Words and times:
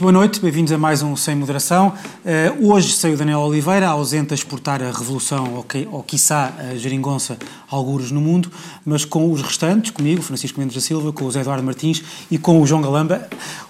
Muito 0.00 0.12
boa 0.14 0.24
noite, 0.24 0.40
bem-vindos 0.40 0.72
a 0.72 0.78
mais 0.78 1.02
um 1.02 1.14
Sem 1.14 1.34
Moderação. 1.34 1.92
Uh, 2.24 2.72
hoje 2.72 2.94
saiu 2.94 3.18
Daniel 3.18 3.40
Oliveira, 3.40 3.86
ausente 3.86 4.32
a 4.32 4.34
exportar 4.34 4.82
a 4.82 4.86
revolução 4.86 5.56
ou, 5.56 5.62
que, 5.62 5.86
ou 5.92 6.02
quiçá 6.02 6.54
a 6.58 6.74
geringonça 6.74 7.36
algures 7.68 8.10
no 8.10 8.18
mundo, 8.18 8.50
mas 8.82 9.04
com 9.04 9.30
os 9.30 9.42
restantes, 9.42 9.90
comigo, 9.90 10.22
Francisco 10.22 10.58
Mendes 10.58 10.74
da 10.74 10.80
Silva, 10.80 11.12
com 11.12 11.26
o 11.26 11.30
Zé 11.30 11.42
Eduardo 11.42 11.62
Martins 11.62 12.02
e 12.30 12.38
com 12.38 12.62
o 12.62 12.66
João 12.66 12.80
Galamba. 12.80 13.28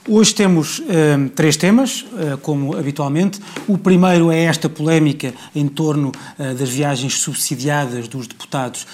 Hoje 0.08 0.32
temos 0.32 0.78
uh, 0.78 0.84
três 1.34 1.56
temas, 1.56 2.02
uh, 2.02 2.38
como 2.38 2.76
habitualmente. 2.76 3.40
O 3.66 3.76
primeiro 3.76 4.30
é 4.30 4.44
esta 4.44 4.68
polémica 4.68 5.34
em 5.52 5.66
torno 5.66 6.12
das 6.38 6.68
viagens 6.68 7.14
subsidiadas 7.14 8.08
dos 8.08 8.27
deputados 8.27 8.86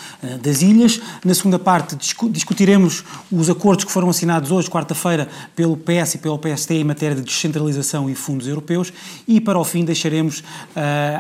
das 0.43 0.63
ilhas. 0.63 1.01
Na 1.25 1.35
segunda 1.35 1.59
parte 1.59 1.95
discu 1.97 2.29
discutiremos 2.29 3.05
os 3.31 3.49
acordos 3.49 3.85
que 3.85 3.93
foram 3.93 4.09
assinados 4.09 4.51
hoje, 4.51 4.71
quarta-feira, 4.71 5.29
pelo 5.55 5.77
PS 5.77 6.15
e 6.15 6.19
pelo 6.19 6.39
PSD 6.39 6.81
em 6.81 6.85
matéria 6.85 7.17
de 7.17 7.26
descentralização 7.27 8.09
e 8.09 8.15
fundos 8.15 8.47
europeus 8.47 8.93
e, 9.27 9.41
para 9.41 9.59
o 9.59 9.65
fim, 9.65 9.85
deixaremos 9.85 10.41
uh, 10.41 10.45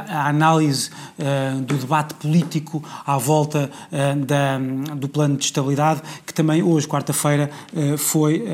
a 0.09 0.29
análise 0.29 0.91
uh, 0.91 1.61
do 1.61 1.75
debate 1.75 2.15
político 2.15 2.83
à 3.05 3.19
volta 3.19 3.71
uh, 3.93 4.25
da, 4.25 4.59
do 4.95 5.09
plano 5.09 5.37
de 5.37 5.45
estabilidade, 5.45 6.03
que 6.25 6.33
também 6.33 6.63
hoje, 6.63 6.87
quarta-feira, 6.87 7.51
foi 7.99 8.45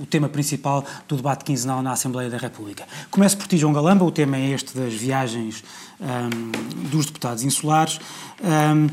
o 0.00 0.06
tema 0.06 0.28
principal 0.28 0.84
do 1.08 1.16
debate 1.16 1.44
quinzenal 1.44 1.82
na 1.82 1.92
Assembleia 1.92 2.28
da 2.28 2.36
República. 2.36 2.84
Começo 3.10 3.36
por 3.36 3.46
ti, 3.46 3.56
João 3.56 3.72
Galamba, 3.72 4.04
o 4.04 4.10
tema 4.10 4.36
é 4.36 4.50
este 4.50 4.76
das 4.76 4.92
viagens 4.92 5.62
um, 6.00 6.88
dos 6.90 7.06
deputados 7.06 7.42
insulares. 7.42 8.00
Um, 8.42 8.88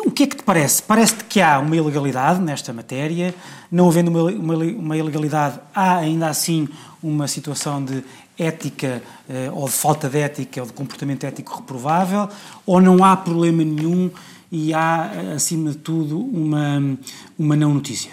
o 0.00 0.10
que 0.10 0.24
é 0.24 0.26
que 0.26 0.36
te 0.36 0.42
parece? 0.42 0.82
Parece-te 0.82 1.24
que 1.24 1.40
há 1.40 1.58
uma 1.58 1.76
ilegalidade 1.76 2.40
nesta 2.40 2.72
matéria, 2.72 3.34
não 3.70 3.88
havendo 3.88 4.10
uma, 4.10 4.22
uma, 4.30 4.54
uma 4.56 4.96
ilegalidade, 4.96 5.58
há 5.74 5.96
ainda 5.96 6.28
assim 6.28 6.68
uma 7.02 7.28
situação 7.28 7.84
de 7.84 8.02
ética 8.38 9.02
eh, 9.28 9.50
ou 9.52 9.66
de 9.66 9.72
falta 9.72 10.08
de 10.08 10.18
ética 10.18 10.60
ou 10.60 10.66
de 10.66 10.72
comportamento 10.72 11.24
ético 11.24 11.56
reprovável, 11.56 12.28
ou 12.64 12.80
não 12.80 13.04
há 13.04 13.16
problema 13.16 13.64
nenhum 13.64 14.10
e 14.50 14.74
há, 14.74 15.10
acima 15.34 15.70
de 15.70 15.78
tudo, 15.78 16.20
uma, 16.20 16.96
uma 17.38 17.56
não 17.56 17.74
notícia? 17.74 18.12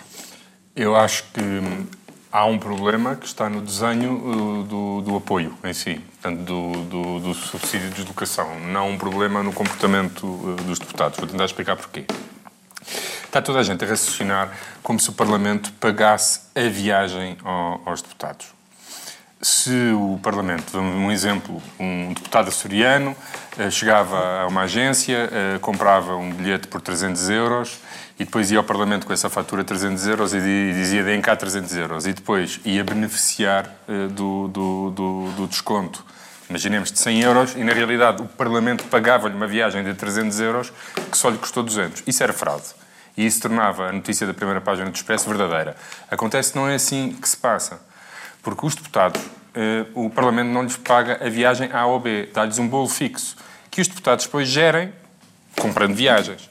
Eu 0.75 0.95
acho 0.95 1.25
que 1.33 1.41
há 2.31 2.45
um 2.45 2.57
problema 2.57 3.15
que 3.15 3.25
está 3.25 3.49
no 3.49 3.61
desenho 3.61 4.13
uh, 4.13 4.63
do, 4.63 5.01
do 5.01 5.15
apoio 5.17 5.53
em 5.63 5.73
si, 5.73 5.99
portanto, 6.21 6.43
do, 6.43 6.83
do, 6.83 7.19
do, 7.19 7.33
subsídio 7.33 7.89
de 7.89 7.95
deslocação, 7.95 8.59
não 8.59 8.89
um 8.89 8.97
problema 8.97 9.41
no 9.41 9.53
comportamento 9.53 10.25
uh, 10.25 10.55
dos 10.65 10.77
deputados. 10.77 11.17
Vou 11.17 11.27
tentar 11.27 11.45
explicar 11.45 11.75
porquê. 11.77 12.05
Está 13.23 13.41
toda 13.41 13.59
a 13.59 13.63
gente 13.63 13.83
a 13.85 13.87
raciocinar 13.87 14.51
como 14.83 14.99
se 14.99 15.09
o 15.09 15.13
Parlamento 15.13 15.71
pagasse 15.73 16.41
a 16.55 16.67
viagem 16.67 17.37
aos 17.85 18.01
deputados. 18.01 18.47
Se 19.41 19.91
o 19.93 20.19
Parlamento, 20.21 20.77
um 20.77 21.09
exemplo, 21.09 21.61
um 21.79 22.13
deputado 22.13 22.49
açoriano 22.49 23.15
uh, 23.57 23.71
chegava 23.71 24.41
a 24.41 24.47
uma 24.47 24.61
agência, 24.61 25.29
comprava 25.61 26.15
um 26.15 26.31
bilhete 26.31 26.67
por 26.67 26.81
300 26.81 27.29
euros 27.29 27.79
e 28.19 28.25
depois 28.25 28.51
ia 28.51 28.57
ao 28.57 28.63
Parlamento 28.65 29.07
com 29.07 29.13
essa 29.13 29.29
fatura 29.29 29.63
de 29.63 29.69
300 29.69 30.07
euros 30.07 30.33
e 30.33 30.73
dizia 30.73 31.03
deem 31.03 31.21
cá 31.21 31.35
300 31.37 31.77
euros 31.77 32.05
e 32.05 32.11
depois 32.11 32.59
ia 32.65 32.83
beneficiar 32.83 33.73
uh, 33.87 34.09
do, 34.09 34.49
do, 34.49 34.91
do, 34.91 35.31
do, 35.31 35.47
desconto, 35.47 36.05
imaginemos, 36.49 36.91
de 36.91 36.99
100 36.99 37.21
euros 37.21 37.55
e 37.55 37.63
na 37.63 37.71
realidade 37.71 38.21
o 38.21 38.25
Parlamento 38.25 38.83
pagava-lhe 38.85 39.33
uma 39.33 39.47
viagem 39.47 39.83
de 39.85 39.93
300 39.93 40.37
euros 40.41 40.73
que 41.09 41.17
só 41.17 41.29
lhe 41.29 41.37
custou 41.37 41.63
200. 41.63 42.03
Isso 42.05 42.21
era 42.21 42.33
fraude. 42.33 42.65
E 43.15 43.25
isso 43.25 43.41
tornava 43.41 43.87
a 43.87 43.91
notícia 43.93 44.27
da 44.27 44.33
primeira 44.33 44.59
página 44.59 44.89
do 44.89 44.95
Expresso 44.95 45.27
verdadeira. 45.27 45.75
Acontece 46.11 46.55
não 46.55 46.67
é 46.67 46.75
assim 46.75 47.17
que 47.21 47.27
se 47.27 47.37
passa. 47.37 47.81
Porque 48.43 48.65
os 48.65 48.75
deputados, 48.75 49.21
uh, 49.21 50.05
o 50.05 50.09
Parlamento 50.09 50.49
não 50.49 50.63
lhes 50.63 50.75
paga 50.75 51.25
a 51.25 51.29
viagem 51.29 51.69
A 51.71 51.85
ou 51.85 51.99
B, 51.99 52.29
dá-lhes 52.33 52.59
um 52.59 52.67
bolo 52.67 52.87
fixo, 52.89 53.37
que 53.71 53.79
os 53.79 53.87
deputados 53.87 54.25
depois 54.25 54.47
gerem 54.47 54.93
comprando 55.57 55.95
viagens. 55.95 56.49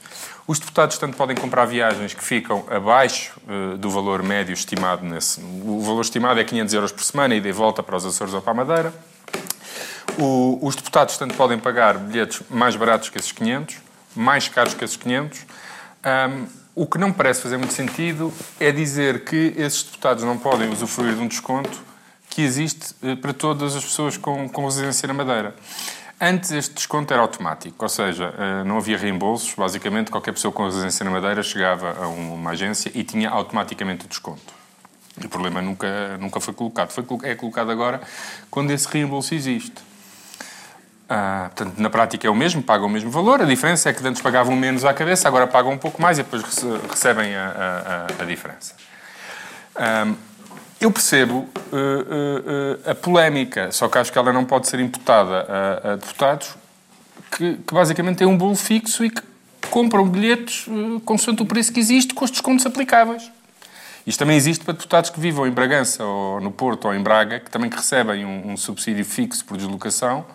Os 0.49 0.57
deputados, 0.57 0.97
tanto 0.97 1.15
podem 1.15 1.37
comprar 1.37 1.65
viagens 1.65 2.15
que 2.15 2.23
ficam 2.23 2.65
abaixo 2.71 3.39
uh, 3.47 3.77
do 3.77 3.87
valor 3.87 4.23
médio 4.23 4.51
estimado 4.51 5.05
nesse. 5.05 5.39
O 5.39 5.79
valor 5.81 6.01
estimado 6.01 6.39
é 6.39 6.43
500 6.43 6.73
euros 6.73 6.91
por 6.91 7.03
semana, 7.03 7.35
e 7.35 7.39
de 7.39 7.51
volta 7.51 7.83
para 7.83 7.95
os 7.95 8.03
Açores 8.03 8.33
ou 8.33 8.41
para 8.41 8.53
a 8.53 8.55
Madeira. 8.55 8.93
O, 10.17 10.57
os 10.63 10.75
deputados, 10.75 11.19
tanto 11.19 11.35
podem 11.35 11.59
pagar 11.59 11.99
bilhetes 11.99 12.41
mais 12.49 12.75
baratos 12.75 13.09
que 13.09 13.19
esses 13.19 13.31
500, 13.31 13.75
mais 14.15 14.47
caros 14.47 14.73
que 14.73 14.83
esses 14.83 14.97
500. 14.97 15.39
Um, 15.39 16.47
o 16.73 16.87
que 16.87 16.97
não 16.97 17.13
parece 17.13 17.43
fazer 17.43 17.57
muito 17.57 17.75
sentido 17.75 18.33
é 18.59 18.71
dizer 18.71 19.25
que 19.25 19.53
esses 19.55 19.83
deputados 19.83 20.23
não 20.23 20.35
podem 20.35 20.67
usufruir 20.71 21.13
de 21.13 21.21
um 21.21 21.27
desconto 21.27 21.79
que 22.27 22.41
existe 22.41 22.95
uh, 23.03 23.15
para 23.17 23.33
todas 23.33 23.75
as 23.75 23.85
pessoas 23.85 24.17
com, 24.17 24.49
com 24.49 24.65
residência 24.65 25.07
na 25.07 25.13
Madeira. 25.13 25.53
Antes 26.21 26.51
este 26.51 26.73
desconto 26.75 27.13
era 27.13 27.21
automático, 27.21 27.75
ou 27.79 27.87
seja, 27.87 28.33
eh, 28.37 28.63
não 28.65 28.77
havia 28.77 28.97
reembolsos. 28.97 29.53
Basicamente, 29.55 30.11
qualquer 30.11 30.33
pessoa 30.33 30.51
com 30.51 30.65
residência 30.65 31.05
na 31.05 31.11
Madeira 31.11 31.41
chegava 31.41 31.95
a 31.97 32.07
uma 32.07 32.51
agência 32.51 32.91
e 32.93 33.05
tinha 33.05 33.29
automaticamente 33.29 34.05
o 34.05 34.07
desconto. 34.09 34.53
O 35.23 35.29
problema 35.29 35.61
nunca, 35.61 36.17
nunca 36.17 36.41
foi 36.41 36.53
colocado. 36.53 36.91
Foi, 36.91 37.05
é 37.23 37.35
colocado 37.35 37.71
agora 37.71 38.01
quando 38.51 38.71
esse 38.71 38.85
reembolso 38.89 39.33
existe. 39.33 39.81
Ah, 41.07 41.49
portanto, 41.55 41.79
na 41.79 41.89
prática 41.89 42.27
é 42.27 42.29
o 42.29 42.35
mesmo, 42.35 42.61
pagam 42.61 42.87
o 42.87 42.89
mesmo 42.89 43.09
valor. 43.09 43.41
A 43.41 43.45
diferença 43.45 43.89
é 43.89 43.93
que 43.93 44.05
antes 44.05 44.21
pagavam 44.21 44.55
menos 44.57 44.83
à 44.83 44.93
cabeça, 44.93 45.27
agora 45.27 45.47
pagam 45.47 45.71
um 45.71 45.77
pouco 45.77 46.01
mais 46.01 46.19
e 46.19 46.23
depois 46.23 46.43
recebem 46.89 47.33
a, 47.33 48.07
a, 48.19 48.23
a 48.23 48.25
diferença. 48.25 48.75
Eu 50.79 50.91
percebo 50.91 51.39
uh, 51.39 51.45
uh, 51.45 52.89
a 52.89 52.95
polémica, 52.95 53.71
só 53.71 53.87
que 53.89 53.97
acho 53.97 54.11
que 54.11 54.17
ela 54.17 54.31
não 54.31 54.45
pode 54.45 54.67
ser 54.67 54.79
imputada 54.79 55.45
a, 55.47 55.91
a 55.91 55.95
deputados 55.95 56.55
que, 57.31 57.55
que, 57.55 57.73
basicamente 57.73 58.17
têm 58.17 58.27
um 58.27 58.37
bolo 58.37 58.55
fixo 58.55 59.03
e 59.03 59.09
que 59.09 59.21
compram 59.69 60.07
bilhetes 60.07 60.67
uh, 60.67 60.99
consoante 61.01 61.41
o 61.41 61.45
preço 61.45 61.73
que 61.73 61.79
existe 61.79 62.13
com 62.13 62.23
os 62.23 62.31
descontos 62.31 62.65
aplicáveis. 62.65 63.29
Isto 64.07 64.19
também 64.19 64.37
existe 64.37 64.63
para 64.63 64.73
deputados 64.73 65.09
que 65.09 65.19
vivam 65.19 65.45
em 65.45 65.51
Bragança 65.51 66.03
ou 66.03 66.39
no 66.39 66.49
Porto 66.49 66.85
ou 66.85 66.95
em 66.95 67.03
Braga, 67.03 67.39
que 67.39 67.51
também 67.51 67.69
recebem 67.69 68.25
um, 68.25 68.53
um 68.53 68.57
subsídio 68.57 69.05
fixo 69.05 69.45
por 69.45 69.57
deslocação 69.57 70.25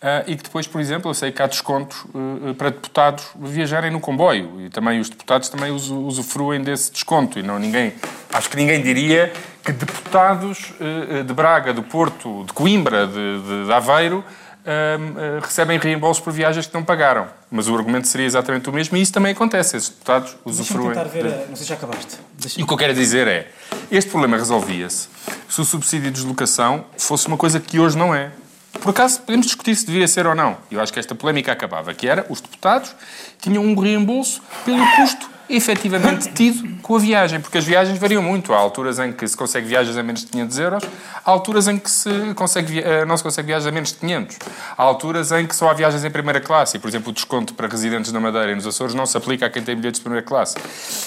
Uh, 0.00 0.24
e 0.26 0.34
que 0.34 0.44
depois, 0.44 0.66
por 0.66 0.80
exemplo, 0.80 1.10
eu 1.10 1.14
sei 1.14 1.30
que 1.30 1.42
há 1.42 1.46
descontos 1.46 2.06
uh, 2.14 2.54
para 2.56 2.70
deputados 2.70 3.26
viajarem 3.38 3.90
no 3.90 4.00
comboio 4.00 4.58
e 4.62 4.70
também 4.70 4.98
os 4.98 5.10
deputados 5.10 5.50
também 5.50 5.70
usufruem 5.70 6.62
desse 6.62 6.90
desconto 6.90 7.38
e 7.38 7.42
não 7.42 7.58
ninguém, 7.58 7.92
acho 8.32 8.48
que 8.48 8.56
ninguém 8.56 8.80
diria 8.80 9.30
que 9.62 9.72
deputados 9.72 10.72
uh, 10.80 11.22
de 11.22 11.34
Braga, 11.34 11.74
do 11.74 11.82
Porto, 11.82 12.44
de 12.44 12.52
Coimbra, 12.54 13.06
de, 13.06 13.42
de, 13.42 13.66
de 13.66 13.72
Aveiro 13.72 14.24
recebem 15.42 15.78
reembolsos 15.78 16.22
por 16.22 16.32
viagens 16.34 16.66
que 16.66 16.74
não 16.74 16.84
pagaram. 16.84 17.26
Mas 17.50 17.66
o 17.66 17.74
argumento 17.74 18.06
seria 18.06 18.26
exatamente 18.26 18.68
o 18.68 18.72
mesmo 18.72 18.96
e 18.96 19.00
isso 19.00 19.12
também 19.12 19.32
acontece. 19.32 19.76
Esses 19.76 19.88
deputados 19.88 20.36
usufruem. 20.44 20.88
tentar 20.90 21.04
ver, 21.04 21.24
de... 21.24 21.48
não 21.48 21.56
sei 21.56 21.64
se 21.64 21.64
já 21.64 21.74
acabaste. 21.74 22.18
E 22.58 22.62
o 22.62 22.66
que 22.66 22.72
eu 22.72 22.76
quero 22.76 22.94
dizer 22.94 23.26
é, 23.26 23.50
este 23.90 24.10
problema 24.10 24.36
resolvia-se 24.36 25.08
se 25.48 25.60
o 25.60 25.64
subsídio 25.64 26.10
de 26.10 26.16
deslocação 26.16 26.84
fosse 26.96 27.26
uma 27.26 27.38
coisa 27.38 27.58
que 27.58 27.80
hoje 27.80 27.96
não 27.96 28.14
é. 28.14 28.30
Por 28.72 28.90
acaso, 28.90 29.20
podemos 29.22 29.46
discutir 29.46 29.74
se 29.74 29.86
devia 29.86 30.06
ser 30.06 30.26
ou 30.26 30.34
não. 30.34 30.56
Eu 30.70 30.80
acho 30.80 30.92
que 30.92 30.98
esta 30.98 31.14
polémica 31.14 31.52
acabava, 31.52 31.92
que 31.92 32.08
era 32.08 32.24
os 32.28 32.40
deputados 32.40 32.94
tinham 33.40 33.64
um 33.64 33.74
reembolso 33.74 34.42
pelo 34.64 34.84
custo 34.96 35.30
efetivamente 35.50 36.32
tido 36.32 36.80
com 36.80 36.94
a 36.94 36.98
viagem, 36.98 37.40
porque 37.40 37.58
as 37.58 37.64
viagens 37.64 37.98
variam 37.98 38.22
muito. 38.22 38.54
Há 38.54 38.56
alturas 38.56 38.98
em 39.00 39.12
que 39.12 39.26
se 39.26 39.36
consegue 39.36 39.66
viagens 39.66 39.96
a 39.96 40.02
menos 40.02 40.20
de 40.20 40.28
500 40.28 40.58
euros, 40.58 40.84
há 41.24 41.30
alturas 41.30 41.66
em 41.66 41.76
que 41.76 41.90
se 41.90 42.10
consegue, 42.34 42.78
eh, 42.78 43.04
não 43.04 43.16
se 43.16 43.22
consegue 43.22 43.46
viagens 43.46 43.66
a 43.66 43.72
menos 43.72 43.90
de 43.90 43.96
500. 43.96 44.38
Há 44.78 44.82
alturas 44.82 45.32
em 45.32 45.46
que 45.46 45.56
só 45.56 45.68
há 45.68 45.74
viagens 45.74 46.04
em 46.04 46.10
primeira 46.10 46.40
classe 46.40 46.76
e, 46.76 46.80
por 46.80 46.88
exemplo, 46.88 47.10
o 47.10 47.12
desconto 47.12 47.52
para 47.54 47.66
residentes 47.66 48.12
na 48.12 48.20
Madeira 48.20 48.52
e 48.52 48.54
nos 48.54 48.66
Açores 48.66 48.94
não 48.94 49.04
se 49.04 49.16
aplica 49.16 49.46
a 49.46 49.50
quem 49.50 49.62
tem 49.62 49.74
bilhetes 49.74 49.98
de 49.98 50.04
primeira 50.04 50.24
classe. 50.24 50.54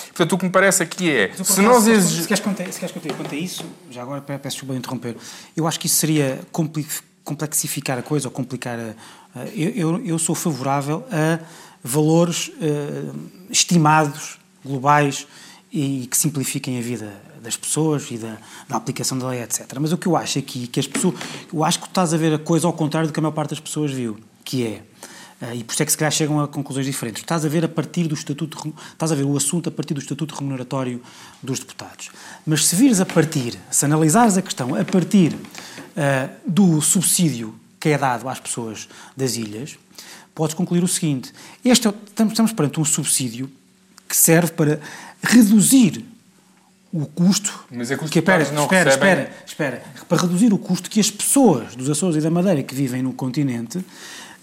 Portanto, 0.07 0.33
o 0.33 0.38
que 0.38 0.45
me 0.45 0.51
parece 0.51 0.83
aqui 0.83 1.09
é, 1.09 1.31
se 1.42 1.62
nós 1.62 1.88
exigimos... 1.88 2.24
Se 2.24 2.27
queres 2.27 2.74
se 2.74 2.80
queres 2.80 2.94
contar 2.94 3.13
quanto 3.13 3.33
a 3.33 3.38
isso, 3.38 3.66
já 3.89 4.01
agora 4.01 4.21
peço 4.21 4.57
desculpa 4.57 4.75
interromper, 4.75 5.16
eu 5.56 5.66
acho 5.66 5.80
que 5.80 5.88
isso 5.88 5.95
seria 5.95 6.42
complicado 6.51 7.12
complexificar 7.24 7.98
a 7.98 8.02
coisa 8.02 8.28
ou 8.28 8.31
complicar 8.31 8.78
a, 8.80 9.42
a 9.42 9.48
eu, 9.50 10.04
eu, 10.06 10.20
sou 10.20 10.36
favorável 10.36 11.06
a 11.12 11.40
valores 11.84 12.50
uh, 12.50 13.16
estimados, 13.50 14.38
globais 14.64 15.28
e 15.72 16.08
que 16.08 16.18
simplifiquem 16.18 16.78
a 16.78 16.81
vida 16.81 17.12
das 17.42 17.58
pessoas 17.58 18.10
e 18.10 18.18
da, 18.18 18.38
da, 18.70 18.78
aplicação 18.78 19.18
da 19.18 19.28
lei, 19.28 19.42
etc. 19.42 19.68
Mas 19.80 19.92
o 19.92 19.98
que 19.98 20.08
eu 20.08 20.16
acho 20.16 20.40
aqui, 20.40 20.68
que 20.68 20.80
as 20.80 20.88
pessoas, 20.88 21.16
eu 21.52 21.64
acho 21.64 21.80
que 21.80 21.88
estás 21.88 22.14
a 22.14 22.18
ver 22.18 22.34
a 22.34 22.40
coisa 22.40 22.68
ao 22.68 22.74
contrário 22.74 23.10
do 23.10 23.14
que 23.14 23.20
a 23.20 23.24
maior 23.24 23.34
parte 23.34 23.50
das 23.50 23.60
pessoas 23.60 23.92
viu, 23.92 24.18
que 24.46 24.66
é, 24.66 24.84
e 25.54 25.63
por 25.63 25.74
isso 25.74 25.84
é 25.84 25.86
que 25.86 25.92
se 25.92 25.98
calhar 25.98 26.12
chegam 26.12 26.40
a 26.40 26.48
conclusões 26.48 26.86
diferentes, 26.86 27.22
estás 27.22 27.44
a 27.44 27.50
ver 27.50 27.66
a 27.66 27.68
partir 27.68 28.07
do 28.07 28.13
estatuto, 28.16 28.74
estás 28.92 29.12
a 29.12 29.16
ver 29.16 29.24
o 29.24 29.36
assunto 29.36 29.68
a 29.68 29.72
partir 29.72 29.94
do 29.94 30.00
estatuto 30.00 30.36
remuneratório 30.36 31.01
dos 31.42 31.60
deputados. 31.60 32.10
Mas 32.45 32.66
se 32.68 32.75
vires 32.75 33.01
a 33.01 33.06
partir, 33.06 33.57
se 33.72 33.86
analisares 33.86 34.38
a 34.38 34.42
questão 34.42 34.75
a 34.75 34.86
partir 34.86 35.34
uh, 35.34 36.30
do 36.48 36.81
subsídio 36.81 37.56
que 37.80 37.90
é 37.90 37.98
dado 37.98 38.30
às 38.30 38.40
pessoas 38.40 38.88
das 39.18 39.36
ilhas, 39.36 39.78
podes 40.34 40.56
concluir 40.56 40.84
o 40.84 40.88
seguinte: 40.88 41.34
este, 41.66 41.88
é 41.88 41.94
estamos, 42.06 42.54
perante 42.54 42.80
um 42.80 42.86
subsídio 42.86 43.51
que 44.07 44.16
serve 44.16 44.51
para 44.51 44.80
reduzir 45.22 46.06
o 46.92 47.06
custo. 47.07 47.66
Mas 47.72 47.90
é 47.90 47.98
que 47.98 48.06
espera, 48.06 48.51
não 48.51 48.63
espera, 48.63 48.92
recebem- 48.92 49.24
espera, 49.24 49.34
espera. 49.45 49.84
Para 50.07 50.22
reduzir 50.22 50.54
o 50.54 50.57
custo 50.60 50.90
que 50.90 51.00
as 51.00 51.10
pessoas 51.10 51.75
dos 51.75 51.90
Açores 51.90 52.16
e 52.18 52.22
da 52.22 52.30
Madeira 52.30 52.62
que 52.62 52.75
vivem 52.75 53.01
no 53.01 53.13
continente 53.13 53.84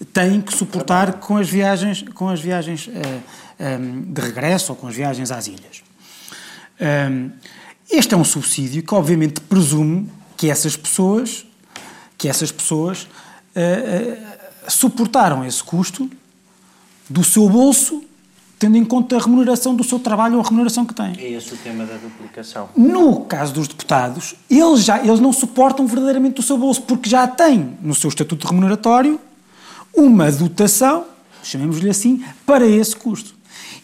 têm 0.05 0.41
que 0.41 0.53
suportar 0.55 1.13
com 1.13 1.37
as 1.37 1.49
viagens, 1.49 2.03
com 2.13 2.29
as 2.29 2.39
viagens 2.39 2.89
eh, 2.93 3.19
ehm, 3.59 4.01
de 4.11 4.21
regresso 4.21 4.71
ou 4.71 4.75
com 4.75 4.87
as 4.87 4.95
viagens 4.95 5.31
às 5.31 5.47
ilhas. 5.47 5.83
Ehm, 6.79 7.29
este 7.89 8.13
é 8.13 8.17
um 8.17 8.23
subsídio 8.23 8.81
que 8.83 8.95
obviamente 8.95 9.41
presume 9.41 10.09
que 10.35 10.49
essas 10.49 10.75
pessoas, 10.75 11.45
que 12.17 12.27
essas 12.27 12.51
pessoas 12.51 13.07
eh, 13.53 14.17
eh, 14.63 14.69
suportaram 14.69 15.45
esse 15.45 15.63
custo 15.63 16.09
do 17.09 17.23
seu 17.23 17.47
bolso, 17.49 18.03
tendo 18.57 18.77
em 18.77 18.85
conta 18.85 19.17
a 19.17 19.19
remuneração 19.19 19.75
do 19.75 19.83
seu 19.83 19.99
trabalho 19.99 20.35
ou 20.35 20.41
a 20.41 20.43
remuneração 20.43 20.85
que 20.85 20.93
têm. 20.93 21.15
É 21.17 21.31
esse 21.31 21.53
o 21.53 21.57
tema 21.57 21.85
da 21.85 21.95
duplicação. 21.95 22.69
No 22.75 23.21
caso 23.25 23.53
dos 23.53 23.67
deputados, 23.67 24.35
eles, 24.49 24.83
já, 24.83 25.03
eles 25.03 25.19
não 25.19 25.33
suportam 25.33 25.85
verdadeiramente 25.85 26.35
do 26.35 26.41
seu 26.41 26.57
bolso, 26.57 26.81
porque 26.83 27.09
já 27.09 27.27
têm 27.27 27.77
no 27.81 27.93
seu 27.93 28.07
estatuto 28.07 28.47
remuneratório 28.47 29.19
uma 29.95 30.31
dotação, 30.31 31.05
chamemos-lhe 31.43 31.89
assim, 31.89 32.23
para 32.45 32.65
esse 32.65 32.95
custo. 32.95 33.35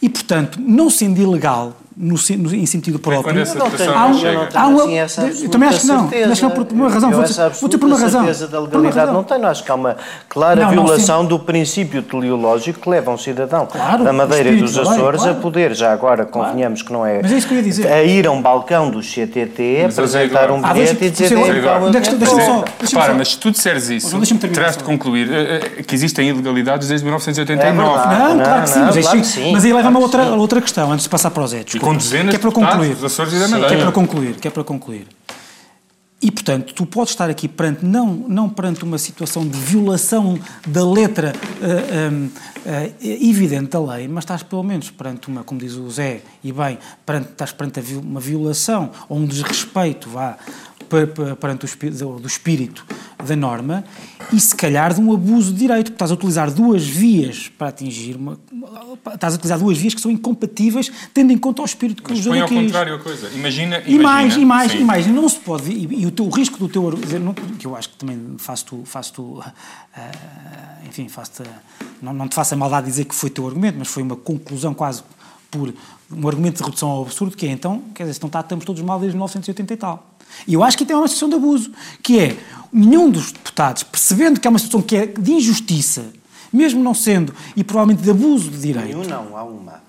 E, 0.02 0.10
portanto, 0.10 0.60
não 0.60 0.90
sendo 0.90 1.22
ilegal 1.22 1.78
no, 2.00 2.16
no- 2.38 2.54
em 2.56 2.66
sentido 2.68 3.00
próprio, 3.00 3.34
não 3.34 3.44
dotação 3.44 3.78
tenho, 3.78 3.92
há 3.98 4.06
um- 4.06 4.22
não 4.22 4.48
há 4.54 4.68
uma- 4.68 4.84
assim 4.84 4.98
essa 5.00 5.22
eu 5.26 5.50
também 5.50 5.70
acho 5.70 5.80
que 5.82 5.88
não, 5.88 6.00
certeza. 6.10 6.32
acho 6.32 6.42
que 6.42 6.48
não 6.48 6.66
por 6.66 6.74
uma 6.74 6.90
razão, 6.90 7.12
vou 7.12 7.24
dizer- 7.24 7.50
vou 7.50 7.70
dizer 7.70 7.78
por 7.80 7.88
uma 7.88 7.98
razão. 8.00 8.20
certeza 8.22 8.48
da 8.48 8.52
Por 8.52 8.58
uma 8.60 8.68
legalidade 8.76 8.98
razão. 9.00 9.14
não 9.14 9.24
tenho, 9.24 9.48
acho 9.48 9.64
que 9.64 9.72
há 9.72 9.76
uma 9.76 9.98
clara 10.30 10.56
Não, 10.62 10.64
não, 10.76 10.84
violação 10.86 11.26
do 11.26 11.40
princípio 11.40 12.04
teleológico 12.04 12.80
que 12.82 12.90
leva 12.90 13.10
um 13.12 13.18
cidadão 13.18 13.66
Claro, 13.66 14.04
da 14.04 14.14
Madeira 14.14 14.50
e 14.50 14.58
dos 14.62 14.78
Açores 14.78 15.22
claro. 15.22 15.38
a 15.38 15.42
poder, 15.42 15.74
já 15.74 15.92
agora 15.92 16.24
convenhamos 16.26 16.82
que 16.84 16.94
não 16.94 17.06
é, 17.06 17.20
Mas 17.22 17.32
é 17.32 17.38
isso 17.38 17.48
que 17.48 17.54
eu 17.54 17.58
ia 17.58 17.64
dizer. 17.64 17.88
a 17.92 18.04
ir 18.04 18.28
a 18.28 18.32
um 18.32 18.42
balcão 18.42 18.92
do 18.92 19.02
CTT, 19.02 19.82
Mas, 19.86 19.98
apresentar 19.98 20.52
um 20.52 20.62
Ah, 20.64 20.74
bilhete 20.74 20.94
deixa- 20.96 21.06
e 21.06 21.10
dizer 21.10 21.30
deixa- 21.36 21.52
"Ei, 21.52 21.58
Igor, 21.60 21.64
qual 21.72 21.88
é 21.88 21.92
deixa- 21.92 22.12
o 22.12 22.18
deixa-me 22.18 22.20
teu?" 22.44 22.54
só- 22.56 22.64
deixa-me 22.80 23.02
Repara, 23.02 23.14
mas 23.18 23.28
se 23.30 23.38
tu 23.40 23.50
disseres 23.52 23.90
isso, 23.90 24.10
terás 24.50 24.78
de 24.78 24.84
concluir 24.84 25.32
eh, 25.32 25.72
eh, 25.80 25.84
que 25.84 25.96
existem 25.96 26.30
ilegalidades 26.30 26.88
desde 26.88 27.04
1989. 27.06 27.68
É 27.82 27.86
verdade. 27.86 28.20
Não, 28.24 28.36
Não, 28.36 28.44
claro 28.44 28.62
que 28.64 28.70
sim, 28.70 28.80
não, 28.80 28.86
mas, 28.86 28.98
aí 28.98 29.02
claro 29.04 29.18
que 29.22 29.26
chega- 29.28 29.46
sim, 29.48 29.52
mas 29.54 29.66
aí 29.66 29.74
leva-me 29.74 29.98
a 29.98 30.00
claro 30.00 30.40
outra, 30.40 30.62
questão, 30.62 30.92
antes 30.92 31.04
de 31.04 31.10
passar 31.10 31.32
para 31.32 31.44
o 31.44 31.48
Zé, 31.48 31.64
desculpa. 31.64 31.87
Com 31.88 31.98
dezenas 31.98 32.30
que 32.32 32.36
é 32.36 32.40
para 32.40 32.50
de 32.50 32.56
concluir. 32.56 32.96
dos 32.96 33.04
Açores 33.04 33.34
e 33.34 33.40
da 33.40 33.48
Que 33.48 33.54
é 33.54 33.58
Madeira. 33.58 33.84
para 33.84 33.92
concluir, 33.92 34.36
que 34.36 34.48
é 34.48 34.52
para 34.52 34.64
concluir. 34.64 35.08
E, 36.20 36.32
portanto, 36.32 36.74
tu 36.74 36.84
podes 36.86 37.12
estar 37.14 37.30
aqui 37.30 37.48
perante, 37.48 37.86
não, 37.86 38.08
não 38.28 38.50
perante 38.50 38.84
uma 38.84 38.98
situação 38.98 39.48
de 39.48 39.56
violação 39.56 40.40
da 40.66 40.84
letra 40.84 41.32
hum, 42.12 42.30
eh, 42.66 42.92
evidente 43.02 43.70
da 43.70 43.80
lei, 43.80 44.08
mas 44.08 44.24
estás 44.24 44.42
pelo 44.42 44.64
menos 44.64 44.90
perante 44.90 45.28
uma, 45.28 45.44
como 45.44 45.60
diz 45.60 45.76
o 45.76 45.88
Zé, 45.92 46.22
e 46.44 46.52
bem, 46.52 46.80
perante, 47.06 47.30
estás 47.30 47.52
perante 47.52 47.80
uma 47.94 48.20
violação 48.20 48.90
ou 49.08 49.20
um 49.20 49.26
desrespeito, 49.28 50.10
vá, 50.10 50.38
perante 50.88 51.66
o 51.66 52.20
do, 52.20 52.28
espírito 52.28 52.86
da 53.26 53.36
norma 53.36 53.84
e 54.32 54.40
se 54.40 54.56
calhar 54.56 54.94
de 54.94 55.02
um 55.02 55.14
abuso 55.14 55.52
de 55.54 55.60
direito, 55.60 55.86
porque 55.86 55.96
estás 55.96 56.12
a 56.12 56.14
utilizar 56.14 56.52
duas 56.52 56.86
vias 56.86 57.50
para 57.58 57.70
atingir 57.70 58.16
uma, 58.16 58.38
estás 59.14 59.34
a 59.34 59.38
utilizar 59.38 59.58
duas 59.60 59.78
vias 59.78 59.94
que 59.94 60.02
são 60.02 60.12
incompatíveis 60.12 60.92
tendo 61.14 61.32
em 61.32 61.38
conta 61.38 61.62
o 61.62 61.66
espírito 61.66 62.04
que 62.04 62.12
Mas 62.12 62.26
o 62.26 62.30
põe 62.30 62.40
ao 62.42 62.48
quis. 62.48 62.58
contrário 62.64 62.96
a 62.96 63.00
coisa. 63.00 63.30
Imagina, 63.34 63.82
E 63.86 63.98
mais, 64.00 64.36
imagina, 64.36 64.42
e 64.42 64.46
mais, 64.46 64.72
sim. 64.72 64.78
e 64.80 64.84
mais, 64.84 65.08
não 65.08 65.28
se 65.30 65.40
pode, 65.40 65.72
e, 65.72 66.02
e 66.02 66.06
o, 66.06 66.12
teu, 66.12 66.26
o 66.26 66.30
risco 66.30 66.58
do 66.58 66.68
teu, 66.68 66.92
não- 67.20 67.34
que 67.34 67.66
eu 67.66 67.76
acho 67.76 67.90
que 67.90 67.96
também 67.98 68.36
faço 68.38 68.66
tu, 68.66 68.82
faço 68.86 69.14
tu 69.14 69.42
ah, 69.96 70.78
enfim, 70.88 71.08
faço 71.10 71.44
não, 72.02 72.14
não 72.14 72.28
te 72.28 72.36
faço 72.36 72.54
a 72.54 72.58
maldade 72.58 72.86
de 72.86 72.92
dizer 72.92 73.06
que 73.06 73.16
foi 73.16 73.30
teu 73.30 73.48
argumento, 73.48 73.76
mas 73.80 73.88
foi 73.88 74.04
uma 74.04 74.16
conclusão 74.16 74.74
quase 74.74 75.04
por 75.50 75.74
um 76.12 76.28
argumento 76.28 76.58
de 76.58 76.64
redução 76.64 76.90
ao 76.90 77.02
absurdo, 77.04 77.36
que 77.36 77.46
é 77.48 77.50
então, 77.52 77.82
quer 77.96 78.04
dizer, 78.04 78.16
se 78.16 78.22
não 78.22 78.28
está, 78.28 78.42
estamos 78.42 78.66
todos 78.66 78.82
mal 78.82 79.00
desde 79.00 79.16
1980 79.16 79.74
e 79.74 79.78
tal. 79.78 80.17
E 80.48 80.54
eu 80.54 80.64
acho 80.64 80.78
que 80.78 80.86
tem 80.86 80.96
uma 80.96 81.08
situação 81.08 81.30
de 81.30 81.36
abuso, 81.36 81.72
que 82.02 82.20
é, 82.20 82.38
nenhum 82.72 83.10
dos 83.10 83.32
deputados, 83.32 83.84
percebendo 83.84 84.40
que 84.40 84.48
é 84.48 84.50
uma 84.50 84.60
situação 84.60 84.82
que 84.82 84.96
é 84.96 85.06
de 85.06 85.32
injustiça, 85.34 86.06
mesmo 86.52 86.84
não 86.84 86.94
sendo, 86.94 87.34
e 87.56 87.64
provavelmente 87.64 88.02
de 88.04 88.10
abuso 88.12 88.50
de 88.50 88.58
direito, 88.60 88.88
Nenhum 88.98 89.04
não, 89.10 89.38
há 89.38 89.44
uma. 89.44 89.88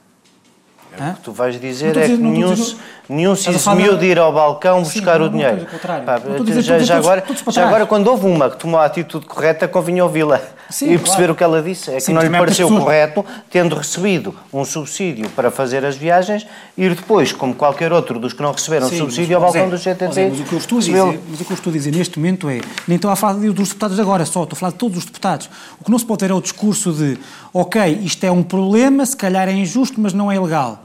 Hã? 1.01 1.11
O 1.13 1.15
que 1.15 1.21
tu 1.21 1.33
vais 1.33 1.61
dizer 1.61 1.97
é 1.97 2.01
que 2.07 2.09
dizer- 2.09 2.19
nenhum, 2.19 2.57
se- 2.57 2.77
nenhum 3.09 3.37
se 3.37 3.49
eximiu 3.51 3.97
de 3.97 4.07
ir 4.07 4.19
ao 4.19 4.33
balcão 4.33 4.85
Sim, 4.85 4.95
buscar 4.99 5.21
não, 5.21 5.27
o 5.27 5.31
dinheiro. 5.31 5.65
Pá, 6.05 6.19
dizer 6.45 6.63
já, 6.63 6.75
todos- 6.75 6.91
agora, 6.91 7.21
todos 7.23 7.55
já 7.55 7.67
agora, 7.69 7.87
quando 7.87 8.09
houve 8.09 8.27
uma 8.27 8.51
que 8.51 8.57
tomou 8.57 8.81
a 8.81 8.85
atitude 8.87 9.25
correta, 9.27 9.69
convinha 9.69 10.03
ouvi-la 10.05 10.41
Sim, 10.71 10.93
e 10.93 10.99
perceber 10.99 11.17
claro. 11.17 11.33
o 11.33 11.37
que 11.37 11.45
ela 11.45 11.63
disse. 11.63 11.91
É 11.91 11.95
que 11.95 12.01
Sim, 12.01 12.13
não 12.13 12.21
lhe 12.21 12.31
pareceu 12.31 12.69
correto, 12.69 13.25
tendo 13.51 13.75
recebido 13.75 14.35
um 14.53 14.65
subsídio 14.65 15.29
para 15.31 15.51
fazer 15.51 15.85
as 15.85 15.97
viagens, 15.97 16.47
ir 16.77 16.95
depois, 16.95 17.33
como 17.33 17.55
qualquer 17.55 17.93
outro 17.93 18.19
dos 18.19 18.33
que 18.33 18.43
não 18.43 18.53
receberam 18.53 18.89
Sim, 18.89 18.99
subsídio, 18.99 19.41
mas, 19.41 19.47
ao 19.47 19.53
balcão 19.53 19.79
Zé, 19.79 19.95
do 19.95 19.97
CTT. 19.99 20.13
Zé, 20.15 20.29
mas 20.29 20.41
o 20.41 20.45
que 20.45 20.53
eu 20.53 20.59
estou 20.59 20.79
a 20.79 20.81
dizer, 20.81 21.21
mas 21.31 21.41
o 21.41 21.45
que 21.45 21.51
eu 21.51 21.55
estou 21.55 21.71
a 21.71 21.73
dizer 21.73 21.95
neste 21.95 22.19
momento 22.19 22.51
é, 22.51 22.61
nem 22.87 22.97
estou 22.97 23.11
a 23.11 23.17
falar 23.17 23.35
dos 23.35 23.69
deputados 23.69 23.97
de 23.97 24.03
agora 24.03 24.27
só, 24.27 24.43
estou 24.43 24.57
a 24.57 24.61
falar 24.61 24.73
de 24.73 24.79
todos 24.79 24.99
os 24.99 25.05
deputados. 25.07 25.49
O 25.81 25.85
que 25.85 25.91
não 25.91 25.99
se 25.99 26.05
pode 26.05 26.21
ter 26.21 26.31
é 26.31 26.35
o 26.35 26.41
discurso 26.41 26.93
de, 26.93 27.19
ok, 27.53 28.01
isto 28.03 28.25
é 28.25 28.31
um 28.31 28.43
problema, 28.43 29.07
se 29.07 29.17
calhar 29.17 29.49
é 29.49 29.53
injusto, 29.53 29.99
mas 30.01 30.13
não 30.13 30.31
é 30.31 30.37
ilegal. 30.37 30.83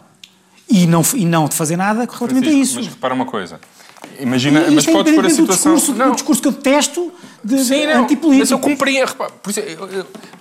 E 0.70 0.88
não, 0.88 1.02
e 1.14 1.26
não 1.26 1.48
de 1.48 1.56
fazer 1.56 1.76
nada 1.76 2.00
relativamente 2.00 2.48
a 2.48 2.52
Francisco, 2.52 2.62
isso. 2.62 2.76
Mas 2.76 2.88
repara 2.88 3.14
uma 3.14 3.26
coisa. 3.26 3.60
Imagina, 4.20 4.62
E 4.62 4.72
mas 4.72 4.88
é 4.88 4.92
podes 4.92 5.14
pôr 5.14 5.26
a 5.26 5.30
situação... 5.30 5.76
discurso, 5.76 6.04
do 6.04 6.12
discurso 6.14 6.42
que 6.42 6.48
eu 6.48 6.52
detesto 6.52 7.12
de, 7.44 7.64
Sim, 7.64 7.86
não, 7.88 8.08
mas 8.40 8.52
eu 8.52 8.60
compreendo. 8.60 9.12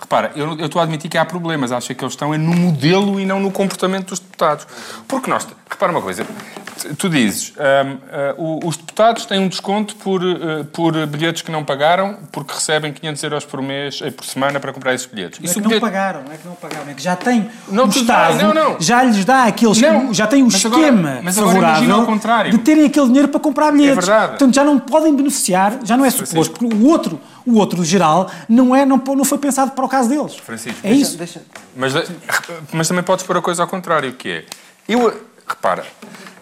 Repara, 0.01 0.33
eu, 0.37 0.57
eu- 0.59 0.67
estou 0.67 0.81
a 0.81 0.83
admitir 0.85 1.09
que 1.11 1.19
há 1.19 1.25
problemas. 1.25 1.73
Acho 1.73 1.95
que 1.95 2.05
eles 2.05 2.13
estão 2.13 2.33
é 2.35 2.39
no 2.39 2.55
modelo 2.55 3.19
e 3.21 3.25
não 3.27 3.41
no 3.41 3.51
comportamento 3.51 4.09
dos 4.09 4.19
deputados. 4.19 4.67
Porque 5.09 5.29
nós... 5.31 5.47
Repara 5.71 5.91
uma 5.91 6.03
coisa. 6.03 6.27
Tu- 6.99 7.09
dizes, 7.09 7.51
hum, 7.57 7.97
ah, 8.11 8.35
o- 8.37 8.67
os 8.69 8.77
deputados 8.77 9.25
têm 9.25 9.39
um 9.39 9.49
desconto 9.49 9.95
por, 9.97 10.21
ah, 10.23 10.65
por 10.73 11.07
bilhetes 11.07 11.41
que 11.41 11.51
não 11.51 11.65
pagaram 11.65 12.19
porque 12.31 12.53
recebem 12.55 12.93
500 12.93 13.23
euros 13.23 13.45
por 13.47 13.63
mês, 13.63 14.01
eh, 14.03 14.11
por 14.11 14.25
semana, 14.27 14.61
para 14.61 14.73
comprar 14.73 14.93
esses 14.95 15.07
bilhetes. 15.07 15.39
Não 15.41 15.49
é 15.49 15.53
que 15.53 15.59
o 15.59 15.63
não 15.63 15.69
bilhete- 15.69 15.81
pagaram, 15.87 16.23
não 16.25 16.33
é 16.33 16.37
que 16.37 16.47
não 16.47 16.55
pagaram, 16.57 16.91
é 16.91 16.95
que 16.95 17.03
já 17.03 17.17
tem 17.17 17.49
Não, 17.69 17.87
o 17.87 17.89
Estado, 17.89 18.37
não, 18.43 18.53
não. 18.55 18.77
já 18.81 19.03
lhes 19.03 19.25
dá 19.25 19.45
aqueles, 19.45 19.81
Não, 19.81 20.13
já 20.13 20.27
tem 20.27 20.43
o 20.43 20.47
agora- 20.49 20.57
esquema 20.59 21.09
agora 21.21 21.33
favorável 21.33 21.95
ao 21.95 22.07
contrário. 22.07 22.51
de 22.53 22.59
terem 22.59 22.85
aquele 22.87 23.07
dinheiro 23.07 23.29
para 23.29 23.41
comprar 23.41 23.71
bilhetes. 23.73 23.93
É 23.93 24.01
verdade. 24.01 24.29
Portanto, 24.31 24.55
já 24.55 24.65
não 24.65 24.79
podem 24.79 25.15
beneficiar, 25.15 25.79
já 25.85 25.97
não 25.97 26.05
é 26.05 26.11
suposto, 26.11 26.53
porque 26.59 26.75
o 26.75 26.77
outro, 26.93 27.21
o 27.45 27.59
outro 27.59 27.85
geral 27.85 28.31
não, 28.49 28.77
é, 28.77 28.85
não, 28.85 28.97
não 28.99 29.25
foi 29.25 29.39
pensado 29.39 29.73
para 29.73 29.85
o 29.85 29.89
caso 29.89 30.09
deles. 30.09 30.37
Francisco, 30.37 30.79
é 30.85 30.93
isso. 30.93 31.19
Mas, 31.75 31.93
mas 32.73 32.89
também 32.89 33.03
podes 33.03 33.25
pôr 33.25 33.37
a 33.37 33.43
coisa 33.43 33.63
ao 33.63 33.69
contrário, 33.69 34.13
que 34.13 34.29
é... 34.29 34.45
Eu, 34.89 35.21
repara, 35.47 35.87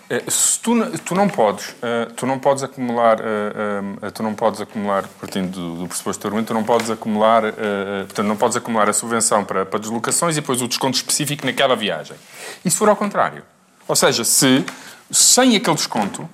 eh, 0.09 0.23
se 0.29 0.59
tu, 0.59 0.75
tu 1.05 1.15
não 1.15 1.29
podes, 1.29 1.75
eh, 1.83 2.09
tu 2.17 2.27
não 2.27 2.39
podes 2.39 2.63
acumular, 2.63 3.21
eh, 3.21 3.83
eh, 4.03 4.11
tu 4.11 4.23
não 4.23 4.35
podes 4.35 4.61
acumular, 4.61 5.05
partindo 5.21 5.51
do, 5.51 5.75
do 5.83 5.87
pressuposto 5.87 6.21
do 6.23 6.27
argumento, 6.27 6.49
tu 6.49 6.55
não 6.55 6.65
podes 6.65 6.91
acumular, 6.91 7.45
eh, 7.45 7.55
eh, 7.57 8.05
portanto, 8.05 8.27
não 8.27 8.37
podes 8.37 8.57
acumular 8.57 8.89
a 8.89 8.93
subvenção 8.93 9.45
para, 9.45 9.65
para 9.65 9.79
deslocações 9.79 10.37
e 10.37 10.41
depois 10.41 10.61
o 10.63 10.69
desconto 10.69 10.97
específico 10.97 11.47
naquela 11.47 11.77
viagem. 11.77 12.17
E 12.65 12.71
se 12.71 12.77
for 12.77 12.89
ao 12.89 12.97
contrário? 12.97 13.43
Ou 13.87 13.95
seja, 13.95 14.25
se 14.25 14.65
sem 15.11 15.57
aquele 15.57 15.77
desconto 15.77 16.29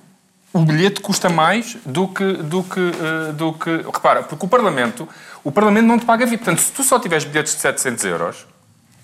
o 0.57 0.65
bilhete 0.65 1.01
custa 1.01 1.29
mais 1.29 1.77
do 1.85 2.07
que, 2.07 2.33
do 2.33 2.63
que, 2.63 2.79
eh, 2.79 3.31
do 3.33 3.53
que... 3.53 3.69
Repara, 3.93 4.23
porque 4.23 4.45
o 4.45 4.49
Parlamento, 4.49 5.07
o 5.43 5.51
Parlamento 5.51 5.85
não 5.85 5.99
te 5.99 6.05
paga 6.05 6.25
VIP. 6.25 6.43
Portanto, 6.43 6.59
se 6.65 6.71
tu 6.71 6.83
só 6.83 6.99
tiveres 6.99 7.23
bilhetes 7.25 7.53
de 7.55 7.61
700 7.61 8.03
euros, 8.05 8.45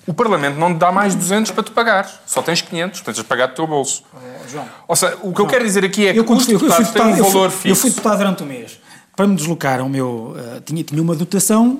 o 0.07 0.13
Parlamento 0.13 0.57
não 0.57 0.73
te 0.73 0.79
dá 0.79 0.91
mais 0.91 1.13
200 1.15 1.51
para 1.51 1.63
tu 1.63 1.71
pagares. 1.71 2.11
Só 2.25 2.41
tens 2.41 2.61
500, 2.61 2.99
portanto, 2.99 3.15
tens 3.15 3.23
de 3.23 3.27
pagar 3.29 3.47
do 3.47 3.55
teu 3.55 3.67
bolso. 3.67 4.03
João, 4.49 4.65
Ou 4.87 4.95
seja, 4.95 5.17
o 5.21 5.33
que 5.33 5.39
eu 5.41 5.47
quero 5.47 5.63
dizer 5.63 5.85
aqui 5.85 6.07
é 6.07 6.13
que 6.13 6.19
eu, 6.19 6.23
os 6.29 6.43
fui- 6.45 6.55
eu 6.55 6.59
fui 6.59 6.67
deputados 6.69 6.91
têm 6.91 7.01
um 7.01 7.05
deputado- 7.05 7.17
eu 7.19 7.23
fui- 7.25 7.31
valor 7.33 7.45
Eu 7.45 7.51
fui 7.51 7.69
fixo. 7.75 7.87
deputado 7.89 8.17
durante 8.17 8.43
um 8.43 8.45
mês. 8.45 8.79
Para 9.15 9.27
me 9.27 9.35
deslocar 9.35 9.79
ao 9.79 9.87
meu... 9.87 10.35
eh, 10.37 10.61
tinha, 10.65 10.83
tinha 10.83 11.01
uma 11.01 11.15
dotação, 11.15 11.79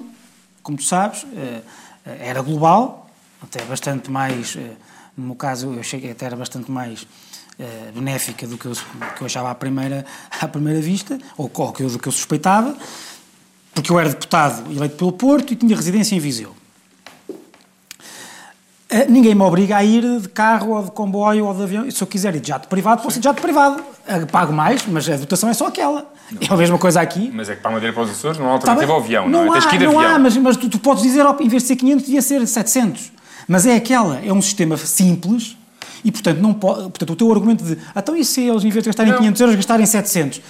como 0.62 0.78
tu 0.78 0.84
sabes, 0.84 1.26
eh, 1.36 1.62
era 2.22 2.42
global, 2.42 3.10
até 3.42 3.64
bastante 3.66 4.10
mais... 4.12 4.56
eh, 4.56 4.72
no 5.18 5.26
meu 5.28 5.36
caso, 5.36 5.74
eu 5.74 5.84
cheguei 5.84 6.12
até 6.12 6.26
era 6.26 6.36
bastante 6.36 6.72
mais 6.72 7.02
eh, 7.02 7.06
benéfica 7.94 8.48
do 8.48 8.58
que 8.58 8.66
eu, 8.66 8.72
que 9.16 9.22
eu 9.22 9.26
achava 9.26 9.52
à 9.52 9.56
primeira, 9.56 10.06
à 10.42 10.48
primeira 10.48 10.82
vista, 10.82 11.18
ou, 11.38 11.50
ou 11.54 11.72
que 11.74 11.84
eu- 11.84 11.90
do 11.90 12.00
que 12.00 12.08
eu 12.08 12.12
suspeitava, 12.12 12.76
porque 13.74 13.92
eu 13.92 14.00
era 14.00 14.10
deputado 14.10 14.72
eleito 14.72 14.96
pelo 14.96 15.12
Porto 15.12 15.54
e 15.54 15.56
tinha 15.56 15.76
residência 15.76 16.16
em 16.16 16.20
Viseu. 16.20 16.56
Eh, 18.90 19.06
Ninguém 19.10 19.34
me 19.34 19.42
obriga 19.42 19.78
a 19.78 19.84
ir 19.84 20.20
de 20.20 20.30
carro 20.30 20.72
ou 20.74 20.84
de 20.84 20.92
comboio 20.92 21.46
ou 21.46 21.54
de 21.54 21.64
avião. 21.64 21.90
Se 21.90 22.02
eu 22.02 22.08
quiser 22.08 22.36
ir 22.36 22.40
de 22.42 22.50
jato 22.50 22.68
privado, 22.68 23.02
posso 23.02 23.18
ir 23.18 23.22
de 23.22 23.26
jato 23.26 23.42
privado. 23.42 23.84
Eh, 24.08 24.26
Pago 24.26 24.54
mais, 24.54 24.86
mas 24.86 25.10
a 25.10 25.16
dotação 25.18 25.50
é 25.50 25.54
só 25.54 25.68
aquela. 25.68 26.12
É 26.40 26.54
a 26.54 26.58
mesma 26.58 26.78
coisa 26.78 27.02
aqui. 27.02 27.32
Mas 27.34 27.50
é 27.50 27.56
que 27.56 27.62
para 27.62 27.72
a 27.72 27.74
Madeira 27.76 27.94
para 27.94 28.04
os 28.04 28.12
Açores 28.12 28.38
não 28.38 28.46
há 28.46 28.50
Tá 28.50 28.54
alternativa 28.72 28.92
ao 28.94 29.00
avião, 29.00 29.28
não, 29.30 29.48
é? 29.48 29.52
Tens 29.54 29.66
há, 29.66 29.70
que 29.70 29.76
ir 29.76 29.80
de 29.80 29.86
não 29.86 30.00
avião. 30.00 30.16
há, 30.16 30.20
mas, 30.20 30.38
mas 30.38 30.58
tu, 30.58 30.70
tu 30.70 30.80
podes 30.80 31.04
dizer, 31.04 31.26
ó, 31.26 31.36
em 31.40 31.48
vez 31.48 31.64
de 31.64 31.68
ser 31.70 31.76
500, 31.76 32.06
devia 32.06 32.22
ser 32.22 32.46
700. 32.48 33.12
Mas 33.48 33.66
é 33.66 33.76
aquela, 33.76 34.20
é 34.24 34.32
um 34.32 34.42
sistema 34.42 34.78
simples 34.78 35.58
e, 36.04 36.12
portanto, 36.12 36.40
não 36.40 36.54
pode, 36.54 36.82
portanto 36.84 37.14
o 37.14 37.16
teu 37.16 37.32
argumento 37.32 37.64
de, 37.64 37.78
então 37.96 38.16
e 38.16 38.24
se 38.26 38.42
eles, 38.42 38.64
em 38.64 38.70
vez 38.70 38.84
de 38.84 38.90
gastarem 38.90 39.12
Não. 39.12 39.20
500 39.20 39.42
euros, 39.42 39.56
gastarem 39.56 39.86
700? 39.86 40.42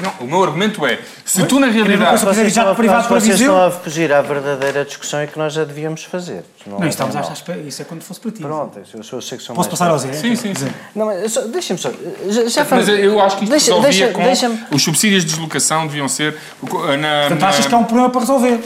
Não, 0.00 0.12
o 0.20 0.28
meu 0.28 0.44
argumento 0.44 0.84
é, 0.86 0.98
se 1.24 1.44
tu 1.46 1.58
na 1.58 1.66
realidade... 1.66 2.22
Vocês, 2.22 2.52
já 2.52 2.74
privado 2.74 3.08
para 3.08 3.20
vocês 3.20 3.40
estão 3.40 3.66
a 3.66 3.70
fugir 3.70 4.12
à 4.12 4.20
verdadeira 4.20 4.84
discussão 4.84 5.24
e 5.24 5.26
que 5.26 5.38
nós 5.38 5.54
já 5.54 5.64
devíamos 5.64 6.04
fazer. 6.04 6.44
Não, 6.66 6.78
não 6.78 6.86
é 6.86 6.88
estamos 6.88 7.16
à 7.16 7.20
espera, 7.20 7.58
isso 7.60 7.80
é 7.80 7.84
quando 7.84 8.02
fosse 8.02 8.20
para 8.20 8.30
ti. 8.30 8.42
Pronto, 8.42 8.78
eu, 8.78 9.02
sou, 9.02 9.18
eu 9.18 9.22
sei 9.22 9.38
que 9.38 9.44
sou 9.44 9.56
Posso 9.56 9.70
passar 9.70 9.88
ao 9.88 9.98
Zé? 9.98 10.12
Sim, 10.12 10.36
sim, 10.36 10.54
sim. 10.54 10.68
Não, 10.94 11.06
mas 11.06 11.34
deixa-me 11.50 11.80
só... 11.80 11.90
Já, 12.28 12.46
já 12.48 12.66
mas 12.70 12.88
eu 12.88 13.20
acho 13.20 13.38
que 13.38 13.44
isto 13.44 13.50
deixa, 13.50 13.74
resolvia 13.74 14.12
deixa, 14.12 14.48
com... 14.48 14.76
Os 14.76 14.82
subsídios 14.82 15.24
de 15.24 15.30
deslocação 15.30 15.86
deviam 15.86 16.06
ser... 16.06 16.36
Na, 17.00 17.20
Portanto, 17.28 17.42
achas 17.44 17.66
que 17.66 17.74
há 17.74 17.78
um 17.78 17.84
problema 17.84 18.10
para 18.10 18.20
resolver? 18.20 18.60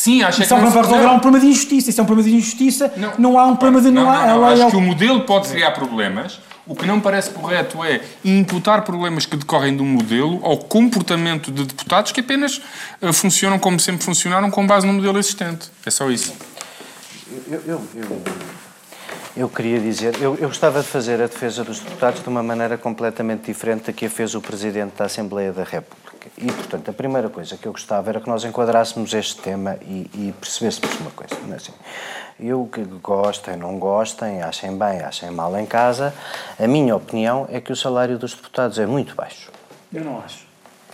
Sim, 0.00 0.22
acho 0.22 0.40
isso 0.40 0.48
que 0.48 0.54
é 0.54 0.56
um 0.56 0.60
problema 0.60 0.72
para 0.72 0.88
resolver, 0.88 1.12
há 1.12 1.16
um 1.16 1.20
problema 1.20 1.44
de 1.44 1.50
injustiça. 1.50 1.90
Isso 1.90 2.00
é 2.00 2.02
um 2.02 2.06
problema 2.06 2.30
de 2.30 2.36
injustiça. 2.36 2.92
Não, 2.96 3.12
não 3.18 3.38
há 3.38 3.46
um 3.46 3.56
problema 3.56 3.82
de... 3.82 3.90
Não, 3.90 4.04
não, 4.04 4.26
não, 4.26 4.40
não 4.40 4.44
acho 4.46 4.70
que 4.70 4.76
o 4.76 4.80
modelo 4.80 5.20
pode 5.26 5.48
criar 5.48 5.72
problemas 5.72 6.40
o 6.66 6.74
que 6.74 6.86
não 6.86 6.96
me 6.96 7.02
parece 7.02 7.30
correto 7.30 7.82
é 7.82 8.00
imputar 8.24 8.82
problemas 8.82 9.26
que 9.26 9.36
decorrem 9.36 9.74
de 9.74 9.82
um 9.82 9.86
modelo 9.86 10.40
ao 10.44 10.56
comportamento 10.56 11.50
de 11.50 11.64
deputados 11.64 12.12
que 12.12 12.20
apenas 12.20 12.62
uh, 13.02 13.12
funcionam 13.12 13.58
como 13.58 13.80
sempre 13.80 14.04
funcionaram 14.04 14.50
com 14.50 14.64
base 14.64 14.86
no 14.86 14.92
modelo 14.92 15.18
existente. 15.18 15.68
É 15.84 15.90
só 15.90 16.08
isso. 16.08 16.32
Eu, 17.50 17.60
eu, 17.66 17.82
eu, 17.96 18.22
eu 19.36 19.48
queria 19.48 19.80
dizer, 19.80 20.14
eu, 20.20 20.36
eu 20.40 20.48
gostava 20.48 20.80
de 20.80 20.86
fazer 20.86 21.20
a 21.20 21.26
defesa 21.26 21.64
dos 21.64 21.80
deputados 21.80 22.22
de 22.22 22.28
uma 22.28 22.42
maneira 22.42 22.78
completamente 22.78 23.46
diferente 23.46 23.86
da 23.86 23.92
que 23.92 24.06
a 24.06 24.10
fez 24.10 24.34
o 24.34 24.40
Presidente 24.40 24.92
da 24.96 25.06
Assembleia 25.06 25.52
da 25.52 25.64
República. 25.64 25.99
E, 26.38 26.46
portanto, 26.46 26.90
a 26.90 26.92
primeira 26.92 27.28
coisa 27.28 27.56
que 27.56 27.66
eu 27.66 27.72
gostava 27.72 28.10
era 28.10 28.20
que 28.20 28.28
nós 28.28 28.44
enquadrássemos 28.44 29.12
este 29.14 29.36
tema 29.40 29.76
e, 29.82 30.10
e 30.14 30.34
percebêssemos 30.38 30.98
uma 31.00 31.10
coisa. 31.10 31.34
Não 31.46 31.54
é 31.54 31.56
assim? 31.56 31.72
Eu 32.38 32.68
que 32.72 32.82
gostem, 33.02 33.56
não 33.56 33.78
gostem, 33.78 34.42
achem 34.42 34.76
bem, 34.76 35.00
achem 35.00 35.30
mal 35.30 35.56
em 35.58 35.66
casa, 35.66 36.14
a 36.58 36.66
minha 36.66 36.96
opinião 36.96 37.46
é 37.50 37.60
que 37.60 37.72
o 37.72 37.76
salário 37.76 38.18
dos 38.18 38.34
deputados 38.34 38.78
é 38.78 38.86
muito 38.86 39.14
baixo. 39.14 39.50
Eu 39.92 40.04
não 40.04 40.18
acho. 40.24 40.46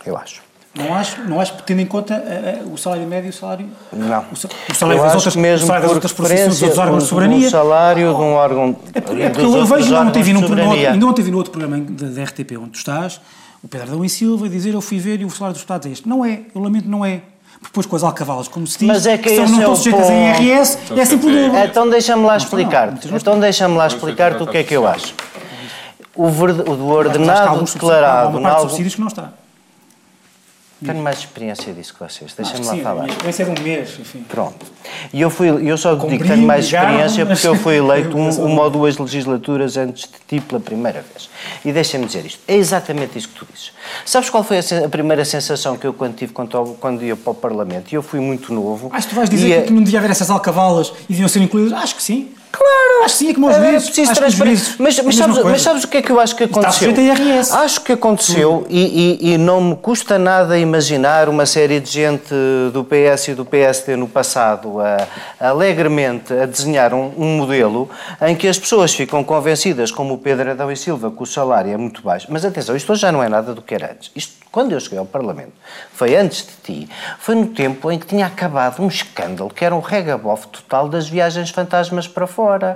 Eu 0.05 0.17
acho. 0.17 0.47
Não 0.77 0.93
acho, 0.93 1.21
não 1.23 1.41
acho 1.41 1.53
tendo 1.63 1.81
em 1.81 1.85
conta 1.85 2.23
uh, 2.63 2.71
o 2.71 2.77
salário 2.77 3.07
médio 3.07 3.27
e 3.27 3.29
o 3.31 3.33
salário. 3.33 3.67
Não. 3.91 4.21
O, 4.21 4.71
o 4.71 4.75
salário 4.75 5.01
das 5.01 5.15
outras, 5.15 5.35
mesmo 5.35 5.63
o 5.63 5.67
salário 5.67 5.87
das 5.87 5.95
outras 5.95 6.13
profissões, 6.13 6.59
dos 6.59 6.77
órgãos 6.77 7.03
de 7.03 7.09
soberania. 7.09 7.47
O 7.47 7.49
salário 7.51 8.13
de 8.13 8.21
um 8.21 8.33
órgão. 8.33 8.75
É, 8.93 9.01
porque, 9.01 9.21
é 9.21 9.29
porque 9.29 9.45
eu 9.45 9.65
vejo, 9.65 9.95
ainda 9.95 10.09
ontem, 10.09 10.21
vi 10.21 10.33
num, 10.33 10.41
ainda 10.43 11.05
ontem 11.05 11.23
vi 11.23 11.31
no 11.31 11.37
outro 11.37 11.51
programa 11.51 11.83
da, 11.83 12.07
da 12.07 12.23
RTP 12.23 12.57
onde 12.59 12.71
tu 12.71 12.77
estás, 12.77 13.19
o 13.67 13.69
Pedro 13.69 13.87
Adão 13.87 14.05
e 14.05 14.09
Silva 14.09 14.47
dizer 14.47 14.73
eu 14.73 14.79
fui 14.79 14.97
ver 14.97 15.19
e 15.19 15.25
o 15.25 15.29
salário 15.29 15.53
dos 15.53 15.61
deputados 15.61 15.87
é 15.87 15.91
este. 15.91 16.07
Não 16.07 16.23
é, 16.23 16.39
eu 16.55 16.61
lamento, 16.61 16.87
não 16.87 17.03
é 17.03 17.21
depois 17.61 17.85
com 17.85 17.97
as 17.97 18.03
alcavalas, 18.03 18.47
como 18.47 18.65
se 18.65 18.79
diz, 18.79 18.87
Mas 18.87 19.05
é 19.05 19.17
que, 19.17 19.35
são, 19.35 19.45
não 19.45 19.59
estão 19.59 19.75
sujeitas 19.75 20.09
em 20.09 20.45
IRS, 20.45 20.77
é 20.95 21.05
sempre 21.05 21.27
o 21.27 21.47
dobro. 21.47 21.65
Então 21.65 21.89
deixa-me 21.89 22.25
lá 22.25 22.37
explicar. 22.37 22.93
Então 23.13 23.39
deixa-me 23.39 23.75
lá 23.75 23.87
explicar-te 23.87 24.41
o 24.41 24.47
que 24.47 24.57
é 24.57 24.63
que 24.63 24.73
eu 24.73 24.87
acho. 24.87 25.13
O, 26.15 26.29
verde, 26.29 26.61
o 26.61 26.85
ordenado 26.85 27.63
declarado... 27.65 28.27
Há 28.27 28.39
uma 28.39 28.41
parte 28.41 28.55
de 28.55 28.61
subsídios 28.61 28.95
que 28.95 29.01
não 29.01 29.07
está. 29.07 29.33
Tenho 30.85 31.01
mais 31.01 31.19
experiência 31.19 31.73
disso 31.73 31.93
que 31.93 31.99
vocês, 31.99 32.33
deixem-me 32.33 32.65
lá 32.65 32.77
falar. 32.77 33.03
A 33.03 33.07
experiência 33.07 33.43
é 33.43 33.45
de 33.45 33.59
um 33.59 33.63
mês, 33.63 33.97
enfim. 33.99 34.23
Pronto. 34.27 34.65
E 35.11 35.19
eu, 35.19 35.29
fui, 35.29 35.47
eu 35.47 35.77
só 35.77 35.95
digo 35.95 36.23
que 36.23 36.27
tenho 36.27 36.45
mais 36.45 36.65
experiência 36.65 37.25
porque 37.25 37.47
eu 37.47 37.55
fui 37.55 37.77
eleito 37.77 38.15
um, 38.15 38.29
uma 38.45 38.63
ou 38.63 38.69
duas 38.69 38.97
legislaturas 38.97 39.75
antes 39.75 40.03
de 40.03 40.39
ti 40.39 40.45
pela 40.45 40.61
primeira 40.61 41.01
vez. 41.01 41.29
E 41.65 41.71
deixem-me 41.71 42.05
dizer 42.05 42.25
isto, 42.25 42.39
é 42.47 42.55
exatamente 42.55 43.17
isso 43.17 43.29
que 43.29 43.35
tu 43.35 43.47
dizes. 43.51 43.71
Sabes 44.05 44.29
qual 44.29 44.43
foi 44.43 44.59
a, 44.59 44.85
a 44.85 44.89
primeira 44.89 45.25
sensação 45.25 45.77
que 45.77 45.87
eu 45.87 45.93
quando 45.93 46.15
tive 46.15 46.31
quando, 46.31 46.77
quando 46.79 47.03
ia 47.03 47.15
para 47.15 47.31
o 47.31 47.35
Parlamento? 47.35 47.91
E 47.91 47.95
eu 47.95 48.03
fui 48.03 48.19
muito 48.19 48.53
novo. 48.53 48.89
Acho 48.93 49.07
que 49.07 49.13
tu 49.13 49.17
vais 49.17 49.29
dizer 49.29 49.65
que 49.65 49.73
não 49.73 49.81
devia 49.83 49.97
haver 49.97 50.11
essas 50.11 50.29
alcavalas 50.29 50.93
e 51.09 51.13
deviam 51.13 51.27
ser 51.27 51.41
incluídas? 51.41 51.73
Acho 51.73 51.95
que 51.95 52.03
sim. 52.03 52.29
Claro! 52.57 53.05
Acho 53.05 53.13
que 53.13 53.19
sim, 53.19 53.29
é 53.29 53.33
como 53.35 53.47
aos 53.47 53.55
é, 53.55 53.69
juízes. 53.69 53.89
Preciso 53.89 54.13
transparência. 54.15 54.75
Mas, 54.79 54.99
mas, 54.99 55.15
sabes, 55.15 55.43
mas 55.43 55.61
sabes 55.61 55.83
o 55.83 55.87
que 55.87 55.97
é 55.97 56.01
que 56.01 56.11
eu 56.11 56.19
acho 56.19 56.35
que 56.35 56.43
aconteceu? 56.45 56.89
Está 56.89 57.61
acho 57.61 57.81
que 57.81 57.91
aconteceu 57.91 58.65
e, 58.67 59.19
e, 59.21 59.33
e, 59.33 59.37
não 59.37 59.61
me 59.61 59.75
custa 59.75 60.17
nada 60.17 60.57
imaginar 60.57 61.29
uma 61.29 61.45
série 61.45 61.79
de 61.79 61.91
gente 61.91 62.33
do 62.73 62.83
PS 62.83 63.27
e 63.29 63.33
do 63.35 63.45
PSD 63.45 63.95
no 63.95 64.07
passado 64.07 64.79
a, 64.79 65.07
a 65.39 65.49
alegremente 65.49 66.33
a 66.33 66.45
desenhar 66.47 66.93
um, 66.93 67.11
um, 67.17 67.37
modelo 67.37 67.89
em 68.21 68.35
que 68.35 68.47
as 68.47 68.57
pessoas 68.57 68.93
ficam 68.93 69.23
convencidas, 69.23 69.91
como 69.91 70.15
o 70.15 70.17
Pedro 70.17 70.49
Adão 70.49 70.71
e 70.71 70.75
Silva, 70.75 71.11
que 71.11 71.21
o 71.21 71.25
salário 71.25 71.71
é 71.71 71.77
muito 71.77 72.01
baixo. 72.01 72.27
Mas 72.29 72.43
atenção, 72.43 72.75
isto 72.75 72.91
hoje 72.91 73.01
já 73.01 73.11
não 73.11 73.21
é 73.21 73.29
nada 73.29 73.53
do 73.53 73.61
que 73.61 73.75
era 73.75 73.91
antes. 73.91 74.09
Isto 74.15 74.33
quando 74.57 74.71
eu 74.71 74.79
cheguei 74.79 74.97
ao 74.97 75.05
Parlamento, 75.05 75.51
foi 75.93 76.15
antes 76.15 76.43
de 76.43 76.53
ti, 76.63 76.89
foi 77.19 77.35
no 77.35 77.45
tempo 77.45 77.91
em 77.91 77.99
que 77.99 78.07
tinha 78.07 78.25
acabado 78.25 78.81
um 78.81 78.87
escândalo 78.87 79.51
que 79.51 79.63
era 79.63 79.75
um 79.75 79.79
regabof 79.79 80.47
total 80.47 80.89
das 80.89 81.07
viagens 81.07 81.51
fantasmas 81.51 82.07
para 82.07 82.25
fora. 82.25 82.75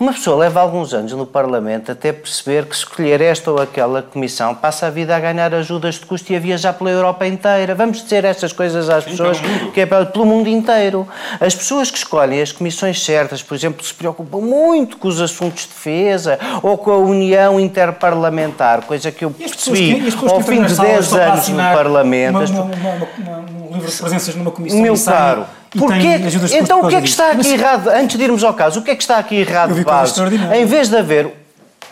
Uma 0.00 0.14
pessoa 0.14 0.38
leva 0.38 0.62
alguns 0.62 0.94
anos 0.94 1.12
no 1.12 1.26
Parlamento 1.26 1.92
até 1.92 2.10
perceber 2.10 2.64
que 2.64 2.74
escolher 2.74 3.20
esta 3.20 3.50
ou 3.50 3.60
aquela 3.60 4.00
comissão 4.00 4.54
passa 4.54 4.86
a 4.86 4.90
vida 4.90 5.14
a 5.14 5.20
ganhar 5.20 5.52
ajudas 5.52 5.96
de 5.96 6.06
custo 6.06 6.32
e 6.32 6.36
a 6.36 6.40
viajar 6.40 6.72
pela 6.72 6.90
Europa 6.90 7.26
inteira. 7.26 7.74
Vamos 7.74 8.02
dizer 8.02 8.24
estas 8.24 8.54
coisas 8.54 8.88
às 8.88 9.04
pessoas 9.04 9.36
que 9.74 9.80
é 9.82 9.84
pelo 9.84 10.24
mundo 10.24 10.48
inteiro. 10.48 11.06
As 11.38 11.54
pessoas 11.54 11.90
que 11.90 11.98
escolhem 11.98 12.40
as 12.40 12.50
comissões 12.50 13.04
certas, 13.04 13.42
por 13.42 13.54
exemplo, 13.54 13.84
se 13.84 13.92
preocupam 13.92 14.38
muito 14.38 14.96
com 14.96 15.08
os 15.08 15.20
assuntos 15.20 15.64
de 15.64 15.68
defesa 15.68 16.38
ou 16.62 16.78
com 16.78 16.92
a 16.92 16.96
união 16.96 17.60
interparlamentar, 17.60 18.86
coisa 18.86 19.12
que 19.12 19.22
eu 19.22 19.30
percebi 19.30 20.02
ao 20.26 20.40
fim 20.40 20.62
de 20.62 20.74
10 20.74 21.09
anos 21.14 21.48
no 21.48 21.56
Parlamento. 21.56 22.36
Uma, 22.36 22.62
uma, 22.62 23.08
uma, 23.18 23.38
um 23.70 23.74
livro 23.74 23.90
de 23.90 23.96
presenças 23.96 24.34
numa 24.34 24.50
comissão. 24.50 24.80
Meu 24.80 24.98
caro, 24.98 25.46
Porquê? 25.78 26.20
Então 26.52 26.80
o 26.80 26.88
que 26.88 26.96
é 26.96 27.00
que 27.00 27.08
está 27.08 27.30
aqui 27.30 27.48
errado? 27.48 27.88
Antes 27.88 28.16
de 28.16 28.24
irmos 28.24 28.42
ao 28.42 28.54
caso, 28.54 28.80
o 28.80 28.82
que 28.82 28.90
é 28.90 28.96
que 28.96 29.02
está 29.02 29.18
aqui 29.18 29.36
errado 29.36 29.74
de 29.74 29.84
base? 29.84 30.20
Em 30.54 30.64
vez 30.64 30.88
de 30.88 30.96
haver 30.96 31.32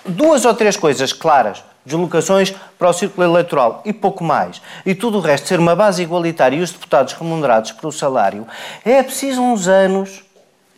duas 0.04 0.44
ou 0.44 0.52
três 0.52 0.76
coisas 0.76 1.12
claras, 1.12 1.62
deslocações 1.84 2.52
para 2.78 2.88
o 2.88 2.92
círculo 2.92 3.26
eleitoral 3.26 3.82
e 3.84 3.92
pouco 3.92 4.24
mais, 4.24 4.60
e 4.84 4.94
tudo 4.94 5.18
o 5.18 5.20
resto 5.20 5.46
ser 5.46 5.60
uma 5.60 5.76
base 5.76 6.02
igualitária 6.02 6.56
e 6.56 6.60
os 6.60 6.72
deputados 6.72 7.12
remunerados 7.12 7.72
pelo 7.72 7.92
salário, 7.92 8.46
é 8.84 9.02
preciso 9.02 9.40
uns 9.40 9.68
anos 9.68 10.22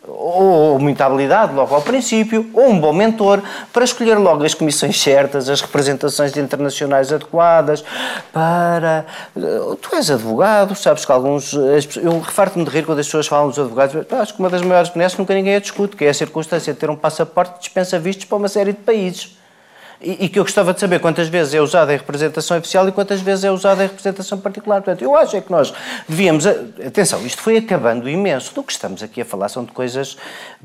ou 0.07 0.79
muita 0.79 1.05
habilidade 1.05 1.53
logo 1.53 1.75
ao 1.75 1.81
princípio, 1.81 2.49
ou 2.53 2.69
um 2.69 2.79
bom 2.79 2.91
mentor 2.91 3.41
para 3.71 3.83
escolher 3.83 4.15
logo 4.15 4.43
as 4.43 4.53
comissões 4.53 4.99
certas, 4.99 5.47
as 5.47 5.61
representações 5.61 6.35
internacionais 6.35 7.13
adequadas, 7.13 7.83
para... 8.33 9.05
Tu 9.79 9.95
és 9.95 10.09
advogado, 10.09 10.75
sabes 10.75 11.05
que 11.05 11.11
alguns... 11.11 11.53
Eu 11.53 12.19
refarto-me 12.19 12.65
de 12.65 12.71
rir 12.71 12.85
quando 12.85 12.99
as 12.99 13.05
pessoas 13.05 13.27
falam 13.27 13.49
dos 13.49 13.59
advogados, 13.59 14.05
acho 14.11 14.33
que 14.33 14.39
uma 14.39 14.49
das 14.49 14.61
maiores 14.61 14.89
benesses 14.89 15.17
nunca 15.17 15.33
ninguém 15.33 15.55
a 15.55 15.59
discute, 15.59 15.95
que 15.95 16.05
é 16.05 16.09
a 16.09 16.13
circunstância 16.13 16.73
de 16.73 16.79
ter 16.79 16.89
um 16.89 16.95
passaporte 16.95 17.53
que 17.53 17.59
dispensa 17.59 17.99
vistos 17.99 18.25
para 18.25 18.37
uma 18.37 18.47
série 18.47 18.73
de 18.73 18.79
países 18.79 19.40
e, 20.03 20.29
que 20.29 20.39
eu 20.39 20.43
gostava 20.43 20.73
de 20.73 20.79
saber 20.79 20.99
quantas 20.99 21.27
vezes 21.27 21.53
é 21.53 21.61
usada 21.61 21.93
em 21.93 21.97
representação 21.97 22.57
oficial 22.57 22.87
e 22.87 22.91
quantas 22.91 23.21
vezes 23.21 23.43
é 23.43 23.51
usada 23.51 23.83
em 23.83 23.87
representação 23.87 24.37
particular. 24.39 24.81
Portanto, 24.81 25.03
eu 25.03 25.15
acho 25.15 25.37
é 25.37 25.41
que 25.41 25.51
nós 25.51 25.73
devíamos. 26.09 26.45
Atenção, 26.45 27.23
isto 27.25 27.41
foi 27.41 27.57
acabando 27.57 28.09
imenso. 28.09 28.53
Do 28.53 28.63
que 28.63 28.71
estamos 28.71 29.03
aqui 29.03 29.21
a 29.21 29.25
falar 29.25 29.49
são 29.49 29.63
de 29.63 29.71
coisas 29.71 30.17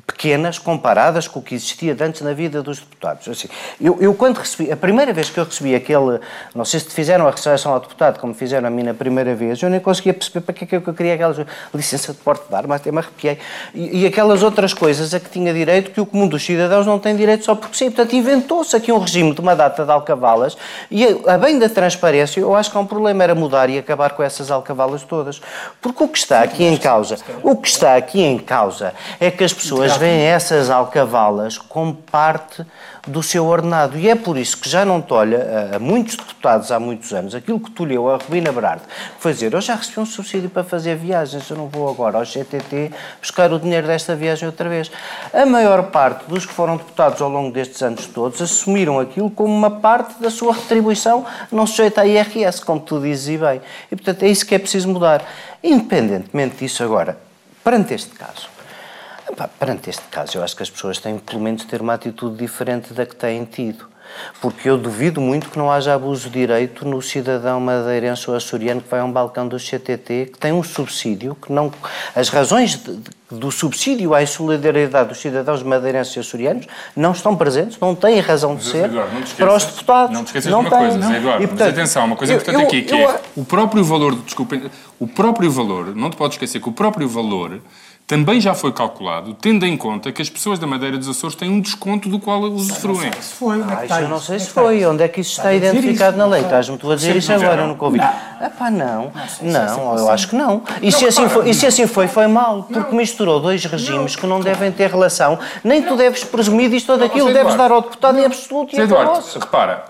pequenas 0.07 0.59
comparadas 0.59 1.28
com 1.28 1.40
o 1.40 1.43
que 1.43 1.55
existia 1.55 1.97
antes 2.00 2.23
na 2.23 2.33
vida 2.33 2.62
dos 2.62 2.78
deputados. 2.78 3.28
Assim, 3.28 3.49
eu, 3.81 3.99
eu, 4.00 4.14
quando 4.14 4.38
recebi, 4.38 4.73
a 4.73 4.76
primeira 4.76 5.12
vez 5.12 5.28
que 5.28 5.38
eu 5.38 5.45
recebi 5.45 5.75
aquele. 5.75 6.19
Não 6.55 6.64
sei 6.64 6.81
se 6.81 6.90
fizeram 6.90 7.26
a 7.28 7.31
recepção 7.31 7.73
ao 7.73 7.81
deputado, 7.81 8.19
como 8.19 8.33
fizeram 8.33 8.66
a 8.66 8.71
mim 8.71 8.83
na 8.83 8.95
primeira 8.95 9.35
vez, 9.35 9.62
eu 9.62 9.69
nem 9.69 9.81
conseguia 9.81 10.14
perceber 10.14 10.40
para 10.40 10.55
que 10.55 10.64
é 10.64 10.66
que 10.66 10.88
eu 10.88 10.95
queria 10.95 11.14
aquelas. 11.14 11.37
licença 11.75 12.12
de 12.12 12.19
porte 12.19 12.49
de 12.49 12.55
arma, 12.55 12.76
até 12.76 12.90
me 12.90 12.99
arrepiei. 12.99 13.38
E, 13.75 14.02
e 14.02 14.07
aquelas 14.07 14.43
outras 14.43 14.73
coisas 14.73 15.12
a 15.12 15.21
que 15.21 15.28
tinha 15.28 15.52
direito 15.52 15.90
que 15.90 16.00
o 16.00 16.07
comum 16.07 16.26
dos 16.26 16.45
cidadãos 16.45 16.87
não 16.87 16.99
tem 16.99 17.14
direito 17.14 17.45
só 17.45 17.55
porque 17.55 17.76
sim. 17.76 17.90
Portanto, 17.90 18.14
inventou-se 18.14 18.75
aqui 18.75 18.90
um 18.90 18.99
regime 18.99 19.25
de 19.33 19.40
uma 19.40 19.54
data 19.54 19.85
de 19.85 19.90
alcavalas 19.90 20.56
e, 20.90 21.04
a 21.26 21.38
bem 21.38 21.59
da 21.59 21.68
transparência, 21.68 22.40
eu 22.40 22.54
acho 22.54 22.71
que 22.71 22.76
há 22.76 22.80
um 22.80 22.87
problema 22.87 23.23
era 23.25 23.35
mudar 23.35 23.68
e 23.71 23.78
acabar 23.78 24.12
com 24.12 24.23
essas 24.23 24.50
alcavalas 24.50 25.02
todas. 25.02 25.40
Porque 25.80 26.04
o 26.04 26.09
que 26.09 26.18
está 26.18 26.42
aqui 26.42 26.64
em 26.64 26.76
causa, 26.76 27.16
o 27.42 27.56
que 27.56 27.68
está 27.68 27.97
aqui 27.97 28.23
em 28.23 28.38
causa 28.38 28.95
é 29.21 29.30
que 29.30 29.45
as 29.45 29.52
pessoas 29.52 29.97
veem 29.97 30.23
essas 30.23 30.71
alcavalas 30.71 31.59
como 31.59 31.95
parte 31.95 32.64
do 33.07 33.23
seu 33.23 33.47
ordenado. 33.47 33.99
E 33.99 34.09
é 34.09 34.15
por 34.15 34.37
isso 34.37 34.57
que 34.59 34.69
já 34.69 34.85
não 34.85 35.01
tolha 35.01 35.71
a, 35.73 35.77
a 35.77 35.79
muitos 35.79 36.17
deputados 36.17 36.73
há 36.73 36.81
muitos 36.81 37.13
anos 37.13 37.35
aquilo 37.35 37.61
que 37.61 37.71
tolheu 37.71 38.11
a 38.11 38.17
Rubina 38.17 38.51
Berardo, 38.53 38.83
foi 39.19 39.33
dizer, 39.33 39.53
eu 39.53 39.61
já 39.61 39.75
recebi 39.75 40.01
um 40.01 40.07
subsídio 40.07 40.51
para 40.51 40.65
fazer 40.65 40.97
viagens, 40.97 41.49
eu 41.49 41.57
não 41.57 41.69
vou 41.69 41.89
agora 41.89 42.19
ao 42.19 42.25
GTT 42.25 42.91
buscar 43.21 43.53
o 43.53 43.59
dinheiro 43.59 43.87
desta 43.87 44.15
viagem 44.15 44.47
outra 44.47 44.69
vez. 44.69 44.91
A 45.33 45.47
maior 45.47 45.85
parte 45.85 46.25
dos 46.29 46.45
que 46.45 46.53
foram 46.53 46.77
deputados 46.77 47.21
ao 47.23 47.29
longo 47.29 47.53
destes 47.53 47.83
anos 47.83 48.07
todos 48.07 48.43
assumiram 48.43 48.99
aquilo 48.99 49.31
como 49.31 49.55
uma 49.55 49.71
parte 49.71 50.21
da 50.21 50.31
sua 50.31 50.53
retribuição 50.55 51.25
não 51.51 51.67
sujeita 51.67 52.01
à 52.01 52.07
IRS, 52.07 52.65
como 52.65 52.81
tu 52.81 53.01
dizes 53.01 53.29
e 53.29 53.39
bem. 53.39 53.61
E, 53.91 53.97
portanto, 53.97 54.23
é 54.23 54.29
isso 54.29 54.45
que 54.45 54.55
é 54.55 54.59
preciso 54.59 54.89
mudar. 54.89 55.25
Independentemente 55.63 56.57
disso 56.57 56.83
agora, 56.83 57.19
perante 57.63 57.95
este 57.95 58.11
caso, 58.11 58.56
perante 59.59 59.90
este 59.90 60.04
caso, 60.11 60.38
eu 60.38 60.42
acho 60.42 60.56
que 60.56 60.62
as 60.62 60.71
pessoas 60.71 60.99
têm, 60.99 61.18
pelo 61.18 61.40
menos, 61.40 61.64
ter 61.64 61.80
uma 61.80 61.95
atitude 61.95 62.37
diferente 62.37 62.92
da 62.92 63.04
que 63.04 63.16
têm 63.16 63.45
tido. 63.45 63.87
Porque 64.40 64.68
eu 64.68 64.78
duvido 64.78 65.21
muito 65.21 65.50
que 65.50 65.59
não 65.59 65.71
haja 65.71 65.95
abuso 65.95 66.30
de 66.30 66.38
direito 66.40 66.87
no 66.87 67.00
cidadão 67.02 67.61
madeirense 67.61 68.30
ou 68.30 68.37
açoriano 68.37 68.80
que 68.80 68.88
vai 68.88 69.00
a 69.00 69.04
um 69.04 69.11
balcão 69.11 69.49
do 69.49 69.59
CTT, 69.59 70.30
que 70.33 70.38
tem 70.38 70.52
um 70.52 70.62
subsídio, 70.62 71.35
que 71.35 71.52
não... 71.52 71.73
As 72.14 72.28
razões 72.28 72.76
de, 72.76 73.00
do 73.30 73.50
subsídio 73.50 74.14
à 74.14 74.25
solidariedade 74.26 75.09
dos 75.09 75.18
cidadãos 75.18 75.62
madeirenses 75.62 76.14
e 76.16 76.21
açorianos 76.21 76.66
não 76.95 77.12
estão 77.12 77.37
presentes, 77.37 77.78
não 77.80 77.95
têm 77.95 78.21
razão 78.21 78.54
de 78.54 78.64
ser 78.64 78.85
Eduardo, 78.87 79.37
para 79.37 79.54
os 79.54 79.64
deputados. 79.64 80.14
Não 80.14 80.25
te 80.25 80.28
esqueças 80.28 80.52
não 80.52 80.61
de 80.62 80.68
uma 80.68 80.78
tem, 80.78 80.88
coisa, 80.88 80.99
não. 80.99 81.14
Eduardo, 81.16 81.45
e, 81.45 81.47
portanto, 81.47 81.68
mas 81.68 81.78
atenção, 81.78 82.04
uma 82.04 82.16
coisa 82.16 82.33
eu, 82.33 82.37
importante 82.37 82.61
eu, 82.61 82.66
aqui, 82.66 82.83
que 82.83 82.95
eu, 82.95 83.11
é 83.11 83.21
o 83.37 83.45
próprio 83.45 83.85
valor, 83.85 84.14
desculpem, 84.16 84.71
o 84.99 85.06
próprio 85.06 85.50
valor, 85.50 85.95
não 85.95 86.11
te 86.11 86.16
podes 86.16 86.37
esquecer 86.37 86.61
que 86.61 86.68
o 86.68 86.73
próprio 86.73 87.09
valor 87.09 87.61
também 88.07 88.41
já 88.41 88.55
foi 88.55 88.73
calculado, 88.73 89.35
tendo 89.35 89.67
em 89.67 89.77
conta 89.77 90.13
que 90.13 90.23
as 90.23 90.31
pessoas 90.31 90.61
da 90.61 90.67
Madeira 90.67 90.97
dos 90.97 91.09
Açores 91.09 91.35
têm 91.35 91.51
um 91.51 91.61
desconto 91.61 92.09
do 92.09 92.21
qual 92.21 92.41
usufruem. 92.43 93.11
Não 93.11 93.23
foi, 93.23 93.61
onde 93.61 93.73
é 93.73 93.77
que 93.77 93.83
está 93.83 94.01
eu 94.01 94.09
não 94.09 94.21
sei 94.21 94.39
se 94.39 94.51
foi, 94.51 94.87
onde 94.87 95.03
é 95.03 95.09
que 95.09 95.21
isso 95.21 95.33
está, 95.33 95.53
identificado 95.53 96.17
na 96.17 96.25
lei. 96.27 96.43
Estás-me 96.43 96.79
tu 96.79 96.91
a 96.91 96.95
dizer 96.95 97.17
isso 97.17 97.33
agora, 97.33 97.63
eu 97.63 97.67
nunca 97.67 97.85
ouvi. 97.85 98.01
Ah 98.01 98.51
pá, 98.57 98.71
não, 98.71 99.11
não, 99.43 99.99
eu 99.99 100.09
acho 100.09 100.29
que 100.29 100.37
não. 100.37 100.63
E 100.81 100.93
se, 100.93 101.05
assim 101.05 101.29
foi, 101.29 101.51
e 101.51 101.55
se 101.55 101.67
assim 101.67 101.87
foi, 101.87 102.07
foi 102.07 102.29
mal, 102.29 102.63
porque 102.65 102.95
misturou 102.95 103.41
dois 103.41 103.65
regimes 103.65 104.15
que 104.15 104.27
não 104.27 104.41
devem 104.41 104.71
ter 104.71 104.89
relação, 104.89 105.39
nem 105.65 105.83
tu 105.83 105.97
deves 105.97 106.23
presumir 106.23 106.71
disto 106.71 106.93
ou 106.93 106.99
daquilo, 106.99 107.33
deves 107.33 107.55
dar 107.57 107.73
ao 107.73 107.83
deputado 107.83 108.19
em 108.19 108.25
absoluto 108.25 108.77
e 108.77 108.81
Eduardo, 108.81 109.25
repara, 109.41 109.85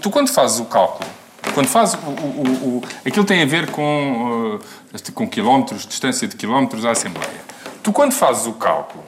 tu 0.00 0.10
quando 0.10 0.28
fazes 0.28 0.58
o 0.58 0.64
cálculo, 0.64 1.08
quando 1.54 1.68
faz 1.68 1.94
o, 1.94 1.96
o, 1.96 2.78
o, 2.78 2.82
aquilo 3.06 3.24
tem 3.24 3.42
a 3.42 3.46
ver 3.46 3.70
com, 3.70 4.58
uh, 4.58 5.12
com 5.12 5.28
quilómetros, 5.28 5.86
distância 5.86 6.26
de 6.26 6.36
quilómetros 6.36 6.84
à 6.84 6.90
Assembleia. 6.90 7.40
Tu, 7.82 7.92
quando 7.92 8.12
fazes 8.12 8.46
o 8.46 8.52
cálculo, 8.52 9.04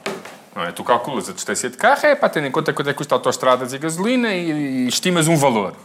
é? 0.55 0.71
tu 0.71 0.83
calculas 0.83 1.29
a 1.29 1.33
distância 1.33 1.69
de 1.69 1.77
carro, 1.77 2.05
é 2.05 2.15
para 2.15 2.29
ter 2.29 2.43
em 2.43 2.51
conta 2.51 2.73
quanto 2.73 2.89
é 2.89 2.93
que 2.93 2.97
custa 2.97 3.15
autostradas 3.15 3.73
e 3.73 3.77
gasolina 3.77 4.33
e, 4.33 4.85
e 4.85 4.87
estimas 4.87 5.27
um 5.27 5.35
valor. 5.35 5.75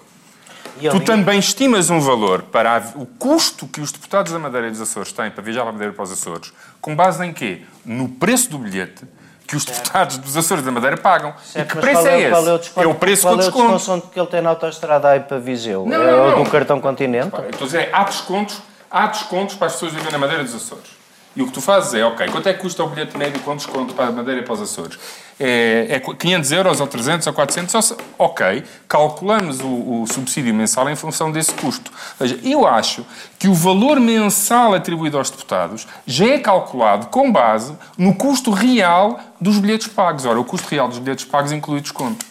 E 0.81 0.89
tu 0.89 1.01
também 1.01 1.39
estimas 1.39 1.89
um 1.89 2.01
valor 2.01 2.43
para 2.43 2.77
a, 2.77 2.79
o 2.97 3.07
custo 3.07 3.67
que 3.67 3.81
os 3.81 3.93
deputados 3.93 4.33
da 4.33 4.39
Madeira 4.39 4.67
e 4.67 4.71
dos 4.71 4.81
Açores 4.81 5.13
têm 5.13 5.31
para 5.31 5.43
viajar 5.43 5.61
para 5.61 5.71
a 5.71 5.73
Madeira 5.73 5.93
para 5.93 6.03
os 6.03 6.13
Açores, 6.13 6.53
com 6.81 6.97
base 6.97 7.25
em 7.25 7.33
quê? 7.33 7.63
No 7.85 8.09
preço 8.09 8.51
do 8.51 8.59
bilhete 8.59 9.05
que 9.47 9.57
os 9.57 9.65
deputados 9.65 10.19
dos 10.19 10.37
Açores 10.37 10.65
da 10.65 10.71
Madeira 10.71 10.97
pagam. 10.97 11.35
Certo, 11.45 11.71
e 11.71 11.75
que 11.75 11.81
preço 11.81 12.07
é, 12.07 12.11
é, 12.11 12.21
esse? 12.23 12.33
É 12.33 12.39
o, 12.39 12.59
desconto, 12.59 12.89
é 12.89 12.91
o 12.91 12.95
preço 12.95 13.23
qual 13.23 13.35
com 13.35 13.41
desconto. 13.41 13.65
É 13.65 13.75
o 13.75 13.77
desconto 13.77 14.09
que 14.09 14.21
ele 14.21 14.29
tem 14.29 14.41
na 14.41 14.51
autostrada 14.51 15.09
aí 15.09 15.21
para 15.21 15.39
Viseu? 15.39 15.85
Não, 15.87 16.03
é 16.03 16.35
o 16.35 16.45
do 16.45 16.51
cartão 16.51 16.81
Continente? 16.81 17.27
Repara, 17.27 17.49
estou 17.51 17.65
a 17.65 17.67
dizer, 17.67 17.91
há 17.93 18.05
descontos, 18.05 18.59
há 18.91 19.07
descontos 19.07 19.57
para 19.57 19.67
as 19.67 19.75
pessoas 19.75 19.93
viverem 19.93 20.13
na 20.13 20.19
Madeira 20.19 20.43
dos 20.43 20.55
Açores. 20.55 21.04
E 21.37 21.43
o 21.43 21.47
que 21.47 21.53
tu 21.53 21.61
fazes 21.61 21.95
é, 21.95 22.05
ok, 22.05 22.29
quanto 22.29 22.49
é 22.49 22.55
que 22.55 22.61
custa 22.61 22.85
o 22.85 22.88
bilhete 22.88 23.19
médio 23.19 23.41
com 23.41 23.57
desconto 23.57 23.93
para 23.93 24.07
a 24.07 24.12
Madeira 24.12 24.41
e 24.41 24.45
para 24.45 24.55
os 24.55 24.62
Açores? 24.62 24.97
É, 25.38 25.87
é 25.91 25.99
500 25.99 26.53
euros 26.53 26.81
ou 26.81 26.87
300 26.87 27.26
ou 27.26 27.33
400? 27.33 27.95
Ok, 28.17 28.62
calculamos 28.87 29.59
o, 29.61 30.03
o, 30.03 30.07
subsídio 30.07 30.55
mensal 30.55 30.88
em 30.88 30.95
função 30.95 31.33
desse 31.33 31.53
custo. 31.55 31.91
Ou 32.21 32.29
seja, 32.29 32.41
eu 32.45 32.64
acho 32.64 33.05
que 33.37 33.49
o 33.49 33.55
valor 33.55 33.99
mensal 33.99 34.75
atribuído 34.75 35.19
aos 35.19 35.29
deputados 35.29 35.88
já 36.07 36.26
é 36.26 36.38
calculado 36.38 37.09
com 37.09 37.33
base 37.33 37.76
no 37.99 38.14
custo 38.14 38.53
real 38.53 39.19
dos 39.41 39.59
bilhetes 39.59 39.88
pagos. 39.88 40.25
Ora, 40.25 40.38
o 40.38 40.45
custo 40.45 40.69
real 40.69 40.87
dos 40.87 41.00
bilhetes 41.00 41.25
pagos 41.25 41.50
inclui 41.50 41.81
desconto. 41.81 42.25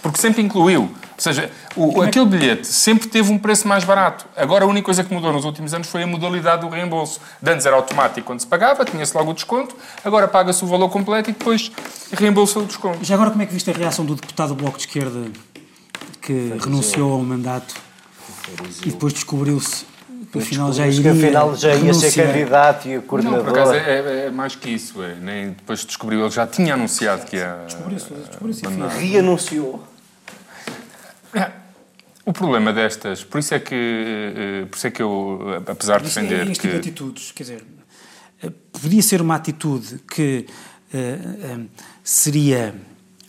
Porque 0.00 0.18
sempre 0.18 0.40
incluiu. 0.40 0.90
Ou 1.16 1.22
seja, 1.22 1.50
o, 1.74 2.04
é 2.04 2.08
aquele 2.08 2.26
bilhete 2.26 2.66
sempre 2.66 3.08
teve 3.08 3.32
um 3.32 3.38
preço 3.38 3.66
mais 3.66 3.84
barato. 3.84 4.26
Agora 4.36 4.64
a 4.64 4.68
única 4.68 4.84
coisa 4.84 5.02
que 5.02 5.12
mudou 5.12 5.32
nos 5.32 5.46
últimos 5.46 5.72
anos 5.72 5.88
foi 5.88 6.02
a 6.02 6.06
modalidade 6.06 6.60
do 6.60 6.68
reembolso. 6.68 7.20
De 7.40 7.50
antes 7.50 7.64
era 7.64 7.74
automático 7.74 8.26
quando 8.26 8.40
se 8.40 8.46
pagava, 8.46 8.84
tinha-se 8.84 9.16
logo 9.16 9.30
o 9.30 9.34
desconto, 9.34 9.74
agora 10.04 10.28
paga-se 10.28 10.62
o 10.62 10.66
valor 10.66 10.90
completo 10.90 11.30
e 11.30 11.32
depois 11.32 11.72
reembolsa 12.12 12.58
o 12.58 12.66
desconto. 12.66 13.02
Já 13.02 13.14
agora 13.14 13.30
como 13.30 13.42
é 13.42 13.46
que 13.46 13.54
viste 13.54 13.70
a 13.70 13.72
reação 13.72 14.04
do 14.04 14.14
deputado 14.14 14.50
do 14.50 14.56
Bloco 14.56 14.76
de 14.76 14.84
Esquerda 14.84 15.30
que 16.20 16.52
renunciou 16.60 17.12
ao 17.12 17.20
mandato 17.20 17.74
e 18.84 18.90
depois 18.90 19.12
descobriu-se 19.12 19.86
que 20.32 20.38
afinal 20.38 20.72
já 20.72 20.86
iria, 20.86 21.02
que 21.02 21.08
afinal 21.08 21.56
já 21.56 21.74
ia 21.74 21.94
ser 21.94 22.12
candidato 22.12 22.88
e 22.88 23.00
coordenador. 23.00 23.44
Não, 23.44 23.52
por 23.52 23.58
acaso 23.58 23.74
é, 23.74 23.78
é, 23.78 24.26
é 24.26 24.30
mais 24.30 24.54
que 24.54 24.68
isso. 24.70 25.02
É. 25.02 25.14
Nem 25.14 25.50
depois 25.50 25.84
descobriu, 25.84 26.20
ele 26.20 26.30
já 26.30 26.46
tinha 26.46 26.74
anunciado 26.74 27.24
que 27.24 27.36
ia. 27.36 27.58
Descobriu-se, 27.66 28.12
descobriu-se. 28.12 28.62
Reanunciou. 28.98 29.82
O 32.26 32.32
problema 32.32 32.72
destas, 32.72 33.22
por 33.22 33.38
isso 33.38 33.54
é 33.54 33.60
que, 33.60 33.74
eh, 33.74 34.66
por 34.68 34.76
isso 34.76 34.86
é 34.88 34.90
que 34.90 35.00
eu, 35.00 35.62
apesar 35.64 36.00
de 36.00 36.08
defender 36.08 36.40
é, 36.40 36.50
este 36.50 36.54
tipo 36.54 36.60
que... 36.60 36.68
tipo 36.68 36.72
de 36.72 36.88
atitudes, 36.88 37.32
quer 37.32 37.42
dizer, 37.44 37.64
eh, 38.42 38.50
podia 38.72 39.00
ser 39.00 39.22
uma 39.22 39.36
atitude 39.36 40.00
que 40.12 40.44
uh, 40.92 41.60
uh, 41.60 41.68
seria 42.02 42.74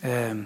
uh, 0.02 0.44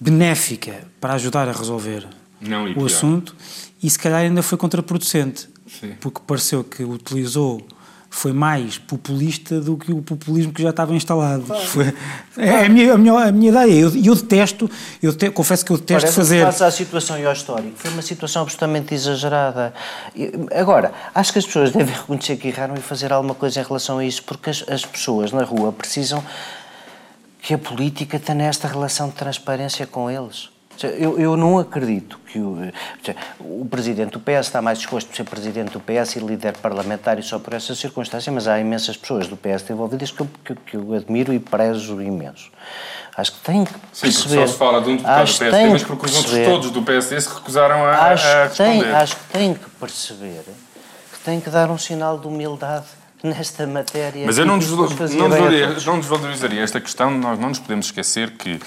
benéfica 0.00 0.82
para 0.98 1.12
ajudar 1.12 1.46
a 1.46 1.52
resolver 1.52 2.08
Não, 2.40 2.72
o 2.72 2.86
assunto 2.86 3.36
e 3.82 3.90
se 3.90 3.98
calhar 3.98 4.20
ainda 4.20 4.42
foi 4.42 4.56
contraproducente, 4.56 5.46
Sim. 5.66 5.94
porque 6.00 6.20
pareceu 6.26 6.64
que 6.64 6.82
utilizou 6.82 7.66
foi 8.12 8.32
mais 8.32 8.76
populista 8.76 9.60
do 9.60 9.76
que 9.76 9.92
o 9.92 10.02
populismo 10.02 10.52
que 10.52 10.60
já 10.60 10.70
estava 10.70 10.92
instalado. 10.94 11.44
Foi, 11.44 11.94
é 12.36 12.66
a 12.66 12.68
minha, 12.68 12.94
a 12.94 12.98
minha, 12.98 13.14
a 13.14 13.32
minha 13.32 13.50
ideia. 13.50 13.82
Eu, 13.82 13.96
eu 13.96 14.14
detesto, 14.16 14.68
eu 15.00 15.14
te, 15.14 15.30
confesso 15.30 15.64
que 15.64 15.70
eu 15.70 15.78
detesto 15.78 16.02
Parece 16.02 16.16
fazer. 16.16 16.44
Face 16.44 16.64
à 16.64 16.70
situação 16.72 17.18
e 17.18 17.24
ao 17.24 17.32
histórico, 17.32 17.72
foi 17.76 17.90
uma 17.92 18.02
situação 18.02 18.42
absolutamente 18.42 18.92
exagerada. 18.92 19.72
Agora, 20.52 20.92
acho 21.14 21.32
que 21.32 21.38
as 21.38 21.46
pessoas 21.46 21.70
devem 21.70 21.94
reconhecer 21.94 22.36
que 22.36 22.48
erraram 22.48 22.74
e 22.74 22.80
fazer 22.80 23.12
alguma 23.12 23.34
coisa 23.34 23.60
em 23.60 23.64
relação 23.64 23.98
a 23.98 24.04
isso, 24.04 24.24
porque 24.24 24.50
as, 24.50 24.64
as 24.68 24.84
pessoas 24.84 25.30
na 25.30 25.44
rua 25.44 25.72
precisam 25.72 26.22
que 27.40 27.54
a 27.54 27.58
política 27.58 28.18
tenha 28.18 28.44
esta 28.44 28.66
relação 28.66 29.08
de 29.08 29.14
transparência 29.14 29.86
com 29.86 30.10
eles. 30.10 30.50
Eu, 30.86 31.18
eu 31.18 31.36
não 31.36 31.58
acredito 31.58 32.18
que 32.26 32.38
o, 32.38 32.72
o 33.40 33.66
presidente 33.70 34.12
do 34.12 34.20
PS 34.20 34.46
está 34.46 34.62
mais 34.62 34.78
disposto 34.78 35.10
a 35.12 35.16
ser 35.16 35.24
presidente 35.24 35.72
do 35.72 35.80
PS 35.80 36.16
e 36.16 36.20
líder 36.20 36.56
parlamentar 36.58 37.22
só 37.22 37.38
por 37.38 37.54
essa 37.54 37.74
circunstância, 37.74 38.32
mas 38.32 38.48
há 38.48 38.58
imensas 38.58 38.96
pessoas 38.96 39.26
do 39.26 39.36
PS 39.36 39.68
envolvidas 39.70 40.10
que 40.10 40.20
eu, 40.20 40.28
que, 40.44 40.54
que 40.54 40.76
eu 40.76 40.94
admiro 40.94 41.32
e 41.32 41.38
prezo 41.38 42.00
imenso. 42.00 42.50
Acho 43.16 43.32
que 43.32 43.40
tem 43.40 43.64
que 43.64 43.72
perceber... 43.72 44.12
Sim, 44.12 44.28
só 44.28 44.46
se 44.46 44.58
fala 44.58 44.80
de 44.80 44.90
um 44.90 44.96
deputado 44.96 45.30
do 45.30 45.38
PSD, 45.38 45.66
mas 45.66 45.82
porque 45.82 46.06
os 46.06 46.16
outros 46.16 46.38
todos 46.44 46.70
do 46.70 46.82
PSD 46.82 47.20
se 47.20 47.28
recusaram 47.28 47.84
a, 47.84 48.12
acho 48.12 48.26
a 48.26 48.44
responder. 48.44 48.82
Tem, 48.84 48.92
acho 48.92 49.16
que 49.16 49.24
tem 49.32 49.54
que 49.54 49.70
perceber 49.70 50.44
que 51.12 51.18
tem 51.24 51.40
que 51.40 51.50
dar 51.50 51.70
um 51.70 51.76
sinal 51.76 52.18
de 52.18 52.26
humildade 52.26 52.86
nesta 53.22 53.66
matéria. 53.66 54.24
Mas 54.24 54.38
eu 54.38 54.46
não, 54.46 54.58
desvalorizaria, 54.58 55.68
não 55.84 55.98
desvalorizaria 55.98 56.62
esta 56.62 56.80
questão, 56.80 57.10
nós 57.10 57.38
não 57.38 57.50
nos 57.50 57.58
podemos 57.58 57.86
esquecer 57.86 58.30
que 58.30 58.58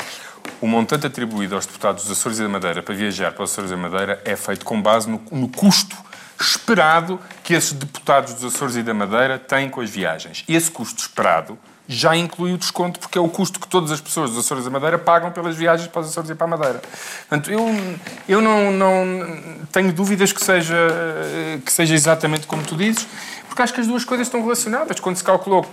o 0.61 0.67
montante 0.67 1.07
atribuído 1.07 1.55
aos 1.55 1.65
deputados 1.65 2.03
dos 2.03 2.17
Açores 2.17 2.39
e 2.39 2.43
da 2.43 2.49
Madeira 2.49 2.81
para 2.81 2.95
viajar 2.95 3.31
para 3.31 3.43
os 3.43 3.51
Açores 3.51 3.71
e 3.71 3.73
da 3.73 3.79
Madeira 3.79 4.21
é 4.25 4.35
feito 4.35 4.65
com 4.65 4.81
base 4.81 5.09
no, 5.09 5.21
no 5.31 5.47
custo 5.49 5.95
esperado 6.39 7.19
que 7.43 7.53
esses 7.53 7.73
deputados 7.73 8.33
dos 8.33 8.53
Açores 8.53 8.75
e 8.75 8.83
da 8.83 8.93
Madeira 8.93 9.37
têm 9.39 9.69
com 9.69 9.81
as 9.81 9.89
viagens. 9.89 10.43
Esse 10.47 10.69
custo 10.71 11.01
esperado 11.01 11.57
já 11.87 12.15
inclui 12.15 12.53
o 12.53 12.57
desconto, 12.57 12.99
porque 12.99 13.17
é 13.17 13.21
o 13.21 13.27
custo 13.27 13.59
que 13.59 13.67
todas 13.67 13.91
as 13.91 13.99
pessoas 13.99 14.31
dos 14.31 14.39
Açores 14.39 14.63
e 14.63 14.65
da 14.65 14.71
Madeira 14.71 14.97
pagam 14.97 15.31
pelas 15.31 15.55
viagens 15.55 15.87
para 15.87 16.01
os 16.01 16.09
Açores 16.09 16.29
e 16.29 16.35
para 16.35 16.45
a 16.45 16.49
Madeira. 16.49 16.81
Portanto, 17.27 17.51
eu, 17.51 17.65
eu 18.27 18.41
não, 18.41 18.71
não 18.71 19.65
tenho 19.71 19.91
dúvidas 19.91 20.31
que 20.31 20.43
seja, 20.43 20.75
que 21.65 21.71
seja 21.71 21.93
exatamente 21.93 22.47
como 22.47 22.63
tu 22.63 22.75
dizes, 22.75 23.05
porque 23.47 23.61
acho 23.61 23.73
que 23.73 23.81
as 23.81 23.87
duas 23.87 24.05
coisas 24.05 24.27
estão 24.27 24.41
relacionadas. 24.41 24.99
Quando 24.99 25.17
se 25.17 25.23
calculou 25.23 25.65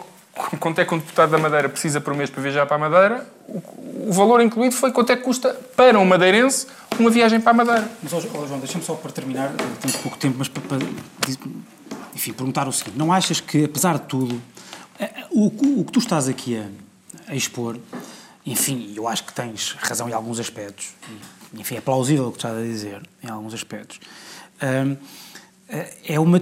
quanto 0.59 0.81
é 0.81 0.85
que 0.85 0.95
um 0.95 0.99
deputado 0.99 1.31
da 1.31 1.39
Madeira 1.39 1.69
precisa 1.69 2.01
por 2.01 2.15
mês 2.15 2.31
para 2.31 2.43
viajar 2.43 2.67
para 2.67 2.77
a 2.77 2.79
Madeira, 2.79 3.27
o, 3.49 4.09
o 4.09 4.13
valor 4.13 4.41
incluído 4.41 4.75
foi 4.75 4.93
quanto 4.93 5.11
é 5.11 5.17
que 5.17 5.23
custa 5.23 5.55
para 5.77 5.99
um 5.99 6.05
madeirense 6.05 6.67
uma 6.99 7.11
viagem 7.11 7.41
para 7.41 7.51
a 7.51 7.55
Madeira. 7.55 7.91
Mas, 8.03 8.13
oh, 8.13 8.21
João, 8.21 8.59
deixa-me 8.59 8.85
só 8.85 8.95
para 8.95 9.11
terminar, 9.11 9.53
tenho 9.81 9.99
pouco 9.99 10.19
tempo, 10.19 10.37
mas 10.39 10.49
para, 10.49 10.63
para, 10.63 10.79
enfim, 12.15 12.33
perguntar 12.33 12.69
o 12.69 12.73
seguinte: 12.73 12.99
não 12.99 13.13
achas 13.13 13.41
que, 13.41 13.65
apesar 13.65 13.99
de 13.99 14.07
tudo, 14.07 14.41
eh, 14.99 15.25
o, 15.31 15.47
o 15.81 15.85
que 15.85 15.93
tu 15.93 15.99
estás 15.99 16.29
aqui 16.29 16.59
a, 16.59 17.33
a, 17.33 17.35
expor, 17.35 17.79
enfim, 18.45 18.93
eu 18.97 19.09
acho 19.09 19.25
que 19.25 19.33
tens 19.33 19.73
razão 19.79 20.09
em 20.09 20.13
alguns 20.13 20.39
aspectos, 20.39 20.95
enfim, 21.55 21.77
é 21.77 21.81
plausível 21.81 22.29
o 22.29 22.33
que 22.33 22.39
estás 22.39 22.57
a 22.57 22.63
dizer 22.63 23.03
em 23.23 23.31
alguns 23.31 23.55
aspectos. 23.55 24.01
Um, 24.63 24.97
é 26.07 26.19
uma 26.19 26.41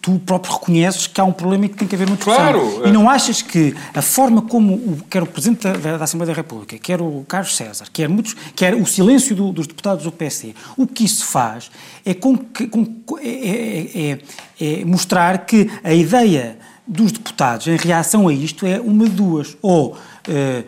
tu 0.00 0.18
próprio 0.20 0.54
reconheces 0.54 1.06
que 1.06 1.20
há 1.20 1.24
um 1.24 1.32
problema 1.32 1.66
e 1.66 1.68
que 1.68 1.76
tem 1.76 1.86
que 1.86 1.94
haver 1.94 2.08
uma 2.08 2.16
discussão. 2.16 2.40
Claro. 2.40 2.88
E 2.88 2.90
não 2.90 3.10
achas 3.10 3.42
que 3.42 3.74
a 3.94 4.00
forma 4.00 4.42
como 4.42 4.74
o, 4.74 4.98
quer 5.08 5.22
o 5.22 5.26
Presidente 5.26 5.68
da, 5.68 5.96
da, 5.96 6.04
Assembleia 6.04 6.32
da 6.32 6.36
República, 6.36 6.78
quer 6.78 7.00
o 7.00 7.24
Carlos 7.28 7.54
César, 7.54 7.86
quer, 7.92 8.08
muitos, 8.08 8.34
quer 8.54 8.74
o 8.74 8.86
silêncio 8.86 9.36
do, 9.36 9.52
dos 9.52 9.66
deputados 9.66 10.04
do 10.04 10.12
PSD, 10.12 10.54
o 10.76 10.86
que 10.86 11.04
isso 11.04 11.26
faz 11.26 11.70
é, 12.04 12.14
com 12.14 12.36
que, 12.36 12.66
com, 12.68 12.86
é, 13.20 13.28
é, 13.28 14.18
é, 14.60 14.80
é 14.80 14.84
mostrar 14.84 15.44
que 15.44 15.70
a 15.84 15.92
ideia 15.92 16.56
dos 16.86 17.12
deputados 17.12 17.66
em 17.66 17.76
reação 17.76 18.28
a 18.28 18.32
isto 18.32 18.64
é 18.64 18.80
uma 18.80 19.04
de 19.04 19.14
duas. 19.14 19.56
Ou, 19.60 19.96
eh, 20.26 20.64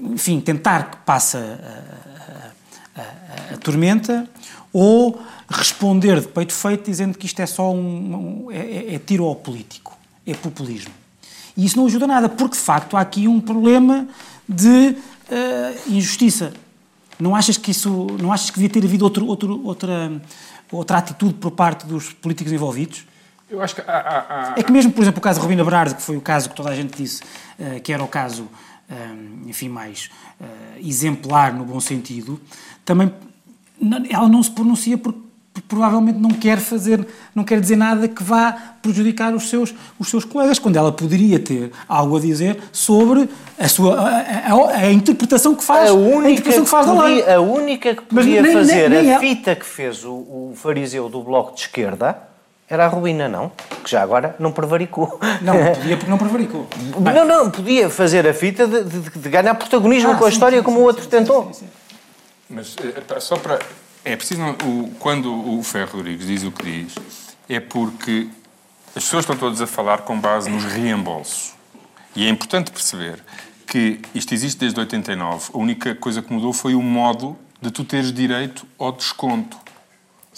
enfim, 0.00 0.40
tentar 0.40 0.90
que 0.90 0.96
passe 0.98 1.38
tormenta, 3.62 4.28
ou 4.72 5.20
responder 5.48 6.20
de 6.20 6.28
peito 6.28 6.52
feito 6.52 6.84
dizendo 6.84 7.16
que 7.16 7.26
isto 7.26 7.40
é 7.40 7.46
só 7.46 7.72
um, 7.72 8.46
um 8.46 8.50
é, 8.50 8.58
é, 8.58 8.94
é, 8.94 8.98
tiro 8.98 9.24
ao 9.24 9.34
político, 9.34 9.96
é 10.26 10.34
populismo. 10.34 10.92
E 11.56 11.64
isso 11.64 11.78
não 11.78 11.86
ajuda 11.86 12.06
nada, 12.06 12.28
porque 12.28 12.56
de 12.56 12.62
facto 12.62 12.96
há 12.96 13.00
aqui 13.00 13.26
um 13.26 13.40
problema 13.40 14.06
de 14.48 14.68
uh, 14.68 14.94
injustiça. 15.90 16.52
Não 17.18 17.34
achas 17.34 17.56
que 17.56 17.70
isso, 17.70 18.06
não 18.20 18.32
achas 18.32 18.50
que 18.50 18.58
devia 18.58 18.68
ter 18.68 18.86
havido 18.86 19.04
outro, 19.04 19.26
outro, 19.26 19.64
outra, 19.64 20.20
outra 20.70 20.98
atitude 20.98 21.34
por 21.34 21.52
parte 21.52 21.86
dos 21.86 22.12
políticos 22.12 22.52
envolvidos? 22.52 23.06
Eu 23.48 23.62
acho 23.62 23.76
que 23.76 23.80
há, 23.80 23.84
há, 23.86 24.52
há... 24.52 24.54
É 24.58 24.62
que 24.62 24.70
mesmo, 24.70 24.92
por 24.92 25.00
exemplo, 25.00 25.20
o 25.20 25.22
caso 25.22 25.38
de 25.38 25.44
Rubina 25.44 25.64
Berardo, 25.64 25.94
que 25.94 26.02
foi 26.02 26.16
o 26.16 26.20
caso 26.20 26.50
que 26.50 26.56
toda 26.56 26.68
a 26.68 26.74
gente 26.74 26.94
disse 26.94 27.22
uh, 27.58 27.80
que 27.80 27.92
era 27.92 28.04
o 28.04 28.08
caso, 28.08 28.48
enfim, 29.46 29.68
mais 29.68 30.10
uh, 30.40 30.44
exemplar 30.80 31.52
no 31.52 31.64
bom 31.64 31.80
sentido, 31.80 32.40
também 32.84 33.12
ela 34.10 34.28
não 34.28 34.42
se 34.42 34.50
pronuncia 34.50 34.96
porque 34.96 35.26
provavelmente 35.68 36.18
não 36.18 36.30
quer 36.30 36.58
fazer, 36.58 37.06
não 37.34 37.42
quer 37.42 37.60
dizer 37.60 37.76
nada 37.76 38.06
que 38.08 38.22
vá 38.22 38.52
prejudicar 38.82 39.34
os 39.34 39.48
seus, 39.48 39.74
os 39.98 40.08
seus 40.08 40.24
colegas, 40.24 40.58
quando 40.58 40.76
ela 40.76 40.92
poderia 40.92 41.38
ter 41.38 41.72
algo 41.88 42.16
a 42.16 42.20
dizer 42.20 42.58
sobre 42.72 43.28
a 43.58 43.68
sua 43.68 43.98
a, 43.98 44.52
a, 44.52 44.76
a 44.76 44.92
interpretação 44.92 45.54
que 45.54 45.64
faz, 45.64 45.90
a, 45.90 45.94
única 45.94 46.26
a 46.26 46.30
interpretação 46.30 46.64
que 46.64 46.70
faz 46.70 46.86
podia, 46.86 47.02
da 47.02 47.06
lei. 47.06 47.34
A 47.34 47.40
única 47.40 47.94
que 47.94 48.02
podia 48.02 48.42
nem, 48.42 48.52
fazer 48.52 48.90
nem, 48.90 49.02
nem 49.04 49.14
a 49.14 49.20
fita 49.20 49.56
que 49.56 49.66
fez 49.66 50.04
o, 50.04 50.12
o 50.12 50.52
fariseu 50.54 51.08
do 51.08 51.22
Bloco 51.22 51.54
de 51.54 51.62
Esquerda 51.62 52.35
era 52.68 52.84
a 52.84 52.88
Ruína, 52.88 53.28
não? 53.28 53.50
Que 53.84 53.90
já 53.90 54.02
agora 54.02 54.34
não 54.38 54.52
prevaricou. 54.52 55.20
Não, 55.40 55.54
podia 55.74 55.96
porque 55.96 56.10
não 56.10 56.18
prevaricou. 56.18 56.68
não, 57.00 57.24
não, 57.24 57.50
podia 57.50 57.88
fazer 57.88 58.26
a 58.26 58.34
fita 58.34 58.66
de, 58.66 58.84
de, 58.84 59.10
de 59.10 59.28
ganhar 59.28 59.54
protagonismo 59.54 60.12
ah, 60.12 60.16
com 60.16 60.24
a 60.24 60.28
sim, 60.28 60.34
história 60.34 60.58
sim, 60.58 60.64
como 60.64 60.76
sim, 60.78 60.82
o 60.82 60.86
outro 60.86 61.06
tentou. 61.06 61.52
Mas 62.48 62.76
eh, 62.78 63.20
só 63.20 63.36
para 63.36 63.58
é 64.04 64.14
preciso, 64.14 64.40
o, 64.64 64.94
quando 65.00 65.32
o 65.32 65.62
Ferro 65.64 65.96
Rodrigues 65.96 66.28
diz 66.28 66.44
o 66.44 66.52
que 66.52 66.64
diz, 66.64 66.94
é 67.48 67.58
porque 67.58 68.28
as 68.94 69.02
pessoas 69.02 69.24
estão 69.24 69.36
todas 69.36 69.60
a 69.60 69.66
falar 69.66 70.02
com 70.02 70.18
base 70.20 70.48
nos 70.48 70.62
reembolsos. 70.62 71.54
E 72.14 72.24
é 72.24 72.28
importante 72.28 72.70
perceber 72.70 73.20
que 73.66 74.00
isto 74.14 74.32
existe 74.32 74.60
desde 74.60 74.78
89. 74.78 75.50
A 75.52 75.58
única 75.58 75.92
coisa 75.96 76.22
que 76.22 76.32
mudou 76.32 76.52
foi 76.52 76.76
o 76.76 76.80
modo 76.80 77.36
de 77.60 77.72
tu 77.72 77.84
teres 77.84 78.12
direito 78.12 78.64
ao 78.78 78.92
desconto. 78.92 79.56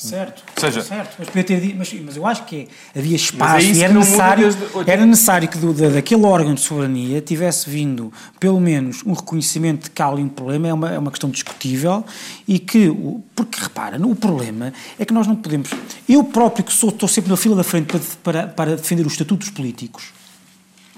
Certo, 0.01 0.45
seja, 0.57 0.81
certo. 0.81 1.17
Mas, 1.19 1.27
podia 1.27 1.43
ter, 1.43 1.75
mas, 1.75 1.93
mas 1.93 2.17
eu 2.17 2.25
acho 2.25 2.45
que 2.45 2.69
havia 2.97 3.17
espaço 3.17 3.67
é 3.67 3.71
e 3.73 3.83
era 3.83 3.93
necessário, 3.93 4.49
era 4.87 5.05
necessário 5.05 5.49
que 5.49 5.59
do, 5.59 5.73
daquele 5.73 6.25
órgão 6.25 6.55
de 6.55 6.61
soberania 6.61 7.21
tivesse 7.21 7.69
vindo, 7.69 8.13
pelo 8.39 8.61
menos, 8.61 9.03
um 9.05 9.13
reconhecimento 9.13 9.85
de 9.85 9.91
que 9.91 10.01
há 10.01 10.07
ali 10.07 10.23
um 10.23 10.29
problema, 10.29 10.69
é 10.69 10.73
uma, 10.73 10.95
é 10.95 10.99
uma 11.01 11.11
questão 11.11 11.29
discutível 11.29 12.05
e 12.47 12.61
que, 12.61 12.89
porque 13.35 13.61
repara, 13.61 13.99
o 14.07 14.15
problema 14.15 14.73
é 15.01 15.05
que 15.05 15.13
nós 15.13 15.27
não 15.27 15.35
podemos. 15.35 15.69
Eu 16.09 16.23
próprio, 16.23 16.65
que 16.65 16.73
sou, 16.73 16.91
estou 16.91 17.09
sempre 17.09 17.33
na 17.33 17.37
fila 17.37 17.57
da 17.57 17.65
frente 17.65 17.87
para, 17.87 18.01
para, 18.23 18.47
para 18.47 18.77
defender 18.77 19.05
os 19.05 19.15
estatutos 19.15 19.51
políticos, 19.51 20.13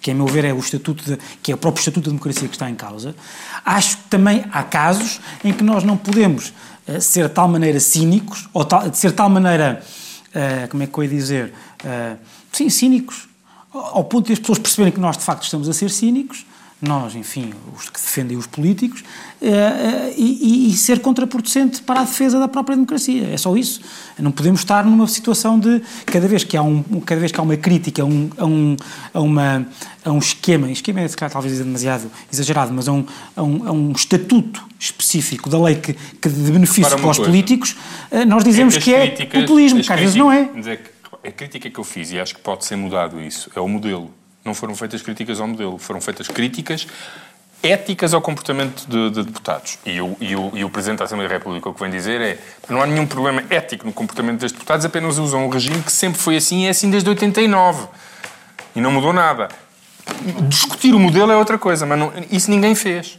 que 0.03 0.11
a 0.11 0.15
meu 0.15 0.27
ver 0.27 0.45
é 0.45 0.53
o 0.53 0.59
estatuto 0.59 1.03
de, 1.03 1.19
que 1.43 1.51
é 1.51 1.55
o 1.55 1.59
próprio 1.59 1.81
estatuto 1.81 2.05
da 2.05 2.11
democracia 2.11 2.47
que 2.47 2.55
está 2.55 2.69
em 2.69 2.75
causa, 2.75 3.15
acho 3.65 3.97
que 3.97 4.05
também 4.11 4.45
há 4.53 4.63
casos 4.63 5.21
em 5.43 5.55
que 5.55 5.65
nós 5.65 5.85
não 5.85 5.97
podemos 5.97 6.53
uh, 6.88 7.01
ser 7.01 7.29
de 7.29 7.35
tal 7.35 7.49
maneira 7.49 7.79
cínicos, 7.81 8.49
ou 8.53 8.64
tal, 8.64 8.88
de 8.88 8.97
ser 8.97 9.11
de 9.11 9.16
tal 9.16 9.29
maneira, 9.29 9.83
uh, 10.29 10.69
como 10.69 10.83
é 10.83 10.87
que 10.87 10.99
eu 10.99 11.05
ia 11.05 11.11
dizer, 11.11 11.53
uh, 11.85 12.19
sim, 12.53 12.69
cínicos, 12.69 13.29
ao 13.73 14.05
ponto 14.05 14.27
de 14.27 14.33
as 14.33 14.38
pessoas 14.38 14.59
perceberem 14.59 14.93
que 14.93 15.01
nós 15.01 15.16
de 15.16 15.25
facto 15.25 15.45
estamos 15.45 15.69
a 15.69 15.73
ser 15.73 15.90
cínicos, 15.90 16.45
nós, 16.83 17.14
enfim, 17.14 17.53
os 17.77 17.90
que 17.90 18.01
defendem 18.01 18.38
os 18.38 18.47
políticos, 18.47 19.05
eh, 19.43 19.49
eh, 19.49 20.14
e, 20.16 20.71
e, 20.71 20.77
ser 20.77 21.01
contraproducente 21.01 21.83
para 21.83 22.01
a 22.01 22.05
defesa 22.05 22.38
da 22.38 22.49
própria 22.49 22.75
democracia. 22.75 23.29
É 23.29 23.37
só 23.37 23.55
isso. 23.55 23.81
Não 24.19 24.31
podemos 24.31 24.61
estar 24.61 24.85
numa 24.85 25.07
situação 25.07 25.59
de, 25.59 25.83
cada 26.07 26.27
vez 26.27 26.43
que 26.43 26.57
há, 26.57 26.62
um, 26.62 26.83
cada 27.05 27.21
vez 27.21 27.33
que 27.33 27.38
há 27.38 27.43
uma 27.43 27.57
crítica 27.57 28.03
a 28.03 28.05
um, 28.07 28.31
a 28.38 28.47
um, 28.47 28.77
a 29.12 29.21
uma, 29.21 29.69
a 30.05 30.11
um 30.11 30.19
esquema, 30.19 30.71
esquema 30.71 31.01
é 31.01 31.09
talvez 31.09 31.59
demasiado 31.59 32.11
exagerado, 32.33 32.73
mas 32.73 32.88
a 32.88 32.93
um, 32.93 33.05
a 33.37 33.43
um, 33.43 33.69
a 33.69 33.73
um 33.73 33.93
estatuto 33.93 34.66
específico 34.79 35.51
da 35.51 35.61
lei 35.61 35.77
que, 35.77 35.93
que 35.93 36.29
de 36.31 36.51
benefício 36.51 36.97
para 36.97 37.11
os 37.11 37.19
coisa. 37.19 37.23
políticos, 37.25 37.77
eh, 38.11 38.25
nós 38.25 38.43
dizemos 38.43 38.77
é 38.77 38.81
que, 38.81 39.27
que 39.27 39.37
é 39.37 39.40
populismo, 39.40 39.83
que 39.83 39.93
às 39.93 40.01
vezes 40.01 40.16
não 40.16 40.33
é. 40.33 40.49
A 41.23 41.31
crítica 41.31 41.69
que 41.69 41.79
eu 41.79 41.85
fiz, 41.85 42.11
e 42.12 42.19
acho 42.19 42.35
que 42.35 42.40
pode 42.40 42.64
ser 42.64 42.77
mudado 42.77 43.21
isso, 43.21 43.51
é 43.55 43.61
o 43.61 43.69
modelo 43.69 44.11
não 44.44 44.55
foram 44.55 44.74
feitas 44.74 45.03
críticas 45.03 45.40
ao 45.40 45.46
modelo, 45.46 45.79
foram 45.79 46.00
feitas 46.00 46.29
críticas 46.29 46.87
éticas 47.62 48.14
ao 48.14 48.22
comportamento 48.22 48.87
de, 48.87 49.11
de 49.11 49.22
deputados. 49.22 49.79
E 49.85 50.00
o, 50.00 50.16
e, 50.20 50.35
o, 50.35 50.50
e 50.55 50.64
o 50.64 50.70
Presidente 50.70 50.98
da 50.98 51.05
Assembleia 51.05 51.29
da 51.29 51.35
República 51.37 51.68
o 51.68 51.74
que 51.74 51.81
vem 51.81 51.90
dizer 51.90 52.20
é 52.20 52.38
não 52.68 52.81
há 52.81 52.87
nenhum 52.87 53.07
problema 53.07 53.44
ético 53.50 53.87
no 53.87 53.92
comportamento 53.92 54.40
dos 54.40 54.53
deputados, 54.53 54.85
apenas 54.87 55.18
usam 55.18 55.46
um 55.46 55.48
regime 55.48 55.83
que 55.83 55.92
sempre 55.92 56.18
foi 56.18 56.37
assim 56.37 56.62
e 56.62 56.66
é 56.66 56.70
assim 56.70 56.90
desde 56.90 57.09
89. 57.09 57.88
E 58.74 58.81
não 58.81 58.90
mudou 58.90 59.12
nada. 59.12 59.48
Discutir 60.48 60.94
o 60.94 60.98
modelo 60.98 61.31
é 61.31 61.37
outra 61.37 61.59
coisa, 61.59 61.85
mas 61.85 61.98
não, 61.98 62.12
isso 62.31 62.50
ninguém 62.50 62.74
fez. 62.74 63.18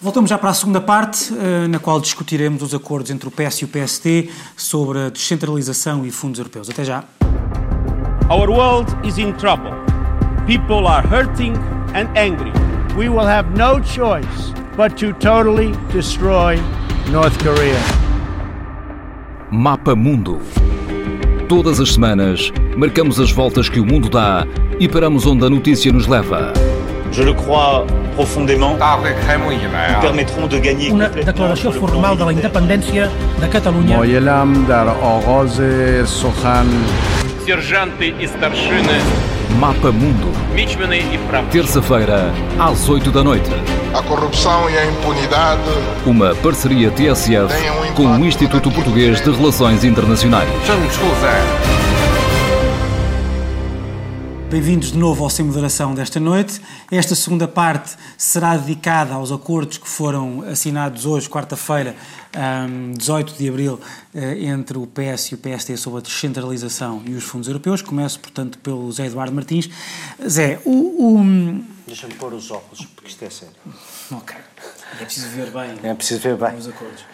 Voltamos 0.00 0.30
já 0.30 0.38
para 0.38 0.50
a 0.50 0.54
segunda 0.54 0.80
parte, 0.80 1.32
eh, 1.34 1.68
na 1.68 1.78
qual 1.78 2.00
discutiremos 2.00 2.62
os 2.62 2.74
acordos 2.74 3.10
entre 3.10 3.28
o 3.28 3.30
PS 3.30 3.62
e 3.62 3.64
o 3.64 3.68
PSD 3.68 4.30
sobre 4.56 4.98
a 4.98 5.08
descentralização 5.08 6.06
e 6.06 6.10
fundos 6.10 6.38
europeus. 6.38 6.70
Até 6.70 6.84
já. 6.84 7.04
Our 8.28 8.50
world 8.50 8.90
is 9.06 9.18
in 9.18 9.38
trouble. 9.38 9.70
People 10.48 10.88
are 10.88 11.00
hurting 11.00 11.56
and 11.94 12.08
angry. 12.18 12.50
We 12.96 13.08
will 13.08 13.24
have 13.24 13.56
no 13.56 13.78
choice 13.78 14.52
but 14.76 14.98
to 14.98 15.12
totally 15.12 15.70
destroy 15.92 16.60
North 17.12 17.38
Korea. 17.38 17.80
Mapa 19.52 19.94
Mundo. 19.94 20.40
Todas 21.48 21.78
as 21.78 21.92
semanas, 21.92 22.50
marcamos 22.76 23.20
as 23.20 23.30
voltas 23.30 23.68
que 23.68 23.78
o 23.78 23.86
mundo 23.86 24.08
dá 24.08 24.44
e 24.80 24.88
paramos 24.88 25.24
onde 25.24 25.46
a 25.46 25.48
notícia 25.48 25.92
nos 25.92 26.08
leva. 26.08 26.52
Je 27.12 27.22
le 27.22 27.32
crois 27.32 27.86
profondément. 28.16 28.76
Nous 28.76 30.00
permettront 30.00 30.48
de 30.48 30.58
gagner 30.58 30.90
Una 30.90 31.08
declaració 31.08 31.70
formal 31.70 32.16
de 32.16 32.24
la 32.24 32.32
independència 32.32 33.08
de 33.38 33.48
Catalunya. 33.48 33.98
Moyelam 33.98 34.66
dar 34.66 34.88
Oroze 34.88 36.04
Sohan 36.06 36.66
Serjante 37.46 38.12
e 38.18 38.24
starshiny. 38.24 38.82
Mapa 39.60 39.92
Mundo. 39.92 40.32
Terça-feira, 41.52 42.34
às 42.58 42.88
8 42.88 43.12
da 43.12 43.22
noite. 43.22 43.48
A 43.94 44.02
corrupção 44.02 44.68
e 44.68 44.76
a 44.76 44.84
impunidade. 44.86 45.62
Uma 46.04 46.34
parceria 46.34 46.90
TSF 46.90 47.54
um 47.70 47.94
com 47.94 48.18
o 48.18 48.26
Instituto 48.26 48.68
Português 48.72 49.20
de 49.20 49.30
Relações 49.30 49.84
Internacionais. 49.84 50.48
Bem-vindos 54.48 54.92
de 54.92 54.98
novo 54.98 55.24
ao 55.24 55.28
Sem 55.28 55.44
Moderação 55.44 55.92
desta 55.92 56.20
noite. 56.20 56.60
Esta 56.88 57.16
segunda 57.16 57.48
parte 57.48 57.96
será 58.16 58.56
dedicada 58.56 59.12
aos 59.14 59.32
acordos 59.32 59.76
que 59.76 59.88
foram 59.88 60.42
assinados 60.42 61.04
hoje, 61.04 61.28
quarta-feira, 61.28 61.96
18 62.96 63.34
de 63.34 63.48
abril, 63.48 63.80
eh, 64.14 64.44
entre 64.44 64.78
o 64.78 64.86
PS 64.86 65.32
e 65.32 65.34
o 65.34 65.38
PSD 65.38 65.76
sobre 65.76 65.98
a 65.98 66.02
descentralização 66.02 67.02
e 67.04 67.14
os 67.14 67.24
fundos 67.24 67.48
europeus. 67.48 67.82
Começo, 67.82 68.20
portanto, 68.20 68.56
pelo 68.58 68.90
Zé 68.92 69.06
Eduardo 69.06 69.34
Martins. 69.34 69.68
Zé, 70.24 70.60
o. 70.64 71.18
o... 71.18 71.64
Deixa-me 71.84 72.14
pôr 72.14 72.32
os 72.32 72.48
óculos, 72.52 72.86
porque 72.94 73.10
isto 73.10 73.24
é 73.24 73.30
sério. 73.30 73.54
Ok. 74.12 74.36
É 75.00 75.04
preciso 75.04 75.28
ver 75.28 75.50
bem. 75.50 75.74
É 75.82 75.92
preciso 75.92 76.20
ver 76.20 76.36
bem. 76.36 76.56
Os 76.56 76.68
acordos. 76.68 77.04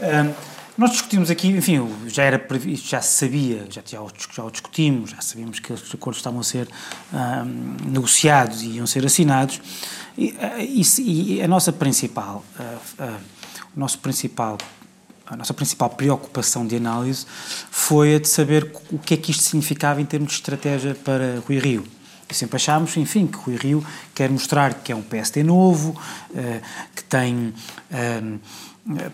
Um, 0.00 0.53
nós 0.76 0.90
discutimos 0.90 1.30
aqui, 1.30 1.48
enfim, 1.48 1.88
já 2.08 2.24
era 2.24 2.36
previsto, 2.36 2.88
já 2.88 3.00
se 3.00 3.18
sabia, 3.18 3.64
já, 3.70 3.80
já, 3.86 4.04
já 4.32 4.44
o 4.44 4.50
discutimos, 4.50 5.10
já 5.10 5.20
sabíamos 5.20 5.60
que 5.60 5.72
estes 5.72 5.94
acordos 5.94 6.18
estavam 6.18 6.40
a 6.40 6.42
ser 6.42 6.68
um, 7.12 7.90
negociados 7.90 8.62
e 8.62 8.70
iam 8.70 8.86
ser 8.86 9.06
assinados, 9.06 9.60
e, 10.18 10.34
e, 10.58 11.36
e 11.36 11.42
a 11.42 11.46
nossa 11.46 11.72
principal, 11.72 12.44
uh, 12.58 13.02
uh, 13.02 13.20
o 13.76 13.78
nosso 13.78 14.00
principal, 14.00 14.58
a 15.24 15.36
nossa 15.36 15.54
principal 15.54 15.90
preocupação 15.90 16.66
de 16.66 16.76
análise 16.76 17.24
foi 17.70 18.16
a 18.16 18.18
de 18.18 18.28
saber 18.28 18.68
o 18.90 18.98
que 18.98 19.14
é 19.14 19.16
que 19.16 19.30
isto 19.30 19.44
significava 19.44 20.00
em 20.00 20.04
termos 20.04 20.30
de 20.30 20.34
estratégia 20.34 20.94
para 20.94 21.40
Rui 21.46 21.58
Rio. 21.58 21.84
E 22.28 22.34
sempre 22.34 22.56
achámos, 22.56 22.96
enfim, 22.96 23.26
que 23.26 23.36
Rui 23.36 23.56
Rio 23.56 23.86
quer 24.12 24.28
mostrar 24.28 24.74
que 24.74 24.90
é 24.90 24.96
um 24.96 25.02
PSD 25.02 25.42
novo, 25.44 25.94
que 26.94 27.04
tem 27.04 27.52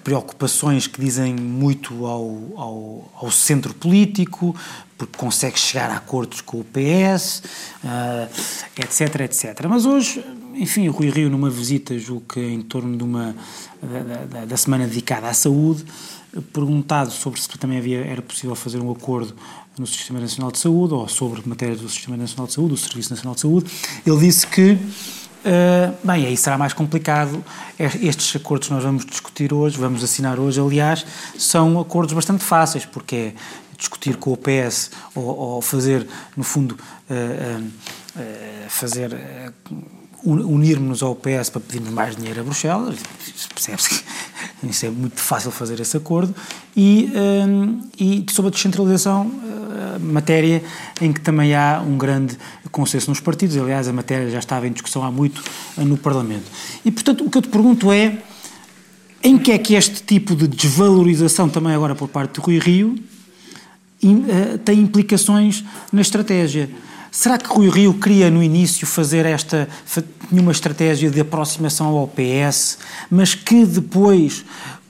preocupações 0.03 0.87
que 0.87 1.01
dizem 1.01 1.35
muito 1.35 2.05
ao, 2.05 2.39
ao, 2.57 3.13
ao, 3.15 3.31
centro 3.31 3.73
político, 3.73 4.55
porque 4.99 5.17
consegue 5.17 5.59
chegar 5.59 5.91
a 5.91 5.97
acordos 5.97 6.41
com 6.41 6.59
o 6.59 6.65
PS, 6.65 7.43
uh, 7.85 8.29
etc, 8.77 9.21
etc. 9.21 9.67
Mas 9.69 9.87
hoje, 9.87 10.25
enfim, 10.55 10.89
o 10.89 10.93
Rui 10.93 11.11
Rio, 11.11 11.31
numa 11.31 11.49
visita, 11.49 11.97
julgo 11.99 12.25
que 12.35 12.41
em 12.41 12.61
torno 12.63 12.97
de 12.97 13.05
uma, 13.05 13.35
da, 13.81 14.25
da, 14.25 14.45
da 14.45 14.57
semana 14.57 14.87
dedicada 14.87 15.29
à 15.29 15.33
saúde, 15.33 15.85
perguntado 16.53 17.13
sobre 17.13 17.41
se 17.41 17.49
também 17.51 17.79
havia, 17.79 18.05
era 18.05 18.23
possível 18.23 18.57
fazer 18.57 18.81
um 18.81 18.91
acordo 18.91 19.35
no 19.79 19.87
Sistema 19.87 20.19
Nacional 20.21 20.51
de 20.51 20.59
Saúde, 20.59 20.95
ou 20.95 21.09
sobre 21.09 21.49
matérias 21.49 21.81
do 21.81 21.89
Sistema 21.89 22.17
Nacional 22.17 22.49
de 22.49 22.55
Saúde, 22.55 22.71
do 22.71 22.77
Serviço 22.77 23.11
Nacional 23.11 23.35
de 23.35 23.41
Saúde, 23.41 23.71
ele 24.05 24.19
disse 24.19 24.47
que 24.47 24.77
Uh, 25.41 25.97
bem, 26.05 26.27
aí 26.27 26.37
será 26.37 26.59
mais 26.59 26.73
complicado. 26.73 27.43
Estes 27.79 28.37
acordos 28.37 28.69
que 28.69 28.75
nós 28.75 28.85
vamos 28.85 29.07
discutir 29.07 29.55
hoje, 29.55 29.79
vamos 29.79 30.05
assinar 30.05 30.39
hoje, 30.39 30.61
aliás, 30.61 31.07
são 31.39 31.81
acordos 31.81 32.13
bastante 32.13 32.45
fáceis, 32.45 32.85
porque 32.85 33.17
é 33.17 33.35
discutir 33.77 34.17
com 34.17 34.33
o 34.33 34.37
PS 34.37 34.91
ou, 35.15 35.25
ou 35.25 35.63
fazer, 35.63 36.07
no 36.37 36.45
fundo, 36.45 36.79
uh, 37.09 37.63
uh, 37.65 38.69
fazer 38.69 39.17
unirmos-nos 40.25 41.03
ao 41.03 41.15
PS 41.15 41.51
para 41.51 41.61
pedirmos 41.61 41.91
mais 41.91 42.17
dinheiro 42.17 42.41
a 42.41 42.45
Bruxelas. 42.45 42.97
Percebe-se 43.55 43.89
que 43.89 44.05
isso 44.67 44.87
é 44.87 44.91
muito 44.91 45.21
fácil 45.21 45.51
fazer 45.51 45.81
esse 45.81 45.97
acordo, 45.97 46.35
e, 46.77 47.11
um, 47.15 47.81
e 47.99 48.25
sobre 48.31 48.49
a 48.49 48.53
descentralização, 48.53 49.27
uh, 49.27 50.01
matéria 50.01 50.63
em 51.01 51.13
que 51.13 51.21
também 51.21 51.55
há 51.55 51.83
um 51.87 51.97
grande 51.97 52.39
consenso 52.71 53.11
nos 53.11 53.21
partidos, 53.21 53.57
aliás, 53.57 53.89
a 53.89 53.93
matéria 53.93 54.31
já 54.31 54.39
estava 54.39 54.69
em 54.69 54.73
discussão 54.73 55.03
há 55.03 55.11
muito 55.11 55.43
uh, 55.77 55.85
no 55.85 55.97
Parlamento. 55.97 56.45
E, 56.85 56.91
portanto, 56.91 57.25
o 57.25 57.31
que 57.31 57.39
eu 57.39 57.43
te 57.43 57.49
pergunto 57.49 57.91
é, 57.91 58.19
em 59.23 59.39
que 59.39 59.53
é 59.53 59.59
que 59.59 59.75
este 59.75 60.03
tipo 60.03 60.35
de 60.35 60.47
desvalorização, 60.47 61.49
também 61.49 61.75
agora 61.75 61.95
por 61.95 62.09
parte 62.09 62.35
do 62.35 62.43
Rui 62.43 62.59
Rio, 62.59 62.99
tem 64.65 64.81
implicações 64.81 65.63
na 65.93 66.01
estratégia? 66.01 66.71
Será 67.11 67.37
que 67.39 67.49
Rui 67.49 67.69
Rio 67.69 67.95
queria 67.95 68.31
no 68.31 68.43
início 68.43 68.87
fazer 68.87 69.27
esta 69.27 69.69
uma 70.31 70.53
estratégia 70.53 71.11
de 71.11 71.21
aproximação 71.21 71.89
ao 71.89 72.07
PS, 72.07 72.79
mas 73.11 73.35
que 73.35 73.67
depois, 73.67 74.45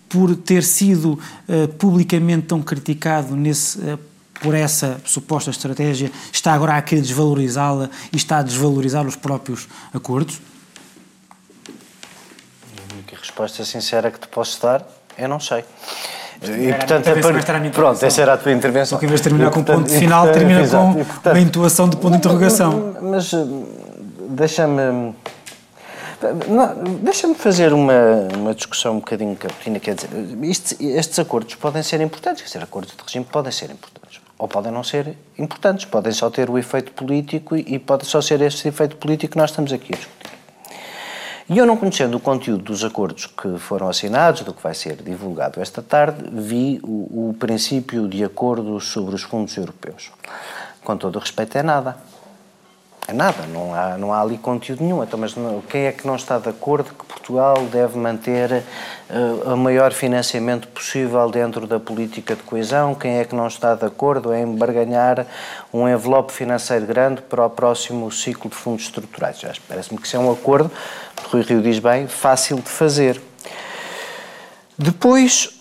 por 0.08 0.36
ter 0.36 0.62
sido 0.62 1.18
uh, 1.48 1.68
publicamente 1.78 2.46
tão 2.46 2.60
criticado 2.60 3.34
nesse, 3.34 3.78
uh, 3.78 3.98
por 4.34 4.54
essa 4.54 5.00
suposta 5.04 5.50
estratégia, 5.50 6.12
está 6.30 6.52
agora 6.52 6.76
a 6.76 6.82
querer 6.82 7.00
desvalorizá-la 7.00 7.88
e 8.12 8.16
está 8.16 8.38
a 8.38 8.42
desvalorizar 8.42 9.06
os 9.06 9.16
próprios 9.16 9.66
acordos? 9.94 10.40
A 11.66 12.94
única 12.94 13.16
resposta 13.16 13.64
sincera 13.64 14.10
que 14.10 14.20
te 14.20 14.28
posso 14.28 14.60
dar, 14.60 14.86
eu 15.16 15.28
não 15.28 15.40
sei. 15.40 15.64
E, 16.42 16.72
portanto, 16.72 17.08
é 17.08 17.20
para... 17.20 17.70
Pronto, 17.70 18.04
essa 18.04 18.22
era 18.22 18.32
a 18.32 18.36
tua 18.38 18.52
intervenção. 18.52 18.96
Só 18.96 18.98
que 18.98 19.04
em 19.04 19.08
vez 19.08 19.20
de 19.20 19.28
terminar 19.28 19.50
e, 19.50 19.52
com 19.52 19.60
um 19.60 19.64
ponto 19.64 19.90
final, 19.90 20.26
termina 20.32 20.66
com 20.66 20.98
e, 20.98 21.04
portanto, 21.04 21.34
uma 21.34 21.40
intuação 21.40 21.88
de 21.88 21.96
ponto 21.96 22.12
de 22.12 22.16
interrogação. 22.18 22.96
Mas 23.02 23.30
deixa-me. 24.30 25.14
Deixa-me 27.02 27.34
fazer 27.34 27.72
uma, 27.72 28.28
uma 28.36 28.54
discussão 28.54 28.96
um 28.96 28.98
bocadinho 28.98 29.34
caputina, 29.36 29.80
quer 29.80 29.94
dizer, 29.94 30.10
isto, 30.42 30.76
estes 30.78 31.18
acordos 31.18 31.54
podem 31.54 31.82
ser 31.82 31.98
importantes, 32.02 32.42
quer 32.42 32.48
dizer, 32.48 32.62
acordos 32.62 32.94
de 32.94 33.02
regime 33.02 33.24
podem 33.24 33.50
ser 33.50 33.70
importantes, 33.70 34.20
ou 34.38 34.46
podem 34.46 34.70
não 34.70 34.84
ser 34.84 35.16
importantes, 35.38 35.86
podem 35.86 36.12
só 36.12 36.28
ter 36.28 36.50
o 36.50 36.58
efeito 36.58 36.92
político 36.92 37.56
e, 37.56 37.64
e 37.66 37.78
pode 37.78 38.04
só 38.04 38.20
ser 38.20 38.38
esse 38.42 38.68
efeito 38.68 38.96
político 38.96 39.32
que 39.32 39.38
nós 39.38 39.48
estamos 39.48 39.72
aqui 39.72 39.94
a 39.94 39.96
discutir. 39.96 40.19
E 41.52 41.58
eu, 41.58 41.66
não 41.66 41.76
conhecendo 41.76 42.16
o 42.16 42.20
conteúdo 42.20 42.62
dos 42.62 42.84
acordos 42.84 43.26
que 43.26 43.58
foram 43.58 43.88
assinados, 43.88 44.42
do 44.42 44.54
que 44.54 44.62
vai 44.62 44.72
ser 44.72 44.94
divulgado 45.02 45.60
esta 45.60 45.82
tarde, 45.82 46.30
vi 46.32 46.78
o, 46.80 47.30
o 47.30 47.34
princípio 47.40 48.06
de 48.06 48.22
acordo 48.22 48.78
sobre 48.78 49.16
os 49.16 49.22
fundos 49.22 49.56
europeus. 49.56 50.12
Com 50.84 50.96
todo 50.96 51.18
respeito, 51.18 51.58
é 51.58 51.62
nada. 51.64 51.96
É 53.10 53.12
nada, 53.12 53.44
não 53.48 53.74
há, 53.74 53.98
não 53.98 54.12
há 54.12 54.20
ali 54.20 54.38
conteúdo 54.38 54.84
nenhum. 54.84 55.02
Então, 55.02 55.18
mas 55.18 55.34
não, 55.34 55.60
quem 55.62 55.86
é 55.86 55.90
que 55.90 56.06
não 56.06 56.14
está 56.14 56.38
de 56.38 56.48
acordo 56.48 56.90
que 56.94 57.04
Portugal 57.04 57.56
deve 57.66 57.98
manter 57.98 58.62
uh, 59.10 59.52
o 59.52 59.56
maior 59.56 59.92
financiamento 59.92 60.68
possível 60.68 61.28
dentro 61.28 61.66
da 61.66 61.80
política 61.80 62.36
de 62.36 62.42
coesão? 62.44 62.94
Quem 62.94 63.18
é 63.18 63.24
que 63.24 63.34
não 63.34 63.48
está 63.48 63.74
de 63.74 63.84
acordo 63.84 64.32
em 64.32 64.54
barganhar 64.54 65.26
um 65.74 65.88
envelope 65.88 66.32
financeiro 66.32 66.86
grande 66.86 67.20
para 67.22 67.44
o 67.44 67.50
próximo 67.50 68.12
ciclo 68.12 68.48
de 68.48 68.54
fundos 68.54 68.84
estruturais? 68.84 69.40
Parece-me 69.66 70.00
que 70.00 70.06
isso 70.06 70.14
é 70.14 70.20
um 70.20 70.30
acordo, 70.30 70.70
Rui 71.32 71.42
Rio 71.42 71.60
diz 71.60 71.80
bem, 71.80 72.06
fácil 72.06 72.58
de 72.58 72.68
fazer. 72.68 73.20
Depois, 74.78 75.60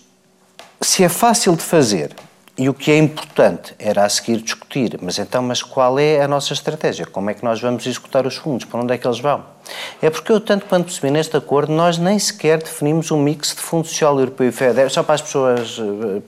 se 0.80 1.02
é 1.02 1.08
fácil 1.08 1.56
de 1.56 1.64
fazer 1.64 2.14
e 2.60 2.68
o 2.68 2.74
que 2.74 2.90
é 2.90 2.98
importante 2.98 3.74
era 3.78 4.04
a 4.04 4.08
seguir 4.10 4.36
discutir, 4.42 4.98
mas 5.00 5.18
então, 5.18 5.42
mas 5.42 5.62
qual 5.62 5.98
é 5.98 6.20
a 6.20 6.28
nossa 6.28 6.52
estratégia? 6.52 7.06
Como 7.06 7.30
é 7.30 7.32
que 7.32 7.42
nós 7.42 7.58
vamos 7.58 7.86
executar 7.86 8.26
os 8.26 8.36
fundos? 8.36 8.66
Para 8.66 8.80
onde 8.80 8.92
é 8.92 8.98
que 8.98 9.06
eles 9.06 9.18
vão? 9.18 9.42
É 10.02 10.10
porque 10.10 10.30
eu, 10.30 10.38
tanto 10.38 10.66
quanto 10.66 10.84
percebi 10.84 11.10
neste 11.10 11.34
acordo, 11.34 11.72
nós 11.72 11.96
nem 11.96 12.18
sequer 12.18 12.58
definimos 12.58 13.10
um 13.10 13.18
mix 13.18 13.54
de 13.54 13.62
Fundo 13.62 13.86
Social 13.86 14.20
Europeu 14.20 14.46
e 14.46 14.52
FEDER, 14.52 14.90
só 14.90 15.02
para 15.02 15.14
as 15.14 15.22
pessoas, 15.22 15.78
eh, 15.80 16.20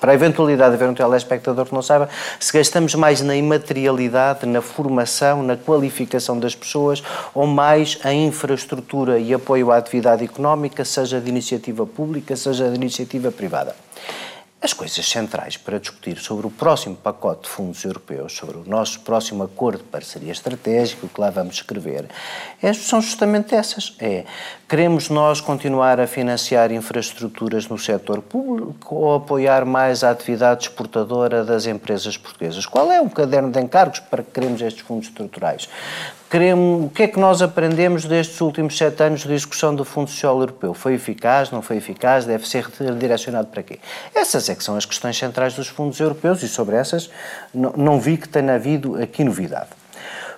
para 0.00 0.12
a 0.12 0.14
eventualidade 0.14 0.70
de 0.70 0.82
haver 0.82 0.88
um 0.90 0.94
telespectador 0.94 1.66
que 1.66 1.74
não 1.74 1.82
saiba, 1.82 2.08
se 2.40 2.50
gastamos 2.50 2.94
mais 2.94 3.20
na 3.20 3.36
imaterialidade, 3.36 4.46
na 4.46 4.62
formação, 4.62 5.42
na 5.42 5.54
qualificação 5.54 6.38
das 6.38 6.54
pessoas, 6.54 7.02
ou 7.34 7.46
mais 7.46 7.98
em 8.06 8.26
infraestrutura 8.26 9.18
e 9.18 9.34
apoio 9.34 9.70
à 9.70 9.76
atividade 9.76 10.24
económica, 10.24 10.82
seja 10.82 11.20
de 11.20 11.28
iniciativa 11.28 11.84
pública, 11.84 12.34
seja 12.36 12.70
de 12.70 12.74
iniciativa 12.74 13.30
privada. 13.30 13.76
As 14.62 14.72
coisas 14.72 15.04
centrais 15.04 15.56
para 15.56 15.80
discutir 15.80 16.18
sobre 16.18 16.46
o 16.46 16.50
próximo 16.50 16.94
pacote 16.94 17.42
de 17.42 17.48
fundos 17.48 17.82
europeus, 17.84 18.32
sobre 18.32 18.58
o 18.58 18.64
nosso 18.64 19.00
próximo 19.00 19.42
acordo 19.42 19.78
de 19.78 19.88
parceria 19.88 20.30
estratégica, 20.30 21.04
o 21.04 21.08
que 21.08 21.20
lá 21.20 21.30
vamos 21.30 21.56
escrever, 21.56 22.08
é, 22.62 22.72
são 22.72 23.00
justamente 23.00 23.56
essas. 23.56 23.96
É, 23.98 24.24
queremos 24.72 25.10
nós 25.10 25.38
continuar 25.38 26.00
a 26.00 26.06
financiar 26.06 26.72
infraestruturas 26.72 27.68
no 27.68 27.76
setor 27.76 28.22
público 28.22 28.94
ou 28.94 29.16
apoiar 29.16 29.66
mais 29.66 30.02
a 30.02 30.10
atividade 30.10 30.62
exportadora 30.62 31.44
das 31.44 31.66
empresas 31.66 32.16
portuguesas? 32.16 32.64
Qual 32.64 32.90
é 32.90 32.98
o 32.98 33.10
caderno 33.10 33.50
de 33.50 33.60
encargos 33.60 34.00
para 34.00 34.22
que 34.22 34.30
queremos 34.30 34.62
estes 34.62 34.82
fundos 34.82 35.08
estruturais? 35.08 35.68
Queremos, 36.30 36.86
o 36.86 36.88
que 36.88 37.02
é 37.02 37.06
que 37.06 37.20
nós 37.20 37.42
aprendemos 37.42 38.06
destes 38.06 38.40
últimos 38.40 38.78
sete 38.78 39.02
anos 39.02 39.20
de 39.20 39.28
discussão 39.28 39.74
do 39.74 39.84
Fundo 39.84 40.08
Social 40.08 40.40
Europeu? 40.40 40.72
Foi 40.72 40.94
eficaz, 40.94 41.50
não 41.50 41.60
foi 41.60 41.76
eficaz, 41.76 42.24
deve 42.24 42.48
ser 42.48 42.64
redirecionado 42.64 43.48
para 43.48 43.62
quê? 43.62 43.78
Essas 44.14 44.48
é 44.48 44.54
que 44.54 44.64
são 44.64 44.74
as 44.74 44.86
questões 44.86 45.18
centrais 45.18 45.52
dos 45.52 45.68
fundos 45.68 46.00
europeus 46.00 46.42
e 46.42 46.48
sobre 46.48 46.76
essas 46.76 47.10
não, 47.52 47.74
não 47.76 48.00
vi 48.00 48.16
que 48.16 48.26
tenha 48.26 48.54
havido 48.54 48.96
aqui 48.96 49.22
novidade. 49.22 49.81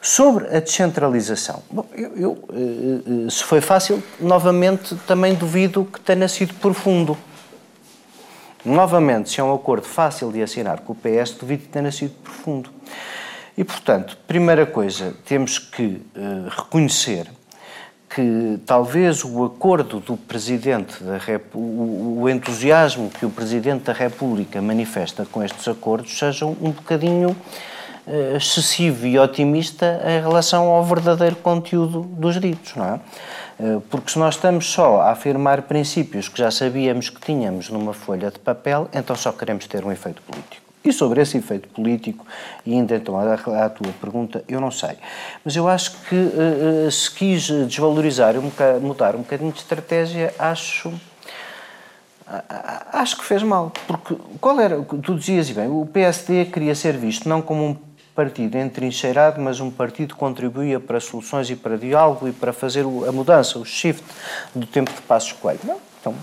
Sobre 0.05 0.55
a 0.55 0.61
descentralização, 0.61 1.63
bom, 1.71 1.87
eu, 1.95 2.13
eu, 2.15 2.45
eh, 2.53 3.27
eh, 3.27 3.31
se 3.31 3.43
foi 3.43 3.63
fácil, 3.63 4.03
novamente 4.21 4.95
também 5.07 5.33
duvido 5.35 5.83
que 5.83 5.99
tenha 5.99 6.29
sido 6.29 6.53
profundo. 6.53 7.17
Novamente, 8.63 9.31
se 9.31 9.41
é 9.41 9.43
um 9.43 9.55
acordo 9.55 9.87
fácil 9.87 10.31
de 10.31 10.43
assinar 10.43 10.81
com 10.81 10.93
o 10.93 10.95
PS, 10.95 11.33
duvido 11.41 11.63
que 11.63 11.69
tenha 11.71 11.91
sido 11.91 12.13
profundo. 12.23 12.69
E, 13.57 13.65
portanto, 13.65 14.19
primeira 14.27 14.67
coisa, 14.67 15.15
temos 15.25 15.59
que 15.59 16.03
uh, 16.15 16.51
reconhecer 16.51 17.27
que 18.15 18.61
talvez 18.67 19.25
o 19.25 19.43
acordo 19.43 20.01
do 20.01 20.19
Presidente 20.19 21.03
da 21.03 21.17
República, 21.17 21.59
o, 21.59 22.29
entusiasmo 22.29 23.09
que 23.09 23.25
o 23.25 23.31
Presidente 23.31 23.85
da 23.85 23.95
República 23.95 24.61
manifesta 24.61 25.25
com 25.25 25.43
estes 25.43 25.67
acordos 25.67 26.19
seja 26.19 26.45
um 26.45 26.73
bocadinho 26.73 27.35
excessivo 28.37 29.07
e 29.07 29.19
otimista 29.19 30.01
em 30.05 30.21
relação 30.21 30.69
ao 30.69 30.85
verdadeiro 30.85 31.37
conteúdo 31.37 32.03
dos 32.03 32.39
ditos, 32.39 32.75
não 32.77 32.85
é? 32.85 33.01
Uh, 33.59 33.81
porque 33.83 34.11
se 34.11 34.19
nós 34.19 34.35
estamos 34.35 34.67
só 34.67 35.01
a 35.01 35.13
afirmar 35.13 35.63
princípios 35.63 36.29
que 36.29 36.39
já 36.39 36.51
sabíamos 36.51 37.09
que 37.09 37.21
tínhamos 37.21 37.71
numa 37.71 37.95
folha 37.95 38.31
de 38.31 38.39
papel, 38.39 38.89
então 38.93 39.15
só 39.15 39.31
queremos 39.33 39.67
ter 39.67 39.85
um 39.85 39.93
efeito 39.93 40.21
político. 40.23 40.63
E 40.85 40.93
sobre 40.93 41.23
esse 41.23 41.39
efeito 41.39 41.69
político, 41.69 42.27
e 42.67 42.75
ainda 42.75 42.97
então 42.97 43.17
à, 43.19 43.71
tua 43.71 43.93
pergunta, 44.01 44.45
eu 44.47 44.61
não 44.61 44.71
sei. 44.71 44.99
Mas 45.43 45.57
eu 45.57 45.67
acho 45.67 45.93
que 46.09 46.15
uh, 46.15 46.91
se 46.91 47.11
quis 47.11 47.47
desvalorizar, 47.47 48.35
mudar 48.83 49.15
um 49.15 49.21
bocadinho 49.21 49.53
de 49.53 49.59
estratégia, 49.59 50.35
acho. 50.39 50.93
Acho 52.91 53.19
que 53.19 53.25
fez 53.25 53.43
mal, 53.43 53.71
porque 53.87 54.17
qual 54.41 54.59
era, 54.59 54.81
tu 54.81 55.15
dizias 55.15 55.51
bem, 55.51 55.69
o 55.69 55.85
PSD 55.85 56.47
queria 56.47 56.75
ser 56.75 56.97
visto 56.97 57.29
não 57.29 57.43
como 57.43 57.63
um 57.63 57.77
partido 58.15 58.57
entrincheirado, 58.57 59.41
mas 59.41 59.61
um 59.61 59.71
partido 59.71 60.15
que 60.15 60.21
contribuía 60.21 60.79
para 60.79 61.01
soluções 61.01 61.51
e 61.51 61.57
para 61.57 61.77
diálogo 61.77 62.29
e 62.29 62.33
para 62.33 62.53
fazer 62.53 62.83
a 62.83 63.13
mudança, 63.13 63.59
o 63.59 63.65
shift 63.65 64.05
do 64.55 64.67
tempo 64.67 64.93
de 64.93 65.03
Passos 65.03 65.33
Coelho. 65.33 65.61
Não, 65.65 65.81
então, 66.01 66.15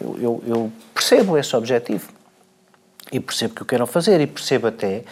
eu, 0.00 0.18
eu, 0.20 0.44
eu 0.46 0.72
percebo 0.92 1.38
esse 1.38 1.54
objetivo. 1.54 2.08
E 3.10 3.20
percebo 3.20 3.54
que 3.54 3.62
o 3.62 3.64
queiram 3.64 3.86
fazer 3.86 4.20
e 4.20 4.26
percebo 4.26 4.68
até 4.68 5.04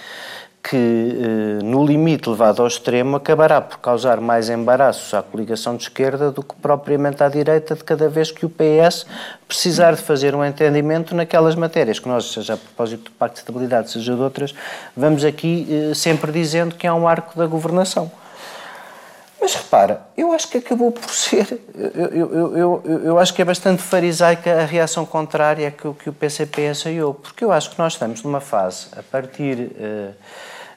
que, 0.62 0.76
eh, 0.76 1.64
no 1.64 1.84
limite 1.84 2.28
levado 2.28 2.60
ao 2.60 2.68
extremo, 2.68 3.16
acabará 3.16 3.60
por 3.60 3.78
causar 3.78 4.20
mais 4.20 4.50
embaraços 4.50 5.14
à 5.14 5.22
coligação 5.22 5.76
de 5.76 5.84
esquerda 5.84 6.30
do 6.30 6.42
que 6.42 6.54
propriamente 6.56 7.22
à 7.22 7.28
direita, 7.28 7.74
de 7.74 7.82
cada 7.82 8.08
vez 8.08 8.30
que 8.30 8.44
o 8.44 8.50
PS 8.50 9.06
precisar 9.48 9.94
de 9.94 10.02
fazer 10.02 10.34
um 10.34 10.44
entendimento 10.44 11.14
naquelas 11.14 11.54
matérias 11.54 11.98
que 11.98 12.08
nós, 12.08 12.32
seja 12.32 12.54
a 12.54 12.56
propósito 12.56 13.04
do 13.04 13.10
Pacto 13.12 13.36
de 13.36 13.40
Estabilidade, 13.40 13.90
seja 13.90 14.14
de 14.14 14.20
outras, 14.20 14.54
vamos 14.96 15.24
aqui 15.24 15.66
eh, 15.70 15.94
sempre 15.94 16.30
dizendo 16.30 16.74
que 16.74 16.86
é 16.86 16.92
um 16.92 17.08
arco 17.08 17.38
da 17.38 17.46
governação. 17.46 18.10
Mas 19.40 19.54
repara, 19.54 20.02
eu 20.16 20.32
acho 20.32 20.48
que 20.48 20.58
acabou 20.58 20.92
por 20.92 21.08
ser. 21.08 21.58
Eu, 21.74 22.06
eu, 22.08 22.56
eu, 22.56 23.00
eu, 23.04 23.18
acho 23.18 23.32
que 23.32 23.40
é 23.40 23.44
bastante 23.44 23.82
farisaica 23.82 24.60
a 24.60 24.66
reação 24.66 25.06
contrária 25.06 25.70
que, 25.70 25.90
que 25.94 26.10
o 26.10 26.12
PCP 26.12 26.68
ensaiou, 26.68 27.14
porque 27.14 27.42
eu 27.42 27.50
acho 27.50 27.70
que 27.70 27.78
nós 27.78 27.94
estamos 27.94 28.22
numa 28.22 28.40
fase, 28.40 28.88
a 28.94 29.02
partir 29.02 29.56
uh, 29.58 30.14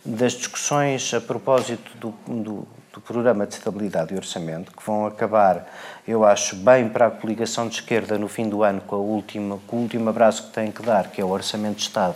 das 0.06 0.32
discussões 0.32 1.14
a 1.14 1.20
propósito 1.20 1.92
do, 1.98 2.14
do, 2.26 2.68
do, 2.94 3.02
Programa 3.02 3.46
de 3.46 3.56
Estabilidade 3.56 4.14
e 4.14 4.18
Orçamento, 4.18 4.72
que 4.72 4.86
vão 4.86 5.06
acabar, 5.06 5.70
eu 6.08 6.24
acho, 6.24 6.56
bem 6.56 6.88
para 6.88 7.08
a 7.08 7.12
coligação 7.12 7.68
de 7.68 7.76
esquerda 7.76 8.18
no 8.18 8.30
fim 8.30 8.48
do 8.48 8.64
ano, 8.64 8.80
com, 8.80 8.96
a 8.96 9.00
última, 9.00 9.60
com 9.68 9.78
o 9.78 9.80
último 9.82 10.10
abraço 10.10 10.44
que 10.44 10.54
tem 10.54 10.72
que 10.72 10.82
dar, 10.82 11.10
que 11.10 11.20
é 11.20 11.26
o 11.26 11.30
Orçamento 11.30 11.78
de 11.78 11.82
Estado, 11.82 12.16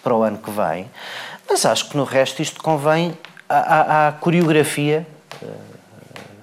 para 0.00 0.14
o 0.14 0.22
ano 0.22 0.38
que 0.38 0.50
vem. 0.50 0.88
Mas 1.48 1.66
acho 1.66 1.88
que 1.88 1.96
no 1.96 2.04
resto 2.04 2.40
isto 2.40 2.62
convém 2.62 3.18
à, 3.48 3.56
à, 3.56 4.08
à 4.08 4.12
coreografia. 4.12 5.04
Uh, 5.42 5.67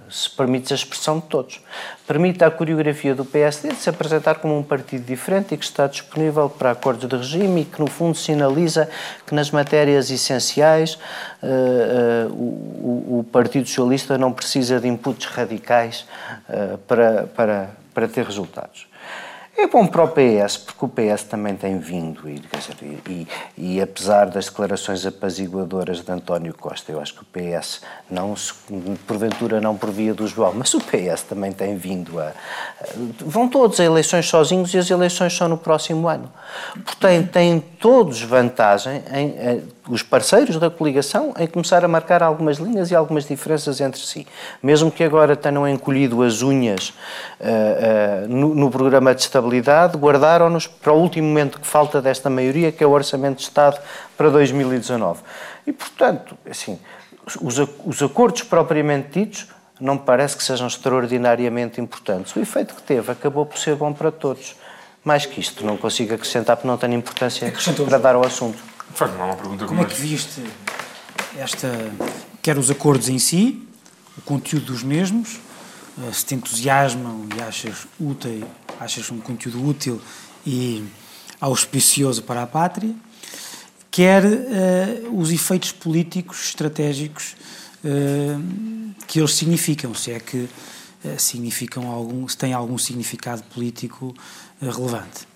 se 0.10 0.30
permite 0.30 0.72
a 0.74 0.76
expressão 0.76 1.20
de 1.20 1.26
todos. 1.26 1.62
Permite 2.08 2.44
à 2.44 2.52
coreografia 2.52 3.16
do 3.16 3.26
PSD 3.26 3.70
de 3.70 3.76
se 3.76 3.90
apresentar 3.90 4.36
como 4.36 4.58
um 4.58 4.64
partido 4.64 5.06
diferente 5.06 5.54
e 5.54 5.58
que 5.58 5.66
está 5.66 5.88
disponível 5.88 6.50
para 6.50 6.72
acordos 6.72 7.08
de 7.08 7.16
regime 7.16 7.62
e 7.62 7.66
que, 7.66 7.80
no 7.80 7.88
fundo, 7.88 8.16
sinaliza 8.16 8.90
que 9.26 9.34
nas 9.34 9.52
matérias 9.52 10.10
essenciais 10.12 10.96
uh, 10.96 12.30
uh, 12.30 12.34
o, 12.34 13.20
o, 13.20 13.24
Partido 13.24 13.68
Socialista 13.68 14.18
não 14.18 14.32
precisa 14.32 14.80
de 14.80 14.88
inputs 14.88 15.26
radicais 15.26 16.06
uh, 16.50 16.78
para, 16.80 17.28
para, 17.28 17.70
para 17.94 18.08
ter 18.08 18.26
resultados. 18.26 18.88
É 19.58 19.68
bom 19.68 19.88
para 19.88 20.04
o 20.04 20.08
PS, 20.10 20.58
porque 20.58 20.84
o 20.84 20.90
PS 20.90 21.24
também 21.24 21.56
tem 21.56 21.80
vindo, 21.80 22.30
e, 22.30 22.42
e, 23.08 23.28
e, 23.58 23.82
apesar 23.82 24.26
das 24.26 24.46
declarações 24.48 25.06
apaziguadoras 25.06 26.02
de 26.02 26.12
António 26.12 26.54
Costa, 26.54 26.92
eu 26.92 27.00
acho 27.00 27.14
que 27.14 27.22
o 27.22 27.26
PS, 27.26 27.82
não 28.12 28.36
porventura 29.08 29.62
não 29.62 29.78
por 29.78 29.92
via 29.92 30.14
do 30.14 30.28
João, 30.28 30.54
mas 30.54 30.74
o 30.74 30.82
PS 30.82 31.22
também 31.30 31.54
tem 31.54 31.78
vindo 31.78 32.20
a. 32.20 32.34
Vão 33.20 33.48
todos 33.48 33.80
a 33.80 33.86
eleições 33.86 34.28
sozinhos 34.28 34.74
e 34.74 34.78
as 34.78 34.90
eleições 34.90 35.32
só 35.32 35.48
no 35.48 35.58
próximo 35.58 36.10
ano. 36.10 36.30
Portanto, 36.84 37.32
têm 37.32 37.62
todos 37.62 38.22
vantagem 38.22 39.04
em, 39.14 39.28
em 39.40 39.75
os 39.88 40.02
parceiros 40.02 40.58
da 40.58 40.70
coligação 40.70 41.34
em 41.38 41.48
começar 41.48 41.86
a 41.86 41.88
marcar 41.88 42.24
algumas 42.24 42.58
linhas 42.58 42.92
e 42.92 42.96
algumas 42.96 43.28
diferenças 43.28 43.80
entre 43.80 44.02
si. 44.02 44.28
Mesmo 44.62 44.92
que 44.92 45.04
agora 45.04 45.36
tenham 45.36 45.68
encolhido 45.68 46.24
as 46.24 46.42
unhas 46.42 46.90
uh, 46.90 46.94
uh, 47.44 48.28
no, 48.28 48.56
no, 48.56 48.72
programa 48.72 49.14
de 49.14 49.22
estabilidade, 49.22 49.98
guardaram-nos 49.98 50.66
para 50.68 50.92
o 50.92 51.00
último 51.00 51.28
momento 51.28 51.60
que 51.60 51.68
falta 51.68 52.02
desta 52.02 52.30
maioria, 52.30 52.72
que 52.72 52.84
é 52.84 52.88
o 52.88 52.92
Orçamento 52.92 53.38
de 53.38 53.44
Estado 53.44 53.80
para 54.18 54.30
2019. 54.30 55.22
E, 55.68 55.72
portanto, 55.72 56.38
assim, 56.50 56.80
os, 57.42 57.60
os 57.86 58.02
acordos 58.02 58.44
propriamente 58.44 59.20
ditos 59.20 59.48
não 59.80 59.96
me 59.96 60.02
parece 60.02 60.38
que 60.38 60.44
sejam 60.44 60.68
extraordinariamente 60.68 61.82
importantes. 61.82 62.36
O 62.36 62.40
efeito 62.40 62.74
que 62.76 62.82
teve 62.82 63.12
acabou 63.12 63.46
por 63.46 63.58
ser 63.58 63.76
bom 63.76 63.92
para 63.94 64.12
todos. 64.12 64.56
Mais 65.04 65.26
que 65.26 65.40
isto, 65.40 65.64
não 65.64 65.78
consigo 65.78 66.16
acrescentar 66.16 66.56
porque 66.56 66.68
não 66.68 66.78
tenho 66.78 66.94
importância 66.94 67.54
para 67.88 67.98
dar 68.00 68.16
ao 68.16 68.26
assunto. 68.26 68.58
Faz 68.96 69.14
uma 69.14 69.36
pergunta 69.36 69.66
como, 69.66 69.80
como 69.80 69.82
é 69.82 69.86
que 69.86 70.02
viste 70.02 70.42
esta, 71.38 71.70
quer 72.42 72.58
os 72.58 72.72
acordos 72.72 73.10
em 73.10 73.20
si, 73.20 73.62
o 74.18 74.22
conteúdo 74.22 74.68
dos 74.68 74.84
mesmos, 74.84 75.38
eh, 76.02 76.14
se 76.14 76.26
te 76.26 76.34
entusiasmam 76.34 77.28
e 77.38 77.42
achas 77.42 77.88
útil, 78.00 78.48
achas 78.80 79.12
um 79.12 79.20
conteúdo 79.20 79.62
útil 79.68 80.00
e 80.48 80.82
auspicioso 81.42 82.24
para 82.24 82.44
a 82.44 82.48
pátria, 82.48 82.96
quer 83.92 84.24
uh, 84.24 85.20
os 85.20 85.30
efeitos 85.30 85.74
políticos 85.74 86.46
estratégicos 86.46 87.36
uh, 87.84 88.96
que 89.08 89.20
eles 89.20 89.34
significam, 89.34 89.94
se 89.94 90.12
é 90.12 90.22
que 90.22 90.38
uh, 90.38 90.50
significam 91.18 91.92
algum, 91.92 92.26
se 92.30 92.38
têm 92.38 92.54
algum 92.54 92.78
significado 92.78 93.44
político 93.44 94.16
relevante. 94.62 95.28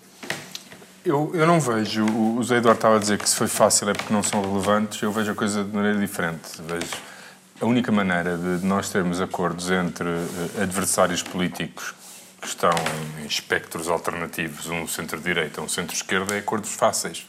Eu, 1.09 1.31
eu 1.33 1.47
não 1.47 1.59
vejo, 1.59 2.05
o 2.05 2.43
Zé 2.43 2.57
Eduardo 2.57 2.77
estava 2.77 2.97
a 2.97 2.99
dizer 2.99 3.17
que 3.17 3.27
se 3.27 3.35
foi 3.35 3.47
fácil 3.47 3.89
é 3.89 3.95
porque 3.95 4.13
não 4.13 4.21
são 4.21 4.43
relevantes, 4.43 5.01
eu 5.01 5.11
vejo 5.11 5.31
a 5.31 5.33
coisa 5.33 5.63
de 5.63 5.75
maneira 5.75 5.97
diferente. 5.97 6.61
Vejo 6.61 6.85
a 7.59 7.65
única 7.65 7.91
maneira 7.91 8.37
de 8.37 8.63
nós 8.63 8.91
termos 8.91 9.19
acordos 9.19 9.71
entre 9.71 10.07
eh, 10.07 10.61
adversários 10.61 11.23
políticos 11.23 11.95
que 12.39 12.47
estão 12.47 12.69
em 13.23 13.25
espectros 13.25 13.87
alternativos, 13.87 14.67
um 14.67 14.87
centro-direita, 14.87 15.59
um 15.63 15.67
centro-esquerda, 15.67 16.35
é 16.35 16.37
acordos 16.37 16.71
fáceis 16.71 17.25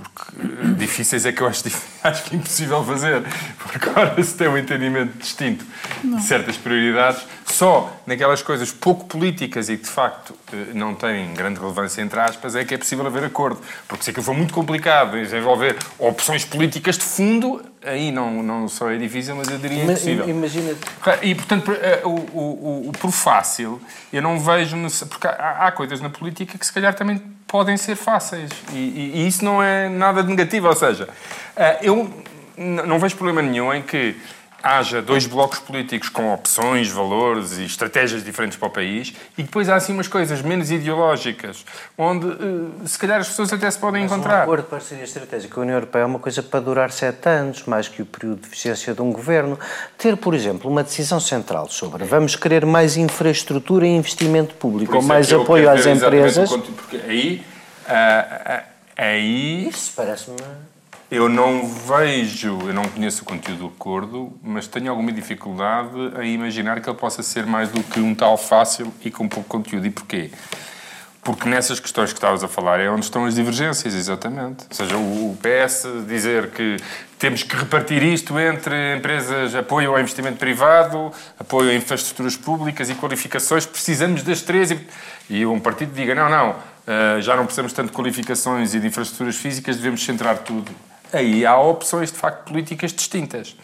porque 0.00 0.74
difíceis 0.76 1.24
é 1.26 1.32
que 1.32 1.40
eu 1.40 1.46
acho, 1.46 1.64
acho 2.02 2.24
que 2.24 2.34
é 2.34 2.38
impossível 2.38 2.84
fazer, 2.84 3.22
porque 3.58 3.88
agora 3.88 4.22
se 4.22 4.34
tem 4.34 4.48
um 4.48 4.58
entendimento 4.58 5.16
distinto 5.18 5.64
não. 6.02 6.18
de 6.18 6.24
certas 6.24 6.56
prioridades, 6.56 7.22
só 7.46 7.96
naquelas 8.06 8.42
coisas 8.42 8.70
pouco 8.72 9.06
políticas 9.06 9.68
e 9.68 9.76
que 9.76 9.84
de 9.84 9.90
facto 9.90 10.34
eh, 10.52 10.72
não 10.74 10.94
têm 10.94 11.32
grande 11.34 11.58
relevância 11.60 12.02
entre 12.02 12.20
aspas, 12.20 12.54
é 12.54 12.64
que 12.64 12.74
é 12.74 12.78
possível 12.78 13.06
haver 13.06 13.24
acordo. 13.24 13.60
Porque 13.88 14.04
se 14.04 14.10
aquilo 14.10 14.24
for 14.24 14.34
muito 14.34 14.52
complicado, 14.52 15.12
desenvolver 15.12 15.76
opções 15.98 16.44
políticas 16.44 16.98
de 16.98 17.04
fundo, 17.04 17.64
aí 17.86 18.10
não, 18.10 18.42
não 18.42 18.68
só 18.68 18.90
é 18.90 18.96
difícil, 18.96 19.34
mas 19.36 19.48
eu 19.48 19.58
diria 19.58 19.84
impossível. 19.84 20.28
Imagina. 20.28 20.74
E 21.22 21.34
portanto, 21.34 21.72
eh, 21.72 22.02
o, 22.04 22.08
o, 22.08 22.40
o, 22.40 22.88
o 22.88 22.92
por 22.92 23.10
fácil, 23.10 23.80
eu 24.12 24.20
não 24.20 24.38
vejo. 24.38 24.76
Porque 25.08 25.26
há, 25.26 25.66
há 25.66 25.72
coisas 25.72 26.00
na 26.00 26.10
política 26.10 26.58
que 26.58 26.66
se 26.66 26.72
calhar 26.72 26.94
também 26.94 27.22
podem 27.46 27.76
ser 27.76 27.96
fáceis. 27.96 28.50
E, 28.72 28.76
e, 28.76 29.12
e 29.14 29.26
isso 29.26 29.44
não 29.44 29.62
é 29.62 29.88
nada 29.88 30.22
de 30.22 30.28
negativo. 30.28 30.68
Ou 30.68 30.74
seja, 30.74 31.08
eh, 31.56 31.78
eu 31.82 32.10
não 32.56 32.98
vejo 32.98 33.16
problema 33.16 33.42
nenhum 33.42 33.72
em 33.72 33.82
que 33.82 34.16
haja 34.66 35.00
dois 35.00 35.26
blocos 35.26 35.60
políticos 35.60 36.08
com 36.08 36.34
opções, 36.34 36.90
valores 36.90 37.56
e 37.58 37.64
estratégias 37.64 38.24
diferentes 38.24 38.58
para 38.58 38.66
o 38.66 38.70
país 38.70 39.14
e 39.38 39.42
depois 39.44 39.68
há 39.68 39.76
assim 39.76 39.92
umas 39.92 40.08
coisas 40.08 40.42
menos 40.42 40.72
ideológicas 40.72 41.64
onde 41.96 42.26
uh, 42.26 42.72
se 42.84 42.98
calhar 42.98 43.20
as 43.20 43.28
pessoas 43.28 43.52
até 43.52 43.70
se 43.70 43.78
podem 43.78 44.02
Mas 44.02 44.10
encontrar. 44.10 44.40
Um 44.40 44.42
acordo 44.42 44.64
de 44.64 44.68
parceria 44.68 45.04
estratégica. 45.04 45.60
A 45.60 45.62
União 45.62 45.76
Europeia 45.76 46.02
é 46.02 46.06
uma 46.06 46.18
coisa 46.18 46.42
para 46.42 46.58
durar 46.58 46.90
sete 46.90 47.28
anos, 47.28 47.64
mais 47.64 47.86
que 47.86 48.02
o 48.02 48.06
período 48.06 48.40
de 48.40 48.48
eficiência 48.48 48.92
de 48.92 49.00
um 49.00 49.12
governo. 49.12 49.58
Ter, 49.96 50.16
por 50.16 50.34
exemplo, 50.34 50.68
uma 50.68 50.82
decisão 50.82 51.20
central 51.20 51.68
sobre 51.68 52.04
vamos 52.04 52.34
querer 52.34 52.66
mais 52.66 52.96
infraestrutura 52.96 53.86
e 53.86 53.90
investimento 53.90 54.54
público 54.56 54.96
ou 54.96 55.02
é 55.02 55.04
mais 55.04 55.32
apoio 55.32 55.70
às 55.70 55.86
empresas. 55.86 56.50
Porque 56.50 56.96
aí. 56.96 57.44
Uh, 57.86 57.92
uh, 57.92 58.62
aí. 58.96 59.68
Isso 59.68 59.92
parece-me. 59.94 60.36
Eu 61.08 61.28
não 61.28 61.68
vejo, 61.68 62.58
eu 62.66 62.74
não 62.74 62.82
conheço 62.82 63.22
o 63.22 63.24
conteúdo 63.24 63.60
do 63.60 63.66
acordo, 63.66 64.32
mas 64.42 64.66
tenho 64.66 64.90
alguma 64.90 65.12
dificuldade 65.12 65.90
a 66.16 66.24
imaginar 66.24 66.80
que 66.80 66.90
ele 66.90 66.98
possa 66.98 67.22
ser 67.22 67.46
mais 67.46 67.68
do 67.68 67.80
que 67.80 68.00
um 68.00 68.12
tal 68.12 68.36
fácil 68.36 68.92
e 69.04 69.08
com 69.08 69.28
pouco 69.28 69.48
conteúdo. 69.48 69.86
E 69.86 69.90
porquê? 69.90 70.32
Porque 71.22 71.48
nessas 71.48 71.78
questões 71.78 72.10
que 72.12 72.18
estavas 72.18 72.42
a 72.42 72.48
falar 72.48 72.80
é 72.80 72.90
onde 72.90 73.04
estão 73.04 73.24
as 73.24 73.36
divergências, 73.36 73.94
exatamente. 73.94 74.64
Ou 74.68 74.74
seja, 74.74 74.96
o 74.96 75.38
PS 75.40 75.86
dizer 76.08 76.50
que 76.50 76.76
temos 77.20 77.44
que 77.44 77.54
repartir 77.54 78.02
isto 78.02 78.36
entre 78.40 78.96
empresas, 78.96 79.54
apoio 79.54 79.92
ao 79.92 80.00
investimento 80.00 80.38
privado, 80.38 81.12
apoio 81.38 81.70
a 81.70 81.74
infraestruturas 81.74 82.36
públicas 82.36 82.90
e 82.90 82.96
qualificações, 82.96 83.64
precisamos 83.64 84.24
das 84.24 84.42
três. 84.42 84.76
E 85.30 85.46
um 85.46 85.60
partido 85.60 85.92
diga, 85.94 86.16
não, 86.16 86.28
não, 86.28 86.56
eh, 86.84 87.20
já 87.20 87.36
não 87.36 87.44
precisamos 87.44 87.72
tanto 87.72 87.90
de 87.90 87.96
qualificações 87.96 88.74
e 88.74 88.80
de 88.80 88.88
infraestruturas 88.88 89.36
físicas, 89.36 89.76
devemos 89.76 90.04
centrar 90.04 90.38
tudo 90.38 90.72
aí 91.12 91.44
há 91.46 91.58
opções 91.58 92.12
de 92.12 92.18
facto 92.18 92.50
políticas 92.50 92.92
distintas. 92.92 93.56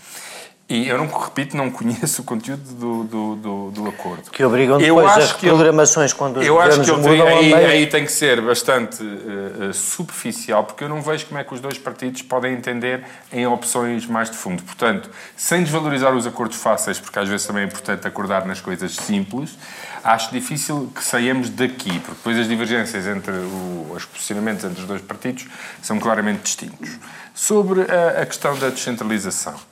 E 0.73 0.89
eu 0.89 0.97
não 0.97 1.07
repito, 1.07 1.55
não 1.55 1.71
conheço 1.71 2.23
o 2.23 2.25
conteúdo 2.25 2.63
do, 2.63 3.05
do, 3.05 3.37
do, 3.37 3.71
do 3.73 3.89
acordo. 3.91 4.31
Que 4.31 4.43
obrigam 4.43 4.79
depois 4.79 5.13
as 5.19 5.33
programações 5.35 6.15
quando 6.15 6.39
os 6.39 6.47
Eu 6.47 6.59
acho 6.59 6.81
que 6.81 6.91
mudam 6.93 7.27
aí, 7.27 7.53
aí 7.53 7.87
tem 7.87 8.07
que 8.07 8.11
ser 8.11 8.41
bastante 8.41 9.03
uh, 9.03 9.71
superficial, 9.75 10.65
porque 10.65 10.83
eu 10.85 10.89
não 10.89 11.03
vejo 11.03 11.27
como 11.27 11.39
é 11.39 11.45
que 11.45 11.53
os 11.53 11.61
dois 11.61 11.77
partidos 11.77 12.23
podem 12.23 12.55
entender 12.55 13.05
em 13.31 13.47
opções 13.47 14.07
mais 14.07 14.31
de 14.31 14.37
fundo. 14.39 14.63
Portanto, 14.63 15.11
sem 15.37 15.63
desvalorizar 15.63 16.17
os 16.17 16.27
acordos 16.27 16.57
fáceis, 16.57 16.99
porque 16.99 17.19
às 17.19 17.29
vezes 17.29 17.47
também 17.47 17.65
é 17.65 17.67
importante 17.67 18.07
acordar 18.07 18.47
nas 18.47 18.63
coisas 18.63 18.97
simples, 18.97 19.59
acho 20.03 20.31
difícil 20.31 20.91
que 20.95 21.05
saiamos 21.05 21.51
daqui, 21.51 22.01
porque 22.01 22.17
depois 22.17 22.39
as 22.39 22.49
divergências 22.49 23.07
entre 23.07 23.31
o, 23.31 23.93
os 23.95 24.07
posicionamentos 24.07 24.65
entre 24.65 24.81
os 24.81 24.87
dois 24.87 25.03
partidos 25.03 25.45
são 25.83 25.99
claramente 25.99 26.45
distintos. 26.45 26.99
Sobre 27.35 27.83
a, 27.83 28.23
a 28.23 28.27
questão 28.27 28.59
da 28.59 28.71
descentralização. 28.71 29.72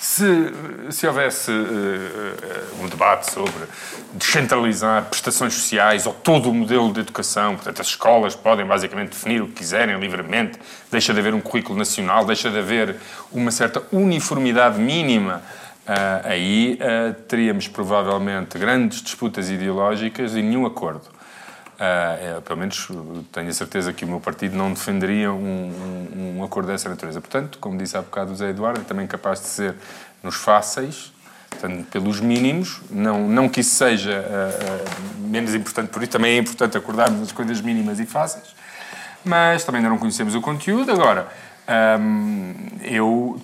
Se, 0.00 0.24
se 0.90 1.06
houvesse 1.06 1.50
uh, 1.50 2.82
um 2.82 2.88
debate 2.88 3.30
sobre 3.30 3.64
descentralizar 4.14 5.04
prestações 5.04 5.54
sociais 5.54 6.06
ou 6.06 6.12
todo 6.12 6.50
o 6.50 6.54
modelo 6.54 6.92
de 6.92 7.00
educação, 7.00 7.54
portanto, 7.54 7.80
as 7.80 7.88
escolas 7.88 8.34
podem 8.34 8.66
basicamente 8.66 9.10
definir 9.10 9.42
o 9.42 9.46
que 9.46 9.54
quiserem 9.54 9.98
livremente, 10.00 10.58
deixa 10.90 11.12
de 11.12 11.20
haver 11.20 11.34
um 11.34 11.40
currículo 11.40 11.78
nacional, 11.78 12.24
deixa 12.24 12.50
de 12.50 12.58
haver 12.58 12.96
uma 13.30 13.50
certa 13.50 13.82
uniformidade 13.92 14.78
mínima, 14.80 15.42
uh, 15.86 16.26
aí 16.28 16.78
uh, 16.80 17.14
teríamos 17.22 17.68
provavelmente 17.68 18.58
grandes 18.58 19.02
disputas 19.02 19.50
ideológicas 19.50 20.34
e 20.34 20.42
nenhum 20.42 20.66
acordo. 20.66 21.19
Uh, 21.80 22.42
pelo 22.42 22.58
menos 22.58 22.88
tenho 23.32 23.48
a 23.48 23.52
certeza 23.54 23.90
que 23.90 24.04
o 24.04 24.08
meu 24.08 24.20
partido 24.20 24.54
não 24.54 24.70
defenderia 24.70 25.32
um, 25.32 25.38
um, 26.14 26.36
um, 26.36 26.44
acordo 26.44 26.66
dessa 26.66 26.90
natureza. 26.90 27.22
Portanto, 27.22 27.58
como 27.58 27.78
disse 27.78 27.96
há 27.96 28.02
bocado 28.02 28.32
o 28.32 28.36
Zé 28.36 28.50
Eduardo, 28.50 28.82
é 28.82 28.84
também 28.84 29.06
capaz 29.06 29.40
de 29.40 29.46
ser 29.46 29.74
nos 30.22 30.34
fáceis, 30.34 31.10
portanto, 31.48 31.86
pelos 31.90 32.20
mínimos, 32.20 32.82
não, 32.90 33.26
não 33.26 33.48
que 33.48 33.62
isso 33.62 33.74
seja 33.76 34.20
uh, 34.20 35.24
uh, 35.24 35.28
menos 35.28 35.54
importante 35.54 35.88
por 35.88 36.02
isso, 36.02 36.12
também 36.12 36.34
é 36.34 36.38
importante 36.38 36.76
acordarmos 36.76 37.22
as 37.22 37.32
coisas 37.32 37.62
mínimas 37.62 37.98
e 37.98 38.04
fáceis, 38.04 38.54
mas 39.24 39.64
também 39.64 39.78
ainda 39.78 39.88
não 39.88 39.96
conhecemos 39.96 40.34
o 40.34 40.40
conteúdo. 40.42 40.92
Agora, 40.92 41.28
um, 41.98 42.54
eu, 42.82 43.40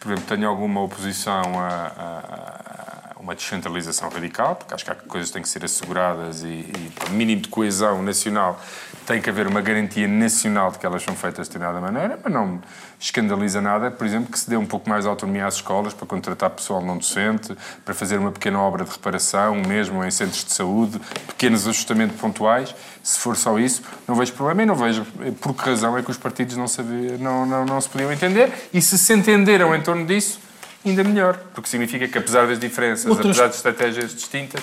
por 0.00 0.10
exemplo, 0.10 0.24
tenho 0.36 0.48
alguma 0.48 0.82
oposição 0.82 1.42
a, 1.60 1.92
a 1.96 2.85
uma 3.26 3.34
descentralização 3.34 4.08
radical, 4.08 4.54
porque 4.54 4.72
acho 4.72 4.84
que 4.84 4.90
há 4.92 4.94
coisas 4.94 5.30
que 5.30 5.34
têm 5.34 5.42
que 5.42 5.48
ser 5.48 5.64
asseguradas 5.64 6.44
e, 6.44 6.46
e 6.46 6.92
para 6.94 7.10
mínimo 7.10 7.42
de 7.42 7.48
coesão 7.48 8.00
nacional, 8.00 8.60
tem 9.04 9.20
que 9.20 9.28
haver 9.28 9.48
uma 9.48 9.60
garantia 9.60 10.06
nacional 10.06 10.70
de 10.70 10.78
que 10.78 10.86
elas 10.86 11.02
são 11.02 11.14
feitas 11.16 11.48
de 11.48 11.52
determinada 11.52 11.80
maneira, 11.80 12.20
mas 12.22 12.32
não 12.32 12.60
escandaliza 13.00 13.60
nada, 13.60 13.90
por 13.90 14.06
exemplo, 14.06 14.30
que 14.30 14.38
se 14.38 14.48
dê 14.48 14.56
um 14.56 14.64
pouco 14.64 14.88
mais 14.88 15.02
de 15.02 15.10
autonomia 15.10 15.44
às 15.44 15.56
escolas 15.56 15.92
para 15.92 16.06
contratar 16.06 16.50
pessoal 16.50 16.80
não 16.80 16.98
docente, 16.98 17.56
para 17.84 17.94
fazer 17.94 18.16
uma 18.16 18.30
pequena 18.30 18.60
obra 18.60 18.84
de 18.84 18.90
reparação, 18.92 19.56
mesmo 19.56 20.04
em 20.04 20.10
centros 20.10 20.44
de 20.44 20.52
saúde, 20.52 21.00
pequenos 21.26 21.66
ajustamentos 21.66 22.16
pontuais. 22.20 22.72
Se 23.02 23.18
for 23.18 23.36
só 23.36 23.58
isso, 23.58 23.82
não 24.06 24.14
vejo 24.14 24.32
problema 24.34 24.62
e 24.62 24.66
não 24.66 24.76
vejo 24.76 25.04
por 25.40 25.52
que 25.52 25.68
razão 25.68 25.98
é 25.98 26.02
que 26.02 26.10
os 26.12 26.16
partidos 26.16 26.56
não, 26.56 26.68
sabia, 26.68 27.18
não, 27.18 27.44
não, 27.44 27.64
não 27.64 27.80
se 27.80 27.88
podiam 27.88 28.12
entender. 28.12 28.52
E 28.72 28.80
se 28.80 28.96
se 28.96 29.12
entenderam 29.12 29.74
em 29.74 29.80
torno 29.80 30.06
disso, 30.06 30.45
ainda 30.90 31.04
melhor, 31.04 31.36
porque 31.54 31.68
significa 31.68 32.06
que, 32.06 32.18
apesar 32.18 32.46
das 32.46 32.58
diferenças, 32.58 33.06
Outras... 33.06 33.26
apesar 33.26 33.48
de 33.48 33.56
estratégias 33.56 34.14
distintas, 34.14 34.62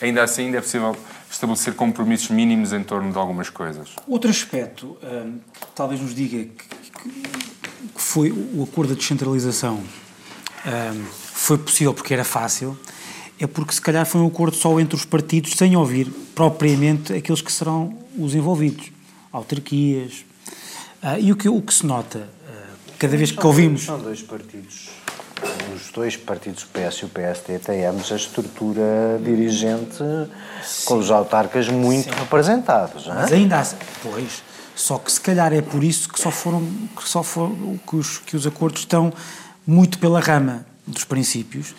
ainda 0.00 0.22
assim 0.22 0.46
ainda 0.46 0.58
é 0.58 0.60
possível 0.60 0.96
estabelecer 1.30 1.74
compromissos 1.74 2.30
mínimos 2.30 2.72
em 2.72 2.82
torno 2.82 3.10
de 3.10 3.18
algumas 3.18 3.50
coisas. 3.50 3.90
Outro 4.06 4.30
aspecto, 4.30 4.96
hum, 5.02 5.38
talvez 5.74 6.00
nos 6.00 6.14
diga 6.14 6.38
que, 6.38 7.08
que, 7.08 8.00
foi 8.00 8.30
o 8.30 8.62
acordo 8.62 8.94
de 8.94 9.00
descentralização 9.00 9.76
hum, 9.76 11.04
foi 11.32 11.58
possível 11.58 11.92
porque 11.92 12.14
era 12.14 12.24
fácil, 12.24 12.78
é 13.38 13.46
porque 13.46 13.74
se 13.74 13.80
calhar 13.80 14.06
foi 14.06 14.20
um 14.20 14.28
acordo 14.28 14.56
só 14.56 14.78
entre 14.78 14.94
os 14.94 15.04
partidos, 15.04 15.54
sem 15.54 15.76
ouvir 15.76 16.08
propriamente 16.34 17.12
aqueles 17.12 17.42
que 17.42 17.50
serão 17.50 17.98
os 18.16 18.34
envolvidos, 18.34 18.92
autarquias. 19.32 20.24
Uh, 21.02 21.18
e 21.20 21.32
o 21.32 21.36
que, 21.36 21.48
o 21.48 21.60
que 21.60 21.74
se 21.74 21.84
nota, 21.84 22.18
uh, 22.20 22.92
cada 22.98 23.16
vez 23.16 23.32
que 23.32 23.46
ouvimos... 23.46 23.82
São 23.82 23.98
dois 24.00 24.22
partidos 24.22 24.88
os 25.74 25.90
dois 25.90 26.16
partidos, 26.16 26.64
o 26.64 26.66
PS 26.68 26.98
e 26.98 27.04
o 27.04 27.08
PSD, 27.08 27.58
temos 27.58 28.10
a 28.12 28.16
estrutura 28.16 29.20
dirigente 29.22 29.98
Sim. 30.62 30.84
com 30.86 30.98
os 30.98 31.10
autarcas 31.10 31.68
muito 31.68 32.04
Sim. 32.04 32.18
representados. 32.18 33.06
Mas 33.06 33.32
é? 33.32 33.36
ainda 33.36 33.58
assim, 33.58 33.76
pois, 34.02 34.42
só 34.74 34.98
que 34.98 35.12
se 35.12 35.20
calhar 35.20 35.52
é 35.52 35.62
por 35.62 35.84
isso 35.84 36.08
que 36.08 36.20
só 36.20 36.30
foram, 36.30 36.66
que 36.96 37.08
só 37.08 37.22
foram 37.22 37.78
que 37.86 37.96
os, 37.96 38.18
que 38.18 38.36
os 38.36 38.46
acordos 38.46 38.80
estão 38.80 39.12
muito 39.66 39.98
pela 39.98 40.20
rama 40.20 40.66
dos 40.86 41.04
princípios, 41.04 41.74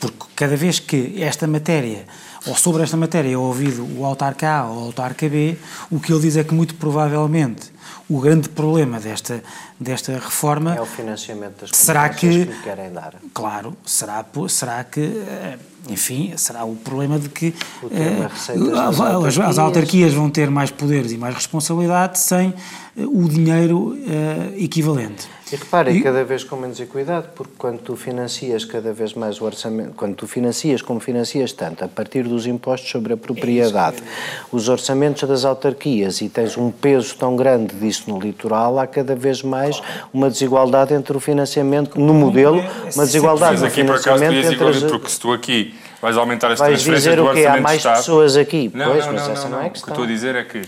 porque 0.00 0.24
cada 0.34 0.56
vez 0.56 0.78
que 0.78 1.22
esta 1.22 1.46
matéria, 1.46 2.06
ou 2.46 2.56
sobre 2.56 2.82
esta 2.82 2.96
matéria, 2.96 3.34
é 3.34 3.36
ouvido 3.36 3.86
o 3.98 4.04
autarca 4.04 4.48
A 4.48 4.66
ou 4.66 4.76
o 4.76 4.84
autarca 4.86 5.28
B, 5.28 5.58
o 5.90 6.00
que 6.00 6.12
ele 6.12 6.22
diz 6.22 6.36
é 6.36 6.44
que 6.44 6.54
muito 6.54 6.74
provavelmente 6.76 7.75
o 8.08 8.20
grande 8.20 8.48
problema 8.48 9.00
desta, 9.00 9.42
desta 9.80 10.12
reforma 10.12 10.76
é 10.76 10.80
o 10.80 10.86
financiamento 10.86 11.62
das 11.62 11.70
será 11.72 12.08
que, 12.08 12.46
que 12.46 12.62
querem 12.62 12.92
dar. 12.92 13.14
Claro, 13.34 13.76
será, 13.84 14.24
será 14.48 14.84
que, 14.84 15.00
eh, 15.00 15.58
enfim, 15.88 16.32
será 16.36 16.64
o 16.64 16.76
problema 16.76 17.18
de 17.18 17.28
que 17.28 17.54
eh, 17.90 18.24
as, 18.24 19.00
autarquias. 19.00 19.38
as 19.38 19.58
autarquias 19.58 20.14
vão 20.14 20.30
ter 20.30 20.50
mais 20.50 20.70
poderes 20.70 21.10
e 21.10 21.18
mais 21.18 21.34
responsabilidade 21.34 22.18
sem 22.18 22.54
o 22.98 23.28
dinheiro 23.28 23.96
equivalente. 24.56 25.28
E 25.52 25.54
repare, 25.54 25.92
e... 25.92 26.02
cada 26.02 26.24
vez 26.24 26.42
com 26.42 26.56
menos 26.56 26.80
equidade, 26.80 27.28
porque 27.34 27.52
quando 27.56 27.78
tu 27.78 27.94
financias 27.94 28.64
cada 28.64 28.92
vez 28.92 29.14
mais 29.14 29.40
o 29.40 29.44
orçamento, 29.44 29.92
quando 29.94 30.16
tu 30.16 30.26
financias 30.26 30.82
como 30.82 30.98
financias 30.98 31.52
tanto, 31.52 31.84
a 31.84 31.88
partir 31.88 32.24
dos 32.24 32.46
impostos 32.48 32.90
sobre 32.90 33.12
a 33.12 33.16
propriedade, 33.16 33.98
é 33.98 34.02
os 34.50 34.68
orçamentos 34.68 35.28
das 35.28 35.44
autarquias 35.44 36.20
e 36.20 36.28
tens 36.28 36.56
um 36.56 36.72
peso 36.72 37.14
tão 37.16 37.36
grande 37.36 37.76
disso 37.76 38.10
no 38.10 38.18
litoral, 38.18 38.78
há 38.78 38.88
cada 38.88 39.14
vez 39.14 39.40
mais 39.42 39.80
uma 40.12 40.28
desigualdade 40.28 40.94
entre 40.94 41.16
o 41.16 41.20
financiamento 41.20 42.00
no 42.00 42.12
modelo, 42.12 42.60
uma 42.94 43.04
desigualdade 43.04 43.60
no 43.60 43.70
financiamento 43.70 44.52
entre 44.52 44.68
as... 44.68 44.82
porque 44.82 45.08
se 45.08 45.20
tu 45.20 45.32
aqui 45.32 45.74
vais 46.02 46.16
aumentar 46.16 46.50
as 46.50 46.58
vais 46.58 46.82
transferências 46.82 47.14
dizer 47.14 47.20
o 47.20 47.32
quê? 47.32 47.46
Há 47.46 47.60
mais 47.60 47.78
Estado... 47.78 47.98
pessoas 47.98 48.36
aqui. 48.36 48.70
Não, 48.74 48.86
pois, 48.86 49.06
não, 49.06 49.12
mas 49.12 49.22
não, 49.22 49.32
essa 49.32 49.48
não, 49.48 49.58
não 49.58 49.64
é 49.64 49.70
questão. 49.70 49.92
O 49.92 49.96
que 49.96 50.02
estou 50.02 50.04
a 50.04 50.08
dizer 50.08 50.34
é 50.34 50.42
que 50.42 50.62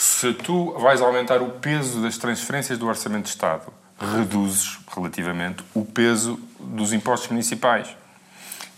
se 0.00 0.32
tu 0.32 0.72
vais 0.78 1.02
aumentar 1.02 1.42
o 1.42 1.50
peso 1.50 2.00
das 2.00 2.16
transferências 2.16 2.78
do 2.78 2.86
Orçamento 2.86 3.24
de 3.24 3.28
Estado 3.28 3.70
reduzes 4.00 4.78
relativamente 4.96 5.62
o 5.74 5.84
peso 5.84 6.40
dos 6.58 6.94
impostos 6.94 7.28
municipais. 7.28 7.86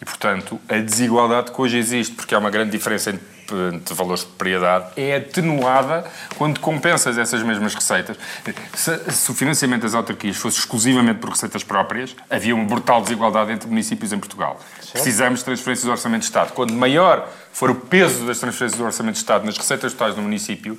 E, 0.01 0.05
portanto, 0.05 0.61
a 0.69 0.79
desigualdade 0.79 1.53
que 1.53 1.61
hoje 1.61 1.79
existe, 1.79 2.17
porque 2.17 2.35
há 2.35 2.39
uma 2.41 2.51
grande 2.51 2.73
diferença 2.73 3.11
entre, 3.11 3.25
entre 3.73 3.95
valores 3.95 4.23
de 4.23 4.31
propriedade, 4.31 4.87
é 4.97 5.15
atenuada 5.15 6.05
quando 6.37 6.59
compensas 6.59 7.17
essas 7.17 7.41
mesmas 7.45 7.73
receitas. 7.73 8.17
Se, 8.75 9.13
se, 9.13 9.31
o 9.31 9.35
financiamento 9.35 9.83
das 9.83 9.95
autarquias 9.95 10.37
fosse 10.37 10.59
exclusivamente 10.59 11.21
por 11.21 11.31
receitas 11.31 11.63
próprias, 11.63 12.17
havia 12.29 12.53
uma 12.53 12.65
brutal 12.65 13.01
desigualdade 13.01 13.53
entre 13.53 13.69
municípios 13.69 14.13
em 14.13 14.19
Portugal. 14.19 14.59
Certo. 14.81 14.91
Precisamos 14.91 15.39
de 15.39 15.45
transferências 15.45 15.85
do 15.85 15.93
Orçamento 15.93 16.23
de 16.23 16.27
Estado. 16.27 16.53
Quanto 16.53 16.75
maior 16.75 17.29
for 17.53 17.71
o 17.71 17.77
peso 17.77 18.27
das 18.27 18.41
transferências 18.41 18.77
do 18.77 18.85
Orçamento 18.85 19.15
de 19.15 19.21
Estado 19.21 19.47
nas 19.47 19.57
receitas 19.57 19.93
totais 19.93 20.17
do 20.17 20.21
município, 20.21 20.77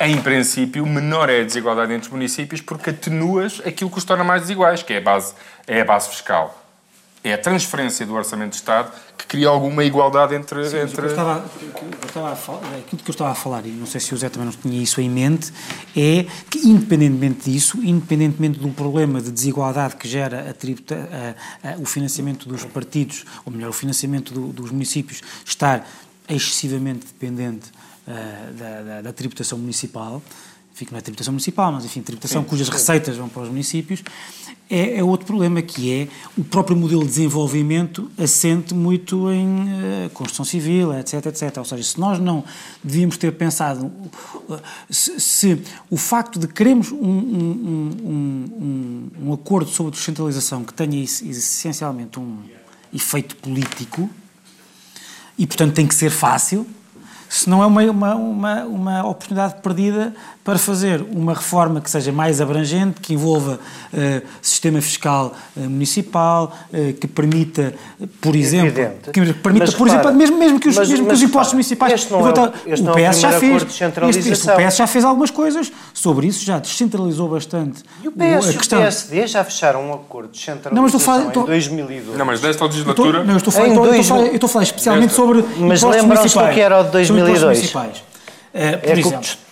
em 0.00 0.20
princípio, 0.20 0.86
menor 0.86 1.28
é 1.28 1.40
a 1.40 1.44
desigualdade 1.44 1.92
entre 1.92 2.06
os 2.06 2.12
municípios 2.12 2.60
porque 2.60 2.90
atenuas 2.90 3.60
aquilo 3.66 3.90
que 3.90 3.98
os 3.98 4.04
torna 4.04 4.22
mais 4.22 4.42
desiguais, 4.42 4.82
que 4.82 4.92
é 4.92 4.98
a 4.98 5.00
base, 5.00 5.34
é 5.66 5.80
a 5.80 5.84
base 5.84 6.08
fiscal. 6.08 6.64
É 7.24 7.32
a 7.32 7.38
transferência 7.38 8.06
do 8.06 8.14
Orçamento 8.14 8.50
de 8.50 8.56
Estado 8.56 8.92
que 9.18 9.26
cria 9.26 9.48
alguma 9.48 9.82
igualdade 9.82 10.36
entre... 10.36 10.64
Sim, 10.70 10.78
entre... 10.78 11.02
Eu 11.02 11.10
estava, 11.10 11.44
eu 11.60 12.06
estava 12.06 12.36
falar, 12.36 12.60
aquilo 12.78 13.02
que 13.02 13.10
eu 13.10 13.12
estava 13.12 13.30
a 13.32 13.34
falar, 13.34 13.66
e 13.66 13.70
não 13.70 13.86
sei 13.86 14.00
se 14.00 14.14
o 14.14 14.16
Zé 14.16 14.28
também 14.28 14.46
não 14.46 14.52
tinha 14.52 14.80
isso 14.80 15.00
em 15.00 15.10
mente, 15.10 15.52
é 15.96 16.24
que, 16.48 16.68
independentemente 16.68 17.50
disso, 17.50 17.78
independentemente 17.82 18.60
do 18.60 18.68
problema 18.68 19.20
de 19.20 19.32
desigualdade 19.32 19.96
que 19.96 20.06
gera 20.06 20.48
a 20.48 20.54
tributa, 20.54 21.08
a, 21.64 21.70
a, 21.70 21.78
o 21.78 21.84
financiamento 21.84 22.48
dos 22.48 22.64
partidos, 22.64 23.24
ou 23.44 23.52
melhor, 23.52 23.70
o 23.70 23.72
financiamento 23.72 24.32
do, 24.32 24.46
dos 24.52 24.70
municípios, 24.70 25.20
estar 25.44 25.84
excessivamente 26.28 27.06
dependente 27.06 27.72
uh, 28.08 28.52
da, 28.54 28.82
da, 28.82 29.02
da, 29.02 29.12
tributação 29.12 29.58
municipal, 29.58 30.22
enfim, 30.74 30.86
que 30.86 30.92
não 30.92 30.98
é 30.98 31.02
tributação 31.02 31.32
municipal, 31.32 31.70
mas 31.72 31.84
enfim, 31.84 32.02
tributação 32.02 32.42
sim, 32.42 32.48
cujas 32.48 32.68
receitas 32.68 33.16
vão 33.16 33.28
para 33.28 33.42
os 33.42 33.48
municípios, 33.48 34.02
é, 34.70 34.98
é, 34.98 35.04
outro 35.04 35.26
problema, 35.26 35.62
que 35.62 35.90
é 35.90 36.08
o 36.36 36.44
próprio 36.44 36.76
modelo 36.76 37.00
de 37.00 37.08
desenvolvimento 37.08 38.10
assente 38.18 38.74
muito 38.74 39.30
em 39.32 39.46
uh, 39.46 40.10
construção 40.12 40.44
civil, 40.44 40.92
etc, 40.92 41.24
etc. 41.26 41.56
Ou 41.56 41.64
seja, 41.64 41.82
se 41.82 41.98
nós 41.98 42.18
não 42.18 42.44
devíamos 42.84 43.16
ter 43.16 43.32
pensado, 43.32 43.86
uh, 43.86 44.60
se, 44.90 45.18
se, 45.18 45.62
o 45.88 45.96
facto 45.96 46.38
de 46.38 46.46
queremos 46.46 46.92
um, 46.92 46.98
um, 46.98 47.90
um, 48.04 49.10
um, 49.22 49.32
acordo 49.32 49.70
sobre 49.70 49.92
descentralização 49.92 50.62
que 50.62 50.74
tenha 50.74 51.02
essencialmente 51.02 52.20
um 52.20 52.42
efeito 52.92 53.36
político, 53.36 54.10
e 55.38 55.46
portanto 55.46 55.72
tem 55.72 55.86
que 55.86 55.94
ser 55.94 56.10
fácil, 56.10 56.66
se 57.28 57.48
não 57.48 57.62
é 57.62 57.66
uma, 57.66 57.82
uma, 57.82 58.14
uma, 58.14 58.64
uma 58.64 59.06
oportunidade 59.06 59.56
perdida 59.62 60.14
para 60.48 60.58
fazer 60.58 61.04
uma 61.12 61.34
reforma 61.34 61.78
que 61.78 61.90
seja 61.90 62.10
mais 62.10 62.40
abrangente, 62.40 63.02
que 63.02 63.12
envolva 63.12 63.60
uh, 63.92 64.26
sistema 64.40 64.80
fiscal 64.80 65.34
uh, 65.54 65.60
municipal, 65.60 66.56
uh, 66.72 66.94
que 66.94 67.06
permita, 67.06 67.74
por 68.18 68.34
exemplo, 68.34 68.68
Evidente. 68.68 69.10
que 69.12 69.34
permita, 69.34 69.66
mas, 69.66 69.74
por 69.74 69.86
repara, 69.86 70.08
exemplo, 70.08 70.18
mesmo, 70.18 70.38
mesmo 70.38 70.58
que 70.58 70.70
os, 70.70 70.76
mas, 70.78 70.88
mesmo 70.88 71.04
mas, 71.04 71.18
que 71.18 71.22
os 71.22 71.30
impostos 71.30 71.52
municipais, 71.52 71.92
este 71.92 72.10
não 72.10 72.26
é, 72.26 72.52
este 72.66 72.88
o, 72.88 72.92
PS 72.94 73.20
já 73.20 73.32
fez, 73.32 73.62
este, 73.62 74.30
este, 74.30 74.50
o 74.50 74.56
PS 74.56 74.76
já 74.78 74.86
fez 74.86 75.04
algumas 75.04 75.30
coisas 75.30 75.70
sobre 75.92 76.28
isso, 76.28 76.42
já 76.42 76.58
descentralizou 76.58 77.28
bastante. 77.28 77.82
E 78.02 78.08
o 78.08 78.12
PS 78.12 78.48
a 78.48 78.52
questão... 78.54 78.78
e 78.78 78.80
o 78.80 78.84
PSD 78.84 79.26
já 79.26 79.44
fecharam 79.44 79.86
um 79.86 79.92
acordo 79.92 80.30
de 80.30 80.38
descentralização 80.38 80.74
não, 80.74 80.82
mas 80.82 80.94
estou 80.94 81.00
falar, 81.00 81.26
estou... 81.28 81.42
em 81.42 81.46
2002. 81.46 82.16
Não, 82.16 82.24
mas 82.24 82.40
desta 82.40 82.64
legislatura... 82.64 83.22
não, 83.22 83.34
eu 83.34 83.36
estou 83.36 83.50
a 83.50 83.54
falar, 83.54 83.68
eu 83.68 84.00
estou, 84.00 84.16
eu 84.16 84.34
estou 84.34 84.46
a 84.46 84.50
falar 84.50 84.62
especialmente 84.62 85.12
sobre 85.12 85.44
Mas 85.58 85.82
lembram-se 85.82 86.34
do 86.34 86.48
que 86.48 86.60
era 86.62 86.80
o 86.80 86.84
de 86.84 86.92
2002? 86.92 87.74
Uh, 87.74 87.74
por 88.50 88.88
é 88.88 88.98
exemplo, 88.98 89.47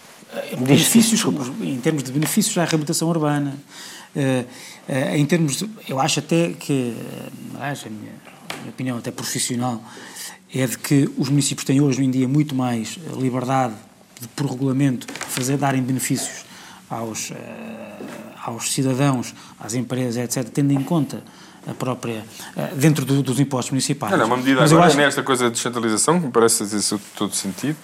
benefícios, 0.59 1.25
em 1.61 1.79
termos 1.79 2.03
de 2.03 2.13
benefícios 2.13 2.57
à 2.59 2.65
reabilitação 2.65 3.09
urbana, 3.09 3.57
eh, 4.17 4.45
eh, 4.89 5.19
em 5.19 5.27
termos, 5.27 5.57
de, 5.59 5.71
eu 5.89 6.01
acho 6.01 6.21
até 6.21 6.55
que, 6.55 6.97
aliás, 7.55 7.85
a 7.87 7.91
minha, 7.91 8.13
a 8.51 8.57
minha 8.57 8.71
opinião 8.71 8.99
até 8.99 9.11
profissional, 9.11 9.83
é 10.55 10.67
de 10.67 10.79
que 10.79 11.11
os 11.19 11.29
municípios 11.29 11.67
têm 11.67 11.81
hoje 11.83 12.03
em 12.03 12.11
dia 12.11 12.27
muito 12.27 12.55
mais 12.55 12.99
liberdade 13.19 13.75
de, 14.19 14.27
por 14.29 14.47
regulamento, 14.51 15.07
fazer, 15.29 15.59
darem 15.59 15.83
benefícios 15.83 16.47
aos, 16.89 17.31
eh, 17.31 17.35
aos 18.43 18.73
cidadãos, 18.73 19.35
às 19.61 19.75
empresas, 19.75 20.17
etc., 20.17 20.49
tendo 20.51 20.73
em 20.73 20.83
conta 20.83 21.23
a 21.69 21.75
própria, 21.75 22.25
dentro 22.77 23.05
do, 23.05 23.25
dos 23.25 23.41
impostos 23.41 23.73
municipais. 23.73 24.13
Não, 24.13 24.19
não, 24.21 24.27
uma 24.27 24.37
medida 24.37 24.61
Mas 24.61 24.73
agora 24.73 24.87
acho... 24.87 24.97
nesta 24.97 25.21
coisa 25.25 25.47
de 25.47 25.57
descentralização, 25.57 26.21
que 26.21 26.27
me 26.27 26.33
parece 26.33 26.59
fazer 26.59 27.01
todo 27.17 27.35
sentido, 27.35 27.77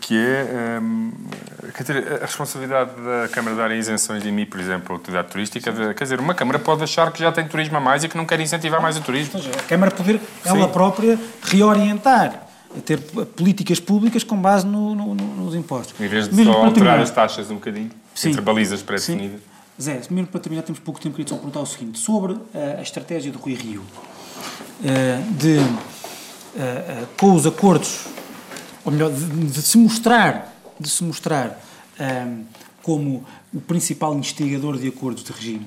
que 0.00 0.16
é 0.16 0.80
um, 0.80 1.12
dizer, 1.78 2.20
a 2.22 2.26
responsabilidade 2.26 2.90
da 2.90 3.28
Câmara 3.28 3.56
dar 3.56 3.70
isenções 3.70 4.22
de 4.22 4.28
IMI, 4.28 4.46
por 4.46 4.60
exemplo, 4.60 4.94
a 4.94 4.98
utilidade 4.98 5.28
turística. 5.28 5.70
De, 5.72 5.94
quer 5.94 6.04
dizer, 6.04 6.20
uma 6.20 6.34
Câmara 6.34 6.58
pode 6.58 6.82
achar 6.82 7.12
que 7.12 7.20
já 7.20 7.30
tem 7.30 7.46
turismo 7.46 7.76
a 7.76 7.80
mais 7.80 8.04
e 8.04 8.08
que 8.08 8.16
não 8.16 8.24
quer 8.24 8.40
incentivar 8.40 8.80
mais 8.80 8.96
o 8.96 9.00
turismo. 9.02 9.40
Seja, 9.40 9.50
a 9.50 9.62
Câmara 9.62 9.90
poder, 9.90 10.20
ela 10.44 10.66
Sim. 10.66 10.72
própria, 10.72 11.18
reorientar 11.42 12.44
ter 12.84 12.98
políticas 13.36 13.78
públicas 13.78 14.24
com 14.24 14.36
base 14.36 14.66
no, 14.66 14.94
no, 14.94 15.14
nos 15.14 15.54
impostos. 15.54 15.98
Em 16.00 16.08
vez 16.08 16.28
de 16.28 16.34
mesmo 16.34 16.52
só 16.52 16.64
alterar 16.64 16.98
as 16.98 17.10
taxas 17.10 17.50
um 17.50 17.54
bocadinho, 17.54 17.90
Sim. 18.14 18.30
entre 18.30 18.40
balizas 18.40 18.82
pré-definidas. 18.82 19.40
Zé, 19.80 20.00
mesmo 20.10 20.28
para 20.28 20.40
terminar, 20.40 20.62
temos 20.62 20.80
pouco 20.80 21.00
tempo, 21.00 21.16
queria 21.16 21.28
só 21.28 21.36
perguntar 21.36 21.60
o 21.60 21.66
seguinte, 21.66 21.98
sobre 21.98 22.36
a, 22.54 22.78
a 22.78 22.82
estratégia 22.82 23.32
do 23.32 23.38
Rui 23.38 23.54
Rio, 23.54 23.82
uh, 23.82 25.32
de 25.32 25.58
uh, 25.58 27.06
com 27.18 27.34
os 27.34 27.46
acordos, 27.46 28.06
ou 28.84 28.92
melhor, 28.92 29.10
de, 29.10 29.24
de 29.24 29.62
se 29.62 29.78
mostrar, 29.78 30.54
de 30.78 30.88
se 30.88 31.02
mostrar 31.04 31.60
como 32.82 33.24
o 33.52 33.60
principal 33.60 34.18
instigador 34.18 34.78
de 34.78 34.88
acordos 34.88 35.22
de 35.22 35.32
regime, 35.32 35.66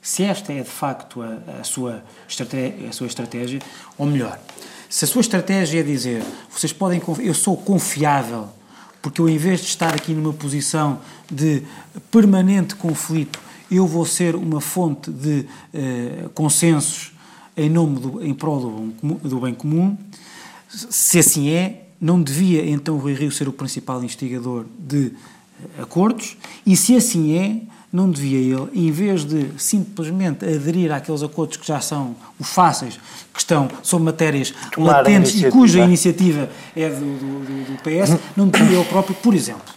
se 0.00 0.22
esta 0.22 0.52
é 0.52 0.62
de 0.62 0.70
facto 0.70 1.20
a, 1.20 1.60
a, 1.60 1.64
sua, 1.64 2.02
estratégia, 2.26 2.88
a 2.88 2.92
sua 2.92 3.06
estratégia, 3.06 3.60
ou 3.98 4.06
melhor, 4.06 4.38
se 4.88 5.04
a 5.04 5.08
sua 5.08 5.20
estratégia 5.20 5.80
é 5.80 5.82
dizer 5.82 6.24
vocês 6.50 6.72
podem, 6.72 7.02
eu 7.18 7.34
sou 7.34 7.56
confiável, 7.56 8.48
porque 9.02 9.20
eu, 9.20 9.28
em 9.28 9.36
vez 9.36 9.60
de 9.60 9.66
estar 9.66 9.94
aqui 9.94 10.12
numa 10.12 10.32
posição 10.32 11.00
de 11.30 11.62
permanente 12.10 12.74
conflito, 12.74 13.38
eu 13.70 13.86
vou 13.86 14.06
ser 14.06 14.34
uma 14.34 14.62
fonte 14.62 15.10
de 15.10 15.44
uh, 15.74 16.28
consensos 16.30 17.12
em 17.54 17.68
nome 17.68 18.00
do, 18.00 18.24
em 18.24 18.32
prol 18.32 18.60
do, 19.02 19.28
do 19.28 19.40
bem 19.40 19.52
comum. 19.52 19.96
Se 20.68 21.18
assim 21.18 21.50
é, 21.50 21.87
não 22.00 22.22
devia 22.22 22.68
então 22.68 22.94
o 22.94 22.98
Rui 22.98 23.14
Rio 23.14 23.30
ser 23.30 23.48
o 23.48 23.52
principal 23.52 24.02
instigador 24.04 24.64
de 24.78 25.12
eh, 25.60 25.82
acordos, 25.82 26.36
e 26.64 26.76
se 26.76 26.94
assim 26.96 27.36
é, 27.36 27.60
não 27.92 28.10
devia 28.10 28.38
ele, 28.38 28.68
em 28.74 28.90
vez 28.90 29.24
de 29.24 29.50
simplesmente 29.56 30.44
aderir 30.44 30.92
àqueles 30.92 31.22
acordos 31.22 31.56
que 31.56 31.66
já 31.66 31.80
são 31.80 32.14
os 32.38 32.48
fáceis, 32.48 32.98
que 33.32 33.40
estão 33.40 33.68
sobre 33.82 34.04
matérias 34.04 34.52
Tomar 34.72 34.98
latentes 34.98 35.40
e 35.40 35.50
cuja 35.50 35.80
iniciativa 35.80 36.50
é 36.76 36.88
do, 36.88 36.96
do, 36.96 37.72
do 37.72 37.82
PS, 37.82 38.18
não 38.36 38.48
devia 38.48 38.76
ele 38.78 38.84
próprio, 38.84 39.14
por 39.16 39.34
exemplo, 39.34 39.74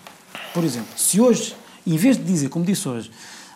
por 0.53 0.63
exemplo, 0.63 0.89
se 0.97 1.21
hoje, 1.21 1.55
em 1.87 1.95
vez 1.95 2.17
de 2.17 2.23
dizer, 2.23 2.49
como 2.49 2.65
disse 2.65 2.87
hoje, 2.87 3.09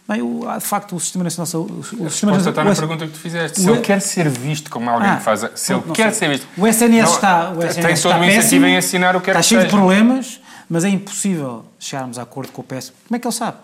Bem, 0.08 0.22
o, 0.22 0.42
de 0.58 0.66
facto, 0.66 0.96
o 0.96 1.00
Sistema 1.00 1.24
Nacional 1.24 1.46
de 1.46 1.52
Saúde... 1.52 1.74
O, 1.74 2.06
o 2.06 2.10
Sistema 2.12 2.38
está 2.38 2.64
na 2.64 2.76
pergunta 2.76 3.08
que 3.08 3.14
tu 3.14 3.20
fizeste. 3.20 3.60
Se 3.60 3.70
ele 3.70 3.82
quer 3.82 4.00
ser 4.00 4.30
visto 4.30 4.70
como 4.70 4.90
alguém 4.90 5.10
ah, 5.10 5.18
que 5.18 5.24
faz... 5.24 5.50
Se 5.56 5.74
ele 5.74 5.82
quer 5.94 6.14
sei. 6.14 6.28
ser 6.28 6.30
visto... 6.30 6.48
O 6.56 6.68
SNS 6.68 7.06
não, 7.06 7.16
está... 7.16 7.50
O 7.52 7.60
SNS 7.60 7.76
tem 7.76 7.96
toda 7.96 8.16
uma 8.18 8.26
iniciativa 8.28 8.68
em 8.68 8.78
assinar 8.78 9.16
o 9.16 9.20
que 9.20 9.26
quer 9.26 9.32
Está 9.32 9.42
cheio 9.42 9.64
de 9.64 9.70
problemas, 9.70 10.40
mas 10.70 10.84
é 10.84 10.90
impossível 10.90 11.66
chegarmos 11.80 12.20
a 12.20 12.22
acordo 12.22 12.52
com 12.52 12.62
o 12.62 12.64
PS. 12.64 12.94
Como 13.08 13.16
é 13.16 13.20
que 13.20 13.28
ele 13.28 13.34
sabe? 13.34 13.58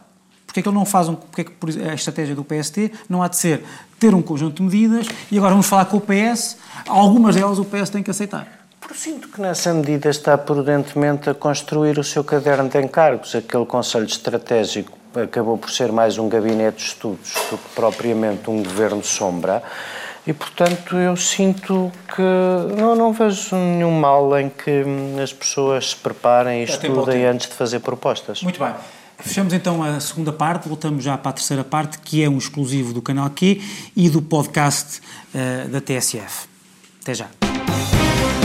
Porque 0.47 0.59
é 0.59 0.63
que 0.63 0.67
ele 0.67 0.75
não 0.75 0.85
faz 0.85 1.07
um, 1.07 1.15
porque 1.15 1.41
é 1.41 1.43
que 1.45 1.89
a 1.89 1.93
estratégia 1.93 2.35
do 2.35 2.43
PST 2.43 2.91
não 3.07 3.23
há 3.23 3.27
de 3.27 3.37
ser 3.37 3.63
ter 3.99 4.13
um 4.15 4.21
conjunto 4.21 4.55
de 4.55 4.63
medidas 4.63 5.07
e 5.31 5.37
agora 5.37 5.51
vamos 5.51 5.67
falar 5.67 5.85
com 5.85 5.97
o 5.97 6.01
PS, 6.01 6.57
algumas 6.87 7.35
delas 7.35 7.59
o 7.59 7.63
PS 7.63 7.89
tem 7.89 8.01
que 8.01 8.09
aceitar. 8.09 8.60
Sinto 8.93 9.29
que 9.29 9.41
nessa 9.41 9.73
medida 9.73 10.09
está 10.09 10.37
prudentemente 10.37 11.29
a 11.29 11.33
construir 11.33 11.97
o 11.97 12.03
seu 12.03 12.23
caderno 12.23 12.69
de 12.69 12.79
encargos, 12.79 13.33
aquele 13.33 13.65
Conselho 13.65 14.05
Estratégico 14.05 14.97
acabou 15.15 15.57
por 15.57 15.69
ser 15.69 15.91
mais 15.91 16.17
um 16.17 16.29
gabinete 16.29 16.77
de 16.77 16.83
estudos 16.83 17.33
do 17.49 17.57
que 17.57 17.69
propriamente 17.75 18.49
um 18.49 18.63
governo 18.63 19.03
sombra. 19.03 19.63
E, 20.25 20.33
portanto, 20.33 20.95
eu 20.97 21.17
sinto 21.17 21.91
que 22.15 22.21
não, 22.77 22.95
não 22.95 23.11
vejo 23.11 23.55
nenhum 23.55 23.91
mal 23.99 24.37
em 24.39 24.49
que 24.49 24.83
as 25.21 25.33
pessoas 25.33 25.89
se 25.89 25.95
preparem 25.95 26.61
e 26.61 26.63
estudem 26.65 27.25
antes 27.25 27.49
de 27.49 27.55
fazer 27.55 27.79
propostas. 27.79 28.43
Muito 28.43 28.59
bem. 28.59 28.73
Fechamos 29.17 29.53
então 29.53 29.83
a 29.83 29.99
segunda 29.99 30.31
parte, 30.31 30.67
voltamos 30.67 31.03
já 31.03 31.17
para 31.17 31.29
a 31.29 31.33
terceira 31.33 31.63
parte, 31.63 31.99
que 31.99 32.23
é 32.23 32.29
um 32.29 32.37
exclusivo 32.37 32.93
do 32.93 33.01
canal 33.01 33.29
Q 33.29 33.61
e 33.95 34.09
do 34.09 34.21
podcast 34.21 34.99
uh, 35.33 35.69
da 35.69 35.81
TSF. 35.81 36.47
Até 37.01 37.13
já. 37.15 37.50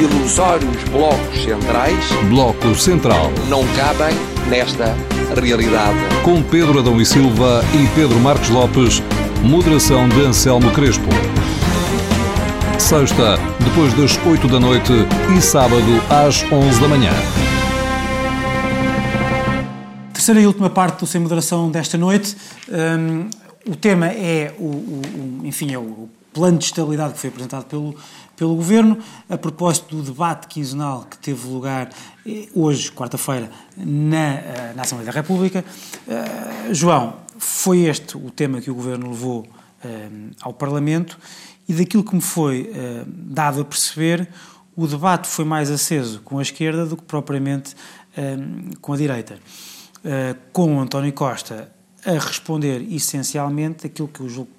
ilusórios 0.00 0.82
blocos 0.84 1.44
centrais. 1.44 2.08
Bloco 2.30 2.74
Central. 2.74 3.30
Não 3.50 3.62
cabem 3.76 4.16
nesta 4.48 4.96
realidade. 5.38 5.98
Com 6.24 6.42
Pedro 6.42 6.78
Adão 6.78 6.98
e 6.98 7.04
Silva 7.04 7.62
e 7.74 7.86
Pedro 7.94 8.18
Marcos 8.18 8.48
Lopes, 8.48 9.02
moderação 9.42 10.08
de 10.08 10.22
Anselmo 10.22 10.70
Crespo. 10.70 11.10
Sexta, 12.78 13.36
depois 13.62 13.92
das 13.92 14.18
8 14.26 14.48
da 14.48 14.58
noite 14.58 14.92
e 15.36 15.40
sábado 15.42 15.84
às 16.08 16.42
11 16.50 16.80
da 16.80 16.88
manhã. 16.88 17.12
Terceira 20.14 20.40
e 20.40 20.46
última 20.46 20.70
parte 20.70 21.00
do 21.00 21.06
Sem 21.06 21.20
Moderação 21.20 21.70
desta 21.70 21.98
noite. 21.98 22.34
Um, 22.70 23.28
o 23.70 23.76
tema 23.76 24.06
é 24.06 24.54
o, 24.58 24.64
o, 24.64 25.02
o, 25.42 25.46
enfim, 25.46 25.74
é 25.74 25.78
o 25.78 26.08
plano 26.32 26.58
de 26.58 26.64
estabilidade 26.64 27.14
que 27.14 27.18
foi 27.18 27.28
apresentado 27.28 27.64
pelo 27.64 27.94
pelo 28.40 28.56
Governo, 28.56 28.96
a 29.28 29.36
propósito 29.36 29.94
do 29.94 30.02
debate 30.02 30.48
quinzenal 30.48 31.04
que 31.04 31.18
teve 31.18 31.46
lugar 31.46 31.90
eh, 32.26 32.48
hoje, 32.54 32.90
quarta-feira, 32.90 33.50
na, 33.76 34.16
eh, 34.16 34.72
na 34.74 34.80
Assembleia 34.80 35.12
da 35.12 35.20
República. 35.20 35.62
Uh, 36.08 36.72
João, 36.74 37.18
foi 37.36 37.80
este 37.80 38.16
o 38.16 38.30
tema 38.30 38.62
que 38.62 38.70
o 38.70 38.74
Governo 38.74 39.10
levou 39.10 39.46
ao 40.40 40.54
Parlamento 40.54 41.18
e 41.68 41.74
daquilo 41.74 42.04
que 42.04 42.14
me 42.14 42.20
foi 42.20 42.70
dado 43.06 43.62
a 43.62 43.64
perceber, 43.64 44.28
o 44.76 44.86
debate 44.86 45.26
foi 45.26 45.44
mais 45.44 45.70
aceso 45.70 46.20
com 46.20 46.38
a 46.38 46.42
esquerda 46.42 46.84
do 46.84 46.98
que 46.98 47.04
propriamente 47.04 47.74
com 48.82 48.92
a 48.92 48.96
direita. 48.98 49.38
com 50.52 50.76
o 50.76 50.80
António 50.80 51.10
Costa 51.14 51.72
a 52.04 52.12
responder 52.12 52.86
essencialmente 52.92 53.86
aquilo 53.86 54.08
que 54.08 54.20
eu 54.20 54.28
julgo 54.28 54.50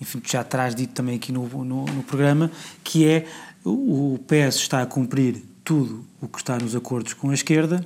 enfim, 0.00 0.22
já 0.24 0.44
traz 0.44 0.74
dito 0.74 0.92
também 0.92 1.16
aqui 1.16 1.32
no, 1.32 1.46
no, 1.64 1.84
no 1.84 2.02
programa, 2.02 2.50
que 2.84 3.06
é 3.06 3.26
o 3.64 4.18
PS 4.26 4.56
está 4.56 4.82
a 4.82 4.86
cumprir 4.86 5.42
tudo 5.64 6.04
o 6.20 6.28
que 6.28 6.38
está 6.38 6.56
nos 6.56 6.74
acordos 6.74 7.12
com 7.14 7.30
a 7.30 7.34
esquerda. 7.34 7.84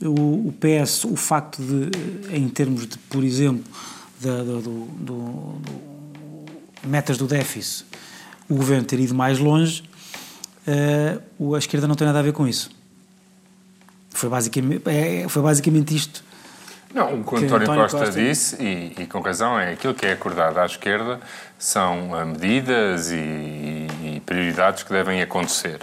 O, 0.00 0.48
o 0.48 0.54
PS, 0.58 1.04
o 1.04 1.16
facto 1.16 1.62
de, 1.62 2.34
em 2.34 2.48
termos 2.48 2.86
de, 2.86 2.98
por 2.98 3.22
exemplo, 3.22 3.64
da, 4.20 4.42
do, 4.42 4.60
do, 4.60 4.84
do, 4.86 5.60
metas 6.84 7.18
do 7.18 7.26
déficit, 7.26 7.84
o 8.48 8.54
governo 8.54 8.84
ter 8.84 8.98
ido 8.98 9.14
mais 9.14 9.38
longe, 9.38 9.84
uh, 11.38 11.54
a 11.54 11.58
esquerda 11.58 11.86
não 11.86 11.94
tem 11.94 12.06
nada 12.06 12.18
a 12.18 12.22
ver 12.22 12.32
com 12.32 12.48
isso. 12.48 12.70
Foi 14.10 14.28
basicamente, 14.28 14.82
é, 14.88 15.28
foi 15.28 15.42
basicamente 15.42 15.94
isto 15.94 16.24
não, 16.94 17.20
o 17.20 17.24
que 17.24 17.36
António, 17.36 17.56
António 17.56 17.82
Costa, 17.82 17.98
Costa, 17.98 18.20
disse, 18.20 18.62
e, 18.62 18.94
e, 19.02 19.06
com 19.06 19.20
razão, 19.20 19.58
é 19.58 19.72
aquilo 19.72 19.94
que 19.94 20.04
é 20.04 20.12
acordado 20.12 20.58
à 20.58 20.66
esquerda 20.66 21.20
são 21.58 22.14
ah, 22.14 22.24
medidas 22.24 23.10
e, 23.10 23.16
e, 23.16 24.22
prioridades 24.26 24.82
que 24.82 24.92
devem 24.92 25.22
acontecer. 25.22 25.80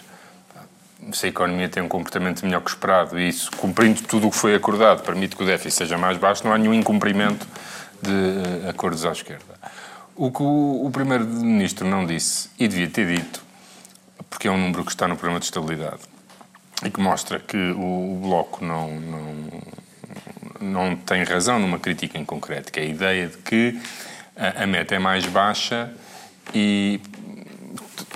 Se 1.11 1.25
a 1.25 1.29
economia 1.29 1.67
tem 1.67 1.81
um 1.81 1.87
comportamento 1.87 2.45
melhor 2.45 2.61
que 2.61 2.69
esperado 2.69 3.19
e 3.19 3.27
isso, 3.27 3.49
cumprindo 3.57 4.03
tudo 4.03 4.27
o 4.27 4.31
que 4.31 4.37
foi 4.37 4.53
acordado, 4.53 5.01
permite 5.01 5.35
que 5.35 5.41
o 5.41 5.45
déficit 5.45 5.79
seja 5.79 5.97
mais 5.97 6.17
baixo, 6.17 6.43
não 6.45 6.53
há 6.53 6.57
nenhum 6.57 6.73
incumprimento 6.73 7.47
de 8.01 8.11
uh, 8.11 8.69
acordos 8.69 9.05
à 9.05 9.11
esquerda. 9.11 9.57
O 10.15 10.31
que 10.31 10.43
o, 10.43 10.85
o 10.85 10.91
Primeiro-Ministro 10.91 11.87
não 11.87 12.05
disse, 12.05 12.49
e 12.59 12.67
devia 12.67 12.89
ter 12.89 13.07
dito, 13.07 13.41
porque 14.29 14.47
é 14.47 14.51
um 14.51 14.57
número 14.57 14.83
que 14.83 14.91
está 14.91 15.07
no 15.07 15.15
programa 15.15 15.39
de 15.39 15.45
estabilidade, 15.45 16.01
e 16.85 16.89
que 16.91 16.99
mostra 16.99 17.39
que 17.39 17.57
o, 17.57 18.13
o 18.13 18.19
Bloco 18.21 18.63
não, 18.63 18.91
não 18.99 19.61
não 20.59 20.95
tem 20.95 21.23
razão 21.23 21.59
numa 21.59 21.79
crítica 21.79 22.17
em 22.17 22.25
concreto, 22.25 22.71
que 22.71 22.79
é 22.79 22.83
a 22.83 22.85
ideia 22.85 23.27
de 23.27 23.37
que 23.37 23.79
a, 24.35 24.63
a 24.63 24.67
meta 24.67 24.95
é 24.95 24.99
mais 24.99 25.25
baixa 25.25 25.91
e 26.53 26.99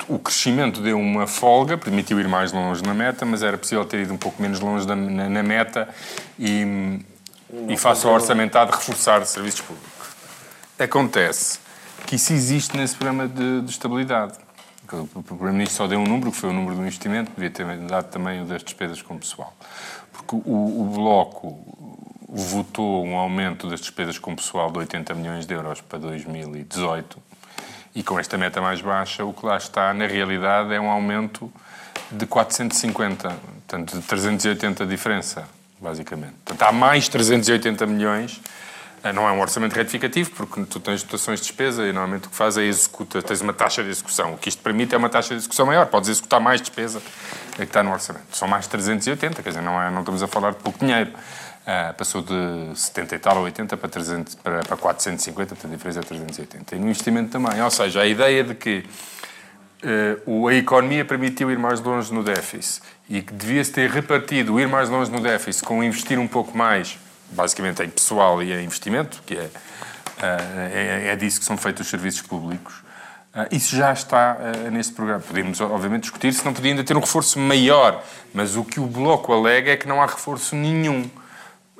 o 0.07 0.19
crescimento 0.19 0.81
deu 0.81 0.99
uma 0.99 1.27
folga, 1.27 1.77
permitiu 1.77 2.19
ir 2.19 2.27
mais 2.27 2.51
longe 2.51 2.83
na 2.83 2.93
meta, 2.93 3.25
mas 3.25 3.43
era 3.43 3.57
possível 3.57 3.85
ter 3.85 4.01
ido 4.01 4.13
um 4.13 4.17
pouco 4.17 4.41
menos 4.41 4.59
longe 4.59 4.87
na, 4.87 4.95
na, 4.95 5.29
na 5.29 5.43
meta 5.43 5.87
e, 6.39 6.99
e 7.67 7.77
face 7.77 8.05
ao 8.05 8.13
orçamentado 8.13 8.71
reforçar 8.71 9.25
serviços 9.25 9.61
públicos. 9.61 9.91
Acontece 10.79 11.59
que 12.05 12.15
isso 12.15 12.33
existe 12.33 12.75
nesse 12.75 12.95
programa 12.95 13.27
de, 13.27 13.61
de 13.61 13.71
estabilidade. 13.71 14.33
O 14.91 15.23
Primeiro-Ministro 15.23 15.77
só 15.77 15.87
deu 15.87 15.99
um 15.99 16.03
número, 16.03 16.31
que 16.31 16.37
foi 16.37 16.49
o 16.49 16.53
número 16.53 16.75
do 16.75 16.81
investimento, 16.81 17.31
devia 17.35 17.49
ter 17.49 17.65
dado 17.87 18.11
também 18.11 18.41
o 18.41 18.45
das 18.45 18.63
despesas 18.63 19.01
com 19.01 19.15
o 19.15 19.19
pessoal. 19.19 19.55
Porque 20.11 20.35
o, 20.35 20.81
o 20.81 20.91
Bloco 20.93 21.82
votou 22.35 23.05
um 23.05 23.15
aumento 23.15 23.69
das 23.69 23.79
despesas 23.79 24.17
com 24.17 24.35
pessoal 24.35 24.71
de 24.71 24.79
80 24.79 25.13
milhões 25.13 25.45
de 25.45 25.53
euros 25.53 25.81
para 25.81 25.99
2018 25.99 27.21
e 27.95 28.01
com 28.01 28.19
esta 28.19 28.37
meta 28.39 28.59
mais 28.59 28.81
baixa, 28.81 29.23
o 29.23 29.31
que 29.31 29.45
lá 29.45 29.55
está, 29.55 29.93
na 29.93 30.07
realidade, 30.07 30.73
é 30.73 30.81
um 30.81 30.89
aumento 30.89 31.51
de 32.11 32.25
450, 32.25 33.29
portanto, 33.29 33.99
de 33.99 34.01
380 34.01 34.85
diferença, 34.87 35.47
basicamente. 35.79 36.33
Portanto, 36.43 36.67
há 36.67 36.71
mais 36.71 37.07
380 37.07 37.85
milhões 37.85 38.41
Não 39.13 39.27
é 39.27 39.31
um 39.33 39.41
orçamento 39.41 39.73
retificativo, 39.73 40.31
porque 40.31 40.63
tu 40.63 40.79
tens 40.79 41.03
dotações 41.03 41.41
de 41.41 41.47
despesa 41.47 41.83
e 41.83 41.91
normalmente 41.91 42.27
o 42.27 42.29
que 42.29 42.37
faz 42.37 42.57
é 42.57 42.63
executa, 42.63 43.21
tens 43.21 43.41
uma 43.41 43.51
taxa 43.51 43.83
de 43.83 43.89
execução. 43.89 44.33
O 44.33 44.37
que 44.37 44.47
isto 44.47 44.61
permite 44.61 44.95
é 44.95 44.97
uma 44.97 45.09
taxa 45.09 45.35
de 45.35 45.41
execução 45.41 45.65
maior, 45.65 45.87
podes 45.87 46.09
executar 46.09 46.39
mais 46.39 46.61
despesa 46.61 47.01
que 47.53 47.63
está 47.63 47.83
no 47.83 47.91
orçamento. 47.91 48.25
São 48.31 48.47
mais 48.47 48.63
de 48.63 48.69
380, 48.69 49.43
quer 49.43 49.49
dizer, 49.49 49.61
não, 49.61 49.81
é, 49.81 49.91
não 49.91 49.99
estamos 49.99 50.23
a 50.23 50.27
falar 50.27 50.51
de 50.51 50.59
pouco 50.59 50.79
dinheiro. 50.79 51.11
Uh, 51.63 51.93
passou 51.93 52.21
de 52.21 52.77
70 52.77 53.15
e 53.15 53.19
tal 53.19 53.37
a 53.37 53.41
80 53.41 53.77
para, 53.77 53.87
300, 53.87 54.35
para, 54.35 54.59
para 54.63 54.75
450, 54.75 55.55
portanto 55.55 55.71
a 55.71 55.75
diferença 55.75 55.99
é 55.99 56.03
380. 56.03 56.75
E 56.75 56.79
no 56.79 56.87
investimento 56.87 57.31
também, 57.31 57.61
ou 57.61 57.71
seja, 57.71 58.01
a 58.01 58.05
ideia 58.05 58.43
de 58.43 58.53
que 58.53 58.83
uh, 60.27 60.47
a 60.49 60.53
economia 60.53 61.05
permitiu 61.05 61.49
ir 61.49 61.57
mais 61.57 61.79
longe 61.79 62.13
no 62.13 62.21
déficit 62.21 62.81
e 63.09 63.21
que 63.21 63.33
devia-se 63.33 63.71
ter 63.71 63.89
repartido 63.89 64.59
ir 64.59 64.67
mais 64.67 64.89
longe 64.89 65.09
no 65.09 65.21
déficit 65.21 65.63
com 65.63 65.81
investir 65.81 66.19
um 66.19 66.27
pouco 66.27 66.57
mais 66.57 66.97
basicamente 67.33 67.83
em 67.83 67.89
pessoal 67.89 68.41
e 68.41 68.53
em 68.53 68.63
investimento, 68.63 69.21
que 69.25 69.35
é, 69.35 69.49
eh, 70.21 71.03
é, 71.05 71.07
é 71.11 71.15
disso 71.15 71.39
que 71.39 71.45
são 71.45 71.57
feitos 71.57 71.81
os 71.81 71.89
serviços 71.89 72.21
públicos. 72.21 72.83
Eh, 73.35 73.47
isso 73.51 73.75
já 73.75 73.91
está 73.91 74.37
uh, 74.37 74.71
neste 74.71 74.93
programa. 74.93 75.21
Podemos, 75.21 75.59
obviamente, 75.59 76.03
discutir 76.03 76.33
se 76.33 76.45
não 76.45 76.53
podia 76.53 76.71
ainda 76.71 76.83
ter 76.83 76.95
um 76.95 76.99
reforço 76.99 77.39
maior, 77.39 78.03
mas 78.33 78.55
o 78.55 78.63
que 78.63 78.79
o 78.79 78.85
Bloco 78.85 79.33
alega 79.33 79.71
é 79.71 79.77
que 79.77 79.87
não 79.87 80.01
há 80.01 80.05
reforço 80.05 80.55
nenhum. 80.55 81.09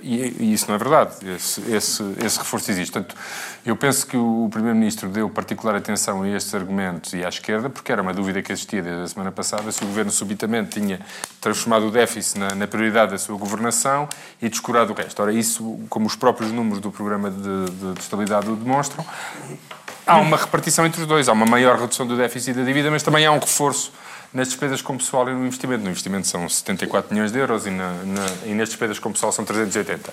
E, 0.04 0.36
e 0.38 0.54
isso 0.54 0.66
não 0.68 0.76
é 0.76 0.78
verdade. 0.78 1.14
Esse, 1.26 1.62
esse, 1.72 2.04
esse, 2.24 2.38
reforço 2.38 2.70
existe. 2.70 2.92
Portanto, 2.92 3.16
eu 3.66 3.74
penso 3.78 4.06
que 4.06 4.18
o 4.18 4.50
Primeiro-Ministro 4.52 5.08
deu 5.08 5.30
particular 5.30 5.76
atenção 5.76 6.24
a 6.24 6.30
estes 6.30 6.54
argumentos 6.54 7.14
e 7.14 7.24
à 7.24 7.30
esquerda, 7.30 7.70
porque 7.70 7.90
era 7.90 8.02
uma 8.02 8.14
dúvida 8.14 8.42
que 8.42 8.52
existia 8.52 8.82
desde 8.82 9.02
a 9.02 9.08
semana 9.08 9.32
passada 9.32 9.72
se 9.72 9.82
o 9.82 9.88
Governo 9.88 10.12
subitamente 10.12 10.82
tinha 10.82 11.00
transformado 11.40 11.88
o 11.88 11.92
déficit 11.92 12.38
na, 12.38 12.54
na 12.54 12.68
prioridade 12.68 13.12
da 13.12 13.18
sua 13.18 13.38
governação 13.38 14.10
e 14.42 14.50
descurado 14.50 14.92
o 14.92 14.96
resto. 14.96 15.22
Ora, 15.22 15.32
isso, 15.32 15.80
como 15.90 16.06
os 16.06 16.18
próprios 16.18 16.52
números 16.52 16.82
do 16.82 16.92
Programa 16.92 17.32
de, 17.32 17.66
de, 17.72 17.94
de 17.94 18.00
Estabilidade 18.02 18.50
o 18.50 18.58
demonstram, 18.58 19.06
há 20.06 20.18
uma 20.18 20.36
repartição 20.36 20.86
entre 20.86 21.02
os 21.02 21.08
dois. 21.08 21.30
Há 21.30 21.32
uma 21.32 21.46
maior 21.46 21.80
redução 21.80 22.06
do 22.06 22.18
déficit 22.18 22.52
e 22.52 22.54
da 22.56 22.64
dívida, 22.64 22.92
mas 22.92 23.04
também 23.04 23.26
há 23.26 23.32
um 23.32 23.40
reforço 23.40 23.94
nas 24.34 24.48
despesas 24.48 24.82
com 24.82 24.98
pessoal 24.98 25.30
e 25.30 25.34
no 25.34 25.46
investimento. 25.46 25.84
No 25.84 25.90
investimento 25.90 26.28
são 26.28 26.50
74 26.50 27.14
milhões 27.14 27.32
de 27.32 27.38
euros 27.38 27.68
e, 27.68 27.70
na, 27.70 27.94
na, 28.04 28.26
e 28.46 28.54
nas 28.54 28.70
despesas 28.70 28.98
com 28.98 29.12
pessoal 29.12 29.32
são 29.32 29.46
380. 29.46 30.12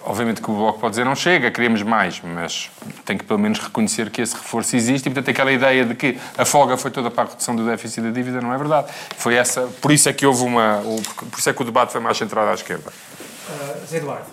Obviamente 0.00 0.40
que 0.40 0.50
o 0.50 0.54
Bloco 0.54 0.80
pode 0.80 0.92
dizer 0.92 1.04
não 1.04 1.14
chega, 1.14 1.50
queremos 1.50 1.82
mais, 1.82 2.20
mas 2.22 2.70
tem 3.04 3.18
que 3.18 3.24
pelo 3.24 3.38
menos 3.38 3.58
reconhecer 3.58 4.08
que 4.08 4.22
esse 4.22 4.34
reforço 4.34 4.74
existe 4.74 5.06
e, 5.06 5.10
portanto, 5.10 5.30
aquela 5.30 5.52
ideia 5.52 5.84
de 5.84 5.94
que 5.94 6.18
a 6.38 6.46
folga 6.46 6.78
foi 6.78 6.90
toda 6.90 7.10
para 7.10 7.24
a 7.24 7.26
redução 7.26 7.54
do 7.54 7.66
déficit 7.66 8.00
e 8.00 8.02
da 8.04 8.10
dívida 8.10 8.40
não 8.40 8.54
é 8.54 8.56
verdade. 8.56 8.90
Foi 9.18 9.34
essa, 9.34 9.62
por 9.82 9.92
isso 9.92 10.08
é 10.08 10.12
que 10.14 10.24
houve 10.24 10.44
uma, 10.44 10.82
por 11.30 11.38
isso 11.38 11.50
é 11.50 11.52
que 11.52 11.60
o 11.60 11.64
debate 11.64 11.92
foi 11.92 12.00
mais 12.00 12.16
centrado 12.16 12.50
à 12.50 12.54
esquerda. 12.54 12.90
Uh, 12.90 13.86
Zé 13.86 13.98
Eduardo, 13.98 14.26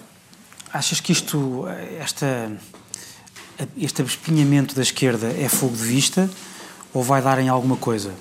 achas 0.71 1.01
que 1.01 1.11
isto, 1.11 1.65
esta, 1.99 2.51
este 3.77 4.01
abespinhamento 4.01 4.73
da 4.75 4.81
esquerda 4.81 5.27
é 5.27 5.49
fogo 5.49 5.75
de 5.75 5.83
vista 5.83 6.29
ou 6.93 7.03
vai 7.03 7.21
dar 7.21 7.37
em 7.39 7.49
alguma 7.49 7.75
coisa? 7.75 8.13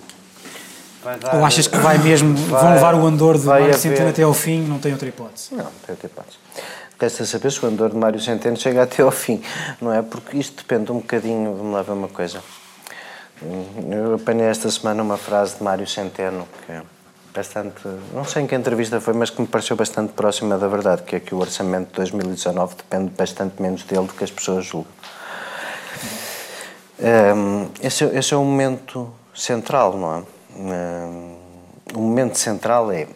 Dar, 1.05 1.37
Ou 1.37 1.45
achas 1.45 1.67
que 1.67 1.77
vai 1.77 1.99
mesmo, 1.99 2.35
vai, 2.35 2.63
vão 2.63 2.75
levar 2.75 2.95
o 2.95 3.07
andor 3.07 3.39
de 3.39 3.45
Mário 3.45 3.75
Centeno 3.75 4.09
até 4.09 4.23
ao 4.23 4.33
fim, 4.33 4.63
não 4.63 4.79
tem 4.79 4.93
outra 4.93 5.09
hipótese? 5.09 5.49
Não, 5.51 5.65
não 5.65 5.71
tem 5.87 5.91
outra 5.91 6.07
hipótese. 6.07 6.39
Resta 6.99 7.27
saber 7.27 7.53
se 7.53 7.63
o 7.63 7.69
andor 7.69 7.91
de 7.91 7.97
Mário 7.97 8.19
Centeno 8.19 8.57
chega 8.57 8.83
até 8.83 9.03
ao 9.03 9.11
fim, 9.11 9.43
não 9.81 9.93
é? 9.93 10.01
Porque 10.01 10.39
isto 10.39 10.57
depende 10.57 10.91
um 10.91 10.97
bocadinho, 10.97 11.55
vamos 11.55 11.75
lá 11.75 11.83
ver 11.83 11.93
uma 11.93 12.09
coisa. 12.09 12.41
Eu 13.91 14.15
apanhei 14.15 14.47
esta 14.47 14.71
semana 14.71 15.03
uma 15.03 15.19
frase 15.19 15.57
de 15.57 15.63
Mário 15.63 15.87
Centeno 15.87 16.49
que 16.65 16.73
é 16.73 16.83
bastante, 17.35 17.83
não 18.15 18.25
sei 18.25 18.45
em 18.45 18.47
que 18.47 18.55
entrevista 18.55 19.01
foi, 19.01 19.13
mas 19.13 19.29
que 19.29 19.41
me 19.43 19.47
pareceu 19.47 19.77
bastante 19.77 20.13
próxima 20.13 20.57
da 20.57 20.69
verdade, 20.69 21.03
que 21.03 21.17
é 21.17 21.21
que 21.21 21.35
o 21.35 21.39
orçamento 21.39 21.89
de 21.89 21.95
2019 21.97 22.77
depende 22.77 23.11
bastante 23.11 23.61
menos 23.61 23.83
dele 23.83 24.07
do 24.07 24.15
que 24.15 24.25
as 24.25 24.31
pessoas 24.31 24.65
julgam. 24.65 24.91
Um, 26.99 27.69
esse, 27.83 28.05
esse 28.05 28.33
é 28.33 28.37
um 28.37 28.45
momento 28.45 29.13
central, 29.35 29.99
não 29.99 30.19
é? 30.19 30.34
O 31.95 31.99
momento 32.01 32.39
central 32.39 32.91
é. 32.91 33.07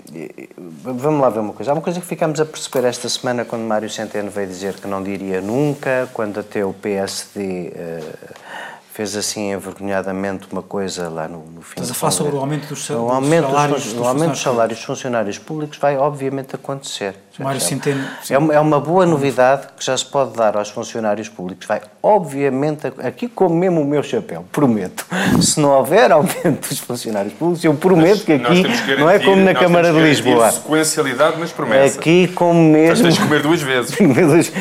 Vamos 0.57 1.21
lá 1.21 1.31
ver 1.31 1.41
uma 1.41 1.53
coisa. 1.53 1.73
Há 1.73 1.75
uma 1.75 1.83
coisa 1.83 2.01
que 2.01 2.07
ficamos 2.07 2.41
a 2.41 2.45
perceber 2.45 2.87
esta 2.87 3.09
semana 3.09 3.45
quando 3.45 3.63
Mário 3.63 3.89
Centeno 3.89 4.31
veio 4.31 4.47
dizer 4.47 4.75
que 4.75 4.87
não 4.87 5.03
diria 5.03 5.41
nunca, 5.41 6.09
quando 6.13 6.41
até 6.41 6.65
o 6.65 6.73
PSD. 6.73 7.73
Uh, 7.75 8.59
fez 8.99 9.15
assim 9.15 9.53
envergonhadamente 9.53 10.49
uma 10.51 10.61
coisa 10.61 11.09
lá 11.09 11.29
no, 11.29 11.45
no 11.45 11.63
fim. 11.63 11.75
Estás 11.75 11.93
a 11.93 11.95
falar 11.95 12.11
sobre 12.11 12.35
o 12.35 12.41
aumento 12.41 12.67
dos, 12.67 12.91
o 12.91 13.09
aumento 13.09 13.45
dos 13.45 13.53
salários 13.53 13.85
dos, 13.85 13.95
O 13.95 14.05
aumento 14.05 14.31
dos 14.31 14.41
salários 14.41 14.79
dos 14.79 14.87
funcionários 14.87 15.39
públicos 15.39 15.79
vai 15.79 15.97
obviamente 15.97 16.57
acontecer. 16.57 17.15
Mário 17.39 17.61
Centeno... 17.61 18.05
É 18.29 18.39
uma, 18.39 18.55
é 18.55 18.61
uma 18.61 18.81
boa 18.81 19.07
novidade 19.07 19.69
que 19.77 19.85
já 19.85 19.97
se 19.97 20.05
pode 20.05 20.37
dar 20.37 20.57
aos 20.57 20.71
funcionários 20.71 21.29
públicos. 21.29 21.67
Vai 21.67 21.81
obviamente, 22.03 22.87
aqui 23.03 23.29
como 23.29 23.55
mesmo 23.55 23.81
o 23.81 23.85
meu 23.85 24.03
chapéu, 24.03 24.45
prometo. 24.51 25.07
Se 25.41 25.61
não 25.61 25.71
houver 25.71 26.11
aumento 26.11 26.69
dos 26.69 26.79
funcionários 26.79 27.35
públicos, 27.35 27.65
eu 27.65 27.75
prometo 27.75 28.25
que 28.25 28.33
aqui 28.33 28.65
não 28.99 29.11
é 29.11 29.19
como 29.19 29.43
na 29.43 29.55
Câmara 29.55 29.93
de 29.93 30.01
Lisboa. 30.01 30.51
sequencialidade 30.51 31.39
nas 31.39 31.53
promessas. 31.53 31.99
Aqui 31.99 32.29
como 32.29 32.61
mesmo... 32.61 32.89
Mas 32.89 33.01
tens 33.01 33.15
de 33.15 33.21
comer 33.21 33.43
duas 33.43 33.63
vezes. 33.63 33.97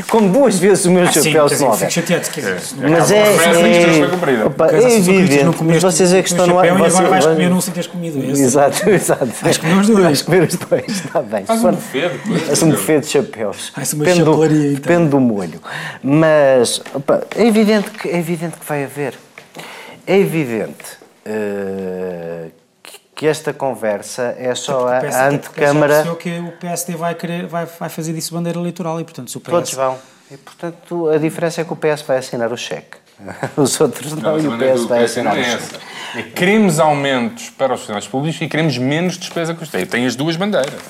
como 0.09 0.29
duas 0.29 0.59
vezes 0.59 0.85
o 0.85 0.91
meu 0.91 1.03
ah, 1.03 1.11
chapéu 1.11 1.49
sim, 1.49 1.55
se 1.55 1.61
não 1.61 1.69
houver. 1.71 1.91
Chateado, 1.91 2.27
é. 2.37 2.89
Mas 2.89 3.11
é... 3.11 4.01
é 4.01 4.07
comprida. 4.07 4.47
Opa, 4.47 4.67
é 4.67 4.97
evidente. 4.97 5.57
Comeste, 5.57 5.81
vocês 5.81 6.13
é 6.13 6.21
que 6.21 6.29
estão 6.29 6.47
no 6.47 6.59
ar. 6.59 6.65
E 6.65 6.69
agora 6.69 6.89
vais 6.89 7.25
comer 7.25 7.51
um 7.51 7.61
sem 7.61 7.73
teres 7.73 7.87
comido 7.87 8.23
esse. 8.23 8.43
Exato, 8.43 8.89
exato. 8.89 9.27
Vais 9.41 9.57
comer 9.57 9.77
os 9.77 9.87
dois. 9.87 10.03
Vais 10.03 10.21
comer 10.21 10.43
os 10.43 10.55
dois, 10.55 10.87
está 10.87 11.21
bem. 11.21 11.45
Faz 11.45 11.63
um 11.63 11.71
buffet. 11.71 12.11
Um 12.67 12.71
buffet 12.71 12.99
de 13.01 13.07
chapéus. 13.07 13.69
Faz 13.69 13.93
uma 13.93 14.05
depende, 14.05 14.23
do, 14.23 14.45
então. 14.45 14.73
depende 14.73 15.09
do 15.09 15.19
molho. 15.19 15.61
Mas 16.03 16.81
opa, 16.93 17.23
é, 17.35 17.45
evidente 17.45 17.89
que, 17.91 18.09
é 18.09 18.17
evidente 18.17 18.57
que 18.57 18.65
vai 18.65 18.83
haver. 18.83 19.15
É 20.05 20.17
evidente 20.17 20.97
uh, 21.25 22.51
que 23.15 23.27
esta 23.27 23.51
conversa 23.51 24.35
é 24.37 24.53
só 24.55 24.87
a, 24.87 24.99
a 24.99 25.27
antecâmara. 25.29 26.03
Já 26.03 26.15
que 26.15 26.39
o 26.39 26.51
PSD 26.53 26.95
vai, 26.95 27.15
querer, 27.15 27.47
vai, 27.47 27.65
vai 27.65 27.89
fazer 27.89 28.13
disso 28.13 28.33
bandeira 28.33 28.59
eleitoral 28.59 28.99
e, 29.01 29.03
portanto, 29.03 29.31
se 29.31 29.37
o 29.37 29.41
PS... 29.41 29.49
Todos 29.49 29.73
vão. 29.73 29.97
E, 30.31 30.37
portanto, 30.37 31.09
a 31.09 31.17
diferença 31.17 31.61
é 31.61 31.63
que 31.63 31.73
o 31.73 31.75
PS 31.75 32.01
vai 32.01 32.17
assinar 32.17 32.51
o 32.51 32.57
cheque. 32.57 32.97
Os 33.57 33.79
outros 33.81 34.13
não, 34.13 34.37
não 34.37 34.39
e 34.39 34.47
o 34.47 34.57
PS 34.57 34.85
vai 34.85 35.03
assinar. 35.03 35.37
É 35.37 35.41
essa. 35.41 35.77
É 36.15 36.21
queremos 36.21 36.79
aumentos 36.79 37.49
para 37.49 37.73
os 37.73 37.79
funcionários 37.79 38.09
públicos 38.09 38.39
e 38.39 38.47
queremos 38.47 38.77
menos 38.77 39.17
despesa 39.17 39.57
os 39.59 39.69
Tem 39.89 40.05
as 40.05 40.15
duas 40.15 40.35
bandeiras. 40.35 40.81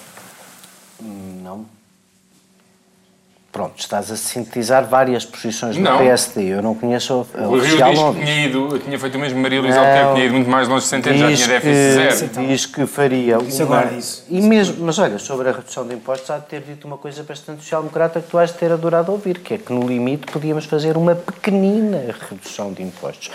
Pronto, 3.58 3.74
estás 3.80 4.12
a 4.12 4.16
sintetizar 4.16 4.86
várias 4.86 5.26
posições 5.26 5.76
do 5.76 5.82
não. 5.82 5.98
PSD. 5.98 6.44
Eu 6.44 6.62
não 6.62 6.76
conheço 6.76 7.26
a 7.36 7.42
o 7.48 7.56
oficial 7.56 7.92
Rio 7.92 8.14
diz 8.14 8.20
que 8.20 8.26
tinha 8.26 8.46
ido, 8.46 8.68
eu 8.72 8.80
tinha 8.80 9.00
feito 9.00 9.16
o 9.16 9.20
mesmo 9.20 9.40
Maria 9.40 9.60
Luísa 9.60 9.80
Albuquerque, 9.80 10.14
tinha 10.14 10.26
ido 10.26 10.34
muito 10.36 10.48
mais 10.48 10.68
longe 10.68 10.84
de 10.84 10.90
Centeno, 10.90 11.18
já 11.18 11.34
tinha 11.34 11.48
déficit 11.48 12.30
zero. 12.30 12.48
Diz 12.48 12.66
que 12.68 12.86
faria 12.86 13.40
isso 13.40 13.64
uma... 13.64 13.80
agora, 13.80 13.96
isso. 13.96 14.24
E 14.30 14.40
mesmo, 14.42 14.86
mas 14.86 15.00
olha, 15.00 15.18
sobre 15.18 15.50
a 15.50 15.54
redução 15.54 15.88
de 15.88 15.96
impostos, 15.96 16.30
há 16.30 16.38
de 16.38 16.46
ter 16.46 16.62
dito 16.62 16.86
uma 16.86 17.00
coisa 17.00 17.24
bastante 17.24 17.64
social-democrata 17.64 18.22
que 18.22 18.30
tu 18.30 18.38
has 18.38 18.52
de 18.52 18.60
ter 18.60 18.72
adorado 18.72 19.12
ouvir, 19.12 19.40
que 19.40 19.56
é 19.56 19.58
que 19.58 19.74
no 19.74 19.88
limite 19.88 20.32
podíamos 20.32 20.66
fazer 20.66 20.96
uma 20.96 21.16
pequenina 21.16 22.16
redução 22.30 22.72
de 22.72 22.84
impostos. 22.84 23.32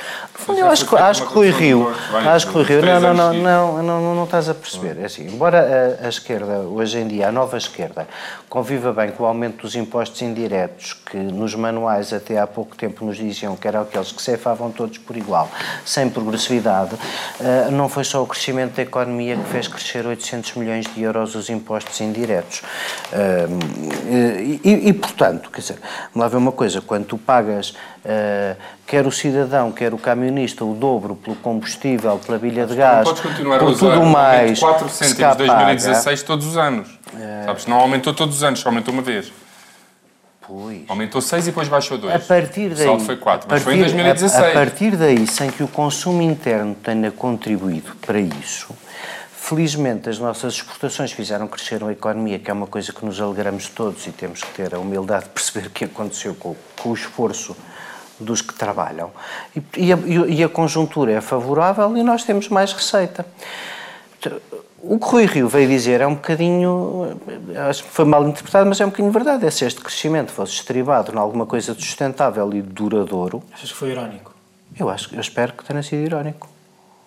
eu 0.57 0.67
acho, 0.69 0.87
que, 0.87 0.95
acho 0.95 1.27
que 1.27 1.35
Rui 1.35 1.51
Rio, 1.51 1.93
acho 2.33 2.47
que 2.47 2.53
Rui 2.53 2.63
Rio, 2.63 2.81
não, 2.81 3.01
não, 3.01 3.13
não, 3.13 3.33
não, 3.33 3.83
não, 3.83 4.01
não, 4.01 4.15
não 4.15 4.25
estás 4.25 4.49
a 4.49 4.55
perceber. 4.55 5.01
É 5.01 5.07
assim, 5.07 5.27
embora 5.27 5.99
a, 6.01 6.07
a 6.07 6.09
esquerda, 6.09 6.61
hoje 6.61 6.99
em 6.99 7.09
dia, 7.09 7.27
a 7.27 7.33
nova 7.33 7.57
esquerda, 7.57 8.07
conviva 8.49 8.93
bem 8.93 9.11
com 9.11 9.25
o 9.25 9.27
aumento 9.27 9.63
dos 9.63 9.75
impostos 9.75 10.12
impostos 10.13 10.23
indiretos, 10.23 10.93
que 10.93 11.17
nos 11.17 11.55
manuais 11.55 12.13
até 12.13 12.39
há 12.39 12.47
pouco 12.47 12.77
tempo 12.77 13.05
nos 13.05 13.17
diziam 13.17 13.57
que 13.57 13.67
eram 13.67 13.83
aqueles 13.83 14.13
que 14.13 14.23
cefavam 14.23 14.71
todos 14.71 14.99
por 14.99 15.17
igual, 15.17 15.51
sem 15.85 16.09
progressividade, 16.11 16.95
eh, 17.41 17.69
não 17.71 17.89
foi 17.89 18.05
só 18.05 18.23
o 18.23 18.27
crescimento 18.27 18.77
da 18.77 18.83
economia 18.83 19.37
que 19.37 19.49
fez 19.49 19.69
crescer 19.69 20.07
800 20.07 20.55
milhões 20.55 20.87
de 20.87 21.03
euros 21.03 21.35
os 21.35 21.49
impostos 21.49 22.01
indiretos. 22.01 22.63
Eh, 23.13 24.59
e, 24.63 24.89
e 24.89 24.93
portanto, 24.93 25.51
quer 25.51 25.61
dizer, 25.61 25.79
lá 26.15 26.29
ver 26.29 26.37
uma 26.37 26.53
coisa, 26.53 26.81
quando 26.81 27.07
tu 27.07 27.19
pagas 27.19 27.75
Uh, 28.03 28.59
quer 28.85 29.07
o 29.07 29.13
cidadão, 29.13 29.71
quer 29.71 29.95
o 29.95 29.97
camionista, 29.97 30.65
o 30.65 30.75
dobro 30.75 31.15
pelo 31.15 31.37
combustível, 31.37 32.19
pela 32.19 32.37
bilha 32.37 32.67
de 32.67 32.75
gás, 32.75 33.05
podes 33.05 33.23
continuar 33.23 33.61
por 33.61 33.69
a 33.69 33.71
usar 33.71 33.95
tudo 33.95 34.07
mais. 34.07 34.59
4 34.59 34.89
cêntimos 34.89 35.37
de 35.37 35.47
2016 35.47 36.23
todos 36.25 36.47
os 36.49 36.57
anos. 36.57 36.99
Sabes, 37.47 37.67
não 37.67 37.77
aumentou 37.77 38.13
todos 38.13 38.35
os 38.35 38.43
anos, 38.43 38.59
só 38.59 38.71
aumentou 38.71 38.93
uma 38.93 39.03
vez. 39.03 39.33
Aumentou 40.89 41.21
6 41.21 41.45
e 41.45 41.47
depois 41.51 41.69
baixou 41.69 41.97
2. 41.97 42.15
A 42.15 42.19
partir 42.19 42.71
daí. 42.71 42.87
O 42.87 42.91
saldo 42.91 43.05
foi 43.05 43.17
4, 43.17 43.49
mas 43.51 43.63
partir, 43.63 43.65
foi 43.65 43.75
em 43.75 43.81
2016. 43.81 44.45
A, 44.45 44.49
a 44.49 44.53
partir 44.53 44.97
daí, 44.97 45.27
sem 45.27 45.51
que 45.51 45.63
o 45.63 45.69
consumo 45.69 46.21
interno 46.21 46.75
tenha 46.75 47.11
contribuído 47.11 47.95
para 47.97 48.21
isso, 48.21 48.75
felizmente 49.33 50.09
as 50.09 50.19
nossas 50.19 50.55
exportações 50.55 51.13
fizeram 51.13 51.49
crescer 51.49 51.83
a 51.83 51.91
economia, 51.91 52.39
que 52.39 52.51
é 52.51 52.55
uma 52.55 52.67
coisa 52.67 52.93
que 52.93 53.05
nos 53.05 53.21
alegramos 53.21 53.69
todos 53.69 54.07
e 54.07 54.13
temos 54.13 54.43
que 54.43 54.51
ter 54.53 54.75
a 54.75 54.79
humildade 54.79 55.25
de 55.25 55.31
perceber 55.31 55.67
o 55.69 55.71
que 55.71 55.85
aconteceu 55.85 56.35
com, 56.35 56.55
com 56.81 56.91
o 56.91 56.95
esforço 56.95 57.57
dos 58.21 58.41
que 58.41 58.55
trabalham. 58.55 59.11
E, 59.57 59.87
e, 59.87 59.93
a, 59.93 59.97
e 60.29 60.45
a 60.45 60.49
conjuntura 60.49 61.13
é 61.13 61.21
favorável 61.21 61.97
e 61.97 62.03
nós 62.03 62.25
temos 62.25 62.49
mais 62.49 62.73
receita 62.73 63.27
o 64.83 64.99
que 64.99 65.07
Rui 65.07 65.27
Rio 65.27 65.49
veio 65.49 65.69
dizer 65.69 66.01
é 66.01 66.07
um 66.07 66.15
bocadinho, 66.15 67.17
acho 67.69 67.85
que 67.85 67.91
foi 67.91 68.05
mal 68.05 68.27
interpretado, 68.27 68.69
mas 68.69 68.81
é 68.81 68.85
um 68.85 68.89
bocadinho 68.89 69.13
verdade. 69.13 69.47
É 69.47 69.51
se 69.51 69.65
este 69.65 69.81
crescimento 69.81 70.33
fosse 70.33 70.55
estribado 70.55 71.13
em 71.15 71.19
alguma 71.19 71.47
coisa 71.47 71.73
de 71.73 71.85
sustentável 71.85 72.53
e 72.53 72.61
duradouro. 72.61 73.43
Achas 73.53 73.71
que 73.71 73.79
foi 73.79 73.91
irónico? 73.91 74.35
Eu, 74.79 74.91
acho, 74.91 75.15
eu 75.15 75.21
espero 75.21 75.53
que 75.53 75.65
tenha 75.65 75.83
sido 75.83 76.05
irónico. 76.05 76.49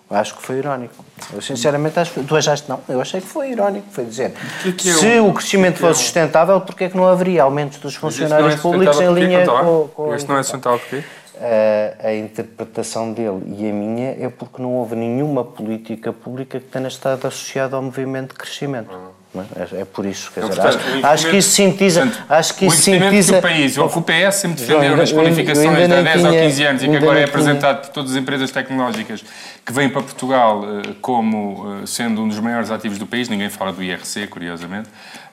Acho 0.09 0.35
que 0.35 0.43
foi 0.43 0.57
irónico. 0.59 1.03
Eu 1.33 1.41
sinceramente 1.41 1.99
acho 1.99 2.13
que. 2.13 2.23
Tu 2.23 2.35
achaste 2.35 2.69
não? 2.69 2.79
Eu 2.87 3.01
achei 3.01 3.19
que 3.19 3.27
foi 3.27 3.51
irónico. 3.51 3.87
Foi 3.91 4.05
dizer. 4.05 4.33
Que 4.61 4.71
que 4.71 4.93
se 4.93 5.07
eu, 5.07 5.27
o 5.27 5.33
crescimento 5.33 5.79
fosse 5.79 6.03
sustentável, 6.03 6.61
porquê 6.61 6.85
é 6.85 6.89
que 6.89 6.95
não 6.95 7.07
haveria 7.07 7.43
aumentos 7.43 7.79
dos 7.79 7.95
funcionários 7.95 8.53
é 8.53 8.57
públicos 8.57 9.01
em 9.01 9.11
linha 9.11 9.45
com, 9.45 9.89
com. 9.93 10.13
Este 10.13 10.29
não 10.29 10.37
é 10.37 10.43
sustentável 10.43 10.79
porquê? 10.79 11.03
A, 11.39 12.07
a, 12.07 12.15
interpretação 12.15 13.11
dele 13.13 13.41
e 13.57 13.69
a 13.69 13.73
minha 13.73 14.15
é 14.19 14.29
porque 14.29 14.61
não 14.61 14.73
houve 14.73 14.95
nenhuma 14.95 15.43
política 15.43 16.11
pública 16.13 16.59
que 16.59 16.67
tenha 16.67 16.87
estado 16.87 17.25
associada 17.27 17.75
ao 17.75 17.81
movimento 17.81 18.29
de 18.29 18.35
crescimento. 18.35 19.15
É, 19.55 19.81
é, 19.81 19.85
por 19.85 20.05
isso, 20.05 20.31
quer 20.31 20.47
dizer, 20.47 20.61
acho, 20.61 20.79
acho, 21.03 21.29
que 21.29 21.37
isso 21.37 21.49
sintetiza. 21.51 22.09
Acho 22.29 22.55
que 22.55 22.65
isso 22.67 22.77
sintetiza. 22.77 23.37
o 23.37 23.41
país, 23.41 23.77
o 23.77 23.89
que 23.89 23.97
o 23.97 24.01
PS 24.01 24.35
sempre 24.35 24.61
defendeu 24.61 24.95
nas 24.95 25.11
qualificações 25.11 25.75
de 25.75 25.93
há 25.93 26.01
10 26.01 26.23
ou 26.23 26.31
15 26.31 26.63
anos 26.63 26.83
e 26.83 26.87
que 26.87 26.95
agora 26.95 27.19
é 27.19 27.25
apresentado 27.25 27.81
por 27.81 27.89
todas 27.89 28.11
as 28.11 28.17
empresas 28.17 28.51
tecnológicas 28.51 29.23
que 29.65 29.73
vêm 29.73 29.89
para 29.89 30.01
Portugal 30.03 30.63
eh, 30.63 30.93
como 31.01 31.81
eh, 31.81 31.85
sendo 31.87 32.21
um 32.21 32.27
dos 32.27 32.39
maiores 32.39 32.69
ativos 32.69 32.97
do 32.99 33.07
país, 33.07 33.27
ninguém 33.27 33.49
fala 33.49 33.73
do 33.73 33.81
IRC, 33.83 34.27
curiosamente, 34.27 34.87
eh, 34.87 35.24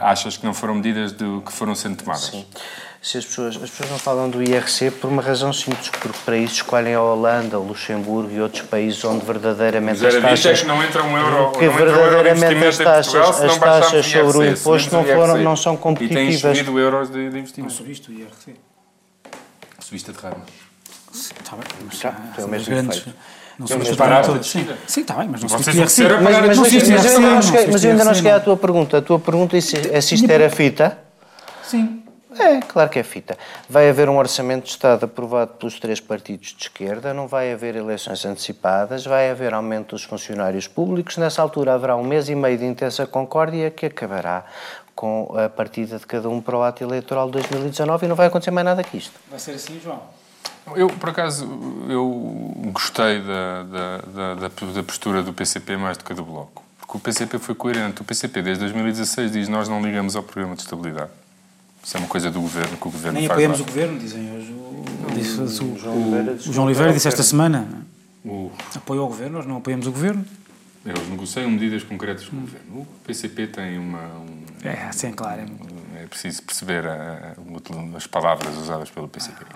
achas 0.00 0.36
que 0.36 0.44
não 0.44 0.54
foram 0.54 0.74
medidas 0.74 1.12
do, 1.12 1.42
que 1.44 1.52
foram 1.52 1.74
sendo 1.74 1.96
tomadas? 1.96 2.26
Sim 2.26 2.46
se 3.02 3.16
as 3.16 3.24
pessoas, 3.24 3.56
as 3.56 3.70
pessoas 3.70 3.90
não 3.90 3.98
falam 3.98 4.28
do 4.28 4.42
IRC 4.42 4.90
por 4.90 5.08
uma 5.08 5.22
razão 5.22 5.52
simples, 5.52 5.88
porque 5.88 6.18
para 6.22 6.36
isso 6.36 6.56
escolhem 6.56 6.94
a 6.94 7.00
Holanda, 7.00 7.58
o 7.58 7.66
Luxemburgo 7.66 8.30
e 8.30 8.40
outros 8.40 8.62
países 8.62 9.02
onde 9.04 9.24
verdadeiramente 9.24 10.04
as 10.04 10.14
taxas... 10.16 10.58
é 10.58 10.62
que 10.62 10.68
não 10.68 10.84
entra 10.84 11.02
um 11.02 11.16
euro, 11.16 11.50
porque 11.50 11.68
verdadeiramente 11.68 12.66
as 12.66 12.76
taxas, 12.76 13.12
Portugal, 13.12 13.46
as 13.46 13.58
taxas 13.58 14.06
sobre 14.06 14.38
o 14.38 14.44
imposto 14.44 14.94
não, 14.94 15.04
foram, 15.04 15.38
não 15.38 15.56
são 15.56 15.76
competitivas. 15.78 16.40
E 16.40 16.42
têm 16.42 16.54
subido 16.54 16.78
euros 16.78 17.08
de, 17.08 17.30
de 17.30 17.38
investimento. 17.38 17.72
Não 17.72 17.78
subiste 17.78 18.10
o 18.10 18.12
IRC. 18.12 18.54
Subiste 19.78 20.10
a 20.10 20.28
ramo. 20.28 20.44
Está 21.12 21.56
bem, 21.56 21.64
mas 21.86 21.98
tá, 21.98 22.14
foi 22.34 22.44
o 22.44 22.48
mesmo 22.48 22.66
grandes... 22.66 23.04
Não 23.60 23.66
somos 23.66 23.90
para 23.94 24.22
todos. 24.22 24.50
Sim, 24.50 24.66
sim 24.86 25.02
está 25.02 25.12
bem, 25.14 25.28
mas 25.28 25.42
não 25.42 25.48
subiste 25.50 25.70
o 25.70 25.74
IRC. 25.74 26.02
Mas 27.70 27.84
eu 27.84 27.90
ainda 27.90 28.04
não 28.04 28.14
cheguei 28.14 28.32
à 28.32 28.40
tua 28.40 28.56
pergunta. 28.56 28.96
A 28.96 29.02
tua 29.02 29.18
pergunta 29.18 29.54
é 29.54 29.60
se 29.60 30.14
isto 30.14 30.30
era 30.30 30.48
fita. 30.48 30.96
Sim. 31.62 32.02
É, 32.38 32.60
claro 32.60 32.88
que 32.88 32.98
é 32.98 33.02
fita. 33.02 33.36
Vai 33.68 33.90
haver 33.90 34.08
um 34.08 34.16
orçamento 34.16 34.64
de 34.64 34.70
Estado 34.70 35.04
aprovado 35.04 35.52
pelos 35.54 35.78
três 35.78 36.00
partidos 36.00 36.54
de 36.56 36.62
esquerda, 36.62 37.12
não 37.12 37.26
vai 37.26 37.52
haver 37.52 37.76
eleições 37.76 38.24
antecipadas, 38.24 39.04
vai 39.04 39.28
haver 39.28 39.52
aumento 39.52 39.90
dos 39.90 40.04
funcionários 40.04 40.66
públicos. 40.66 41.18
Nessa 41.18 41.42
altura 41.42 41.74
haverá 41.74 41.96
um 41.96 42.04
mês 42.04 42.30
e 42.30 42.34
meio 42.34 42.56
de 42.56 42.64
intensa 42.64 43.06
concórdia 43.06 43.70
que 43.70 43.84
acabará 43.84 44.44
com 44.94 45.34
a 45.36 45.50
partida 45.50 45.98
de 45.98 46.06
cada 46.06 46.30
um 46.30 46.40
para 46.40 46.56
o 46.56 46.62
ato 46.62 46.82
eleitoral 46.82 47.26
de 47.26 47.32
2019 47.32 48.06
e 48.06 48.08
não 48.08 48.16
vai 48.16 48.28
acontecer 48.28 48.52
mais 48.52 48.64
nada 48.64 48.82
que 48.82 48.96
isto. 48.96 49.12
Vai 49.28 49.38
ser 49.38 49.52
assim, 49.52 49.78
João? 49.82 50.00
Eu, 50.74 50.88
por 50.88 51.08
acaso, 51.08 51.48
eu 51.88 52.70
gostei 52.72 53.20
da, 53.20 53.62
da, 53.64 54.34
da, 54.34 54.48
da 54.72 54.82
postura 54.82 55.22
do 55.22 55.32
PCP 55.32 55.76
mais 55.76 55.96
do 55.96 56.04
que 56.04 56.12
a 56.12 56.16
do 56.16 56.24
Bloco. 56.24 56.62
Porque 56.78 56.96
o 56.96 57.00
PCP 57.00 57.38
foi 57.38 57.54
coerente. 57.54 58.02
O 58.02 58.04
PCP, 58.04 58.42
desde 58.42 58.60
2016, 58.64 59.32
diz 59.32 59.48
nós 59.48 59.68
não 59.68 59.82
ligamos 59.82 60.16
ao 60.16 60.22
programa 60.22 60.54
de 60.54 60.62
estabilidade. 60.62 61.10
Isso 61.82 61.96
é 61.96 62.00
uma 62.00 62.08
coisa 62.08 62.30
do 62.30 62.40
governo 62.40 62.76
que 62.76 62.88
o 62.88 62.90
governo 62.90 63.18
Nem 63.18 63.28
faz. 63.28 63.38
Nem 63.38 63.46
apoiamos 63.46 63.60
o 63.60 63.64
governo, 63.64 63.98
dizem 63.98 64.36
hoje. 64.36 64.52
O, 64.52 65.14
disse, 65.14 65.40
o, 65.40 65.72
o, 65.72 65.78
João 65.78 66.02
Oliveira, 66.02 66.32
o 66.32 66.52
João 66.52 66.66
Oliveira 66.66 66.92
disse 66.92 67.08
esta 67.08 67.22
semana. 67.22 67.66
O... 68.24 68.50
Apoio 68.76 69.00
ao 69.02 69.08
governo, 69.08 69.38
nós 69.38 69.46
não 69.46 69.56
apoiamos 69.56 69.86
o 69.86 69.92
governo. 69.92 70.24
Eles 70.84 71.08
negociam 71.08 71.50
medidas 71.50 71.82
concretas 71.82 72.26
com 72.26 72.36
o 72.36 72.40
governo. 72.40 72.80
O 72.80 72.86
PCP 73.06 73.46
tem 73.48 73.78
uma. 73.78 74.00
Um, 74.00 74.44
é, 74.62 74.92
sim, 74.92 75.12
claro. 75.12 75.40
É, 75.40 75.44
é 75.44 75.46
preciso 76.10 76.42
perceber 76.42 76.86
a, 76.86 77.34
a, 77.34 77.96
as 77.96 78.06
palavras 78.06 78.56
usadas 78.56 78.90
pelo 78.90 79.08
PCP. 79.08 79.46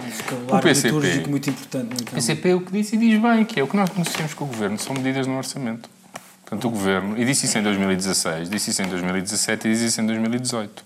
Ah, 0.51 0.57
o 0.57 0.61
PCP. 0.63 1.29
muito 1.29 1.51
importante. 1.51 1.95
Então. 2.01 2.13
O 2.13 2.15
PCP 2.15 2.49
é 2.49 2.55
o 2.55 2.61
que 2.61 2.73
disse 2.73 2.95
e 2.97 2.99
diz 2.99 3.21
bem, 3.21 3.45
que 3.45 3.61
é 3.61 3.63
o 3.63 3.67
que 3.67 3.77
nós 3.77 3.91
negociamos 3.91 4.33
com 4.33 4.45
o 4.45 4.49
governo, 4.49 4.79
são 4.79 4.95
medidas 4.95 5.27
no 5.27 5.37
orçamento. 5.37 5.91
Portanto, 6.43 6.69
o 6.69 6.71
governo, 6.71 7.19
e 7.19 7.25
disse 7.25 7.47
isso 7.47 7.59
em 7.59 7.63
2016, 7.63 8.49
disse 8.49 8.71
isso 8.71 8.83
em 8.83 8.87
2017 8.87 9.67
e 9.67 9.73
disse 9.73 9.87
isso 9.87 10.01
em 10.01 10.07
2018. 10.07 10.85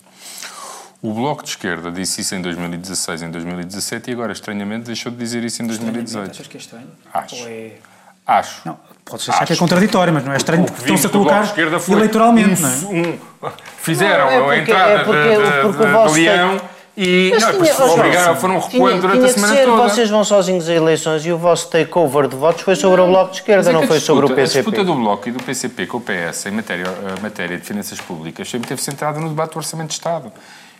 O 1.01 1.13
Bloco 1.13 1.43
de 1.43 1.49
Esquerda 1.49 1.91
disse 1.91 2.21
isso 2.21 2.35
em 2.35 2.41
2016, 2.41 3.21
em 3.21 3.31
2017 3.31 4.09
e 4.09 4.13
agora, 4.13 4.33
estranhamente, 4.33 4.85
deixou 4.85 5.11
de 5.11 5.17
dizer 5.17 5.43
isso 5.43 5.61
em 5.61 5.67
2018. 5.67 6.31
Achas 6.31 6.47
que 6.47 6.57
é 6.57 6.59
estranho? 6.59 6.87
Acho. 7.13 7.47
É... 7.47 7.77
Acho. 8.25 8.61
Não, 8.65 8.79
podes 9.09 9.27
achar 9.29 9.39
Acho. 9.39 9.47
que 9.47 9.53
é 9.53 9.55
contraditório, 9.55 10.13
mas 10.13 10.23
não 10.23 10.33
é 10.33 10.37
estranho 10.37 10.63
porque 10.65 10.81
estão-se 10.81 11.07
a 11.07 11.09
colocar 11.09 11.53
eleitoralmente, 11.87 12.61
um, 12.61 12.61
não 12.61 12.69
é? 12.69 13.07
Um, 13.07 13.51
fizeram 13.81 14.25
não, 14.25 14.31
é 14.31 14.39
porque, 14.39 14.51
a 14.51 14.57
entrada 14.57 14.91
é 14.91 15.03
porque, 15.03 15.29
de, 15.29 15.61
porque 15.61 15.85
de, 15.85 16.13
de 16.13 16.19
Leão 16.19 16.61
e 17.01 17.31
não, 17.39 17.53
tinha, 17.53 17.73
foram, 17.73 17.93
obrigaram, 17.93 18.35
foram 18.35 18.59
recuando 18.59 18.99
durante 18.99 19.19
tinha 19.19 19.29
a 19.29 19.33
semana 19.33 19.55
ser, 19.55 19.65
toda. 19.65 19.83
Vocês 19.83 20.09
vão 20.09 20.23
sozinhos 20.25 20.67
a 20.67 20.73
eleições 20.73 21.25
e 21.25 21.31
o 21.31 21.37
vosso 21.37 21.69
takeover 21.69 22.27
de 22.27 22.35
votos 22.35 22.61
foi 22.61 22.75
sobre 22.75 22.99
o 22.99 23.07
Bloco 23.07 23.31
de 23.31 23.37
Esquerda, 23.37 23.71
não, 23.71 23.83
é 23.83 23.87
foi 23.87 24.01
sobre 24.01 24.25
o 24.25 24.29
PCP. 24.29 24.59
A 24.59 24.61
disputa 24.63 24.83
do 24.83 24.95
Bloco 24.95 25.29
e 25.29 25.31
do 25.31 25.41
PCP 25.41 25.87
com 25.87 25.97
o 25.97 26.01
PS 26.01 26.47
em 26.47 26.51
matéria, 26.51 26.87
matéria 27.21 27.57
de 27.57 27.63
finanças 27.63 28.01
públicas 28.01 28.49
sempre 28.49 28.67
teve 28.67 28.81
centrada 28.81 29.17
no 29.17 29.29
debate 29.29 29.53
do 29.53 29.57
Orçamento 29.59 29.87
de 29.87 29.93
Estado. 29.93 30.29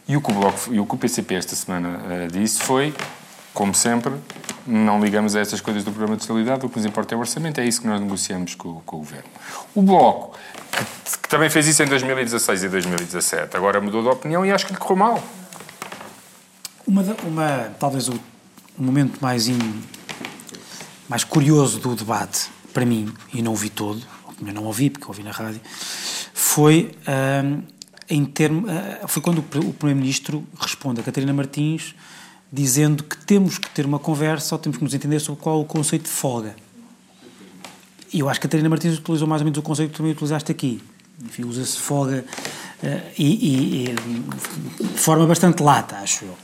E 0.09 0.17
o 0.17 0.21
que 0.21 0.29
o, 0.29 0.33
Bloco, 0.33 0.59
e 0.73 0.79
o, 0.81 0.85
que 0.85 0.95
o 0.95 0.97
PCP 0.97 1.35
esta 1.35 1.55
semana 1.55 1.87
uh, 1.87 2.27
disse 2.29 2.59
foi, 2.63 2.93
como 3.53 3.73
sempre, 3.73 4.13
não 4.65 5.03
ligamos 5.03 5.35
a 5.35 5.39
essas 5.39 5.59
coisas 5.61 5.83
do 5.83 5.91
programa 5.91 6.15
de 6.15 6.23
estabilidade, 6.23 6.65
o 6.65 6.69
que 6.69 6.77
nos 6.77 6.85
importa 6.85 7.15
é 7.15 7.17
o 7.17 7.19
orçamento, 7.19 7.59
é 7.59 7.65
isso 7.65 7.81
que 7.81 7.87
nós 7.87 7.99
negociamos 7.99 8.55
com, 8.55 8.81
com 8.81 8.97
o 8.97 8.99
Governo. 8.99 9.29
O 9.75 9.81
Bloco, 9.81 10.37
que, 10.71 11.19
que, 11.19 11.29
também 11.29 11.49
fez 11.49 11.67
isso 11.67 11.83
em 11.83 11.87
2016 11.87 12.63
e 12.63 12.69
2017, 12.69 13.57
agora 13.57 13.81
mudou 13.81 14.01
de 14.01 14.07
opinião 14.09 14.45
e 14.45 14.51
acho 14.51 14.65
que 14.65 14.73
lhe 14.73 14.79
correu 14.79 14.97
mal. 14.97 15.23
Uma, 16.85 17.03
uma 17.23 17.71
talvez 17.79 18.07
o, 18.07 18.13
o 18.77 18.83
momento 18.83 19.19
mais, 19.21 19.47
in, 19.47 19.59
mais 21.07 21.23
curioso 21.23 21.79
do 21.79 21.95
debate, 21.95 22.49
para 22.73 22.85
mim, 22.85 23.11
e 23.33 23.41
não 23.41 23.51
ouvi 23.51 23.69
todo, 23.69 24.01
ou 24.25 24.53
não 24.53 24.63
ouvi, 24.65 24.89
porque 24.89 25.07
ouvi 25.07 25.23
na 25.23 25.31
rádio, 25.31 25.61
foi... 26.33 26.91
Uh, 27.07 27.79
em 28.09 28.25
termo, 28.25 28.67
eh, 28.67 29.01
foi 29.07 29.21
quando 29.21 29.37
o 29.37 29.43
Primeiro-Ministro 29.43 30.43
responde 30.59 30.99
a 30.99 31.03
Catarina 31.03 31.31
Martins 31.31 31.93
dizendo 32.51 33.03
que 33.03 33.17
temos 33.17 33.57
que 33.57 33.69
ter 33.69 33.85
uma 33.85 33.99
conversa 33.99 34.55
ou 34.55 34.59
temos 34.59 34.77
que 34.77 34.83
nos 34.83 34.93
entender 34.93 35.19
sobre 35.19 35.41
qual 35.41 35.61
o 35.61 35.65
conceito 35.65 36.03
de 36.03 36.09
folga. 36.09 36.55
E 38.11 38.19
eu 38.19 38.29
acho 38.29 38.39
que 38.39 38.47
a 38.47 38.49
Catarina 38.49 38.69
Martins 38.69 38.97
utilizou 38.97 39.27
mais 39.27 39.41
ou 39.41 39.45
menos 39.45 39.59
o 39.59 39.61
conceito 39.61 39.91
que 39.91 39.97
também 39.97 40.11
utilizaste 40.11 40.51
aqui. 40.51 40.81
Enfim, 41.23 41.43
usa-se 41.43 41.77
folga 41.77 42.25
uh, 42.83 42.87
e, 43.17 43.25
e, 43.25 43.83
e, 43.83 44.83
de 44.83 44.99
forma 44.99 45.27
bastante 45.27 45.61
lata, 45.61 45.97
acho 45.97 46.25
eu. 46.25 46.37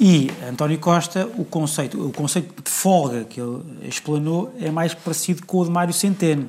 E 0.00 0.30
António 0.48 0.78
Costa, 0.78 1.28
o 1.36 1.44
conceito, 1.44 2.08
o 2.08 2.12
conceito 2.12 2.62
de 2.62 2.70
folga 2.70 3.24
que 3.24 3.40
ele 3.40 3.62
explanou 3.82 4.54
é 4.60 4.70
mais 4.70 4.94
parecido 4.94 5.44
com 5.46 5.58
o 5.58 5.64
de 5.64 5.70
Mário 5.70 5.92
Centeno 5.92 6.48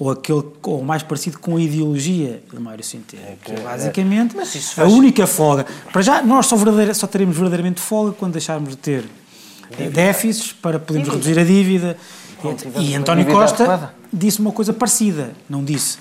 ou 0.00 0.10
aquele 0.10 0.42
ou 0.62 0.82
mais 0.82 1.02
parecido 1.02 1.38
com 1.38 1.58
a 1.58 1.60
ideologia 1.60 2.42
de 2.50 2.58
Mário 2.58 2.82
Centeno, 2.82 3.22
é 3.22 3.36
que, 3.44 3.52
é, 3.52 3.60
basicamente 3.60 4.34
é, 4.38 4.46
faz... 4.46 4.78
a 4.78 4.86
única 4.86 5.26
folga. 5.26 5.66
Para 5.92 6.00
já, 6.00 6.22
nós 6.22 6.46
só, 6.46 6.56
só 6.94 7.06
teremos 7.06 7.36
verdadeiramente 7.36 7.82
folga 7.82 8.12
quando 8.12 8.32
deixarmos 8.32 8.70
de 8.70 8.76
ter 8.78 9.04
dívida. 9.70 9.90
déficits 9.90 10.54
para 10.54 10.78
podermos 10.78 11.10
reduzir 11.10 11.38
a 11.38 11.44
dívida. 11.44 11.98
e, 12.78 12.92
e 12.92 12.94
António 12.94 13.26
Costa 13.26 13.64
adequada. 13.64 13.94
disse 14.10 14.40
uma 14.40 14.52
coisa 14.52 14.72
parecida, 14.72 15.32
não 15.46 15.62
disse, 15.62 15.98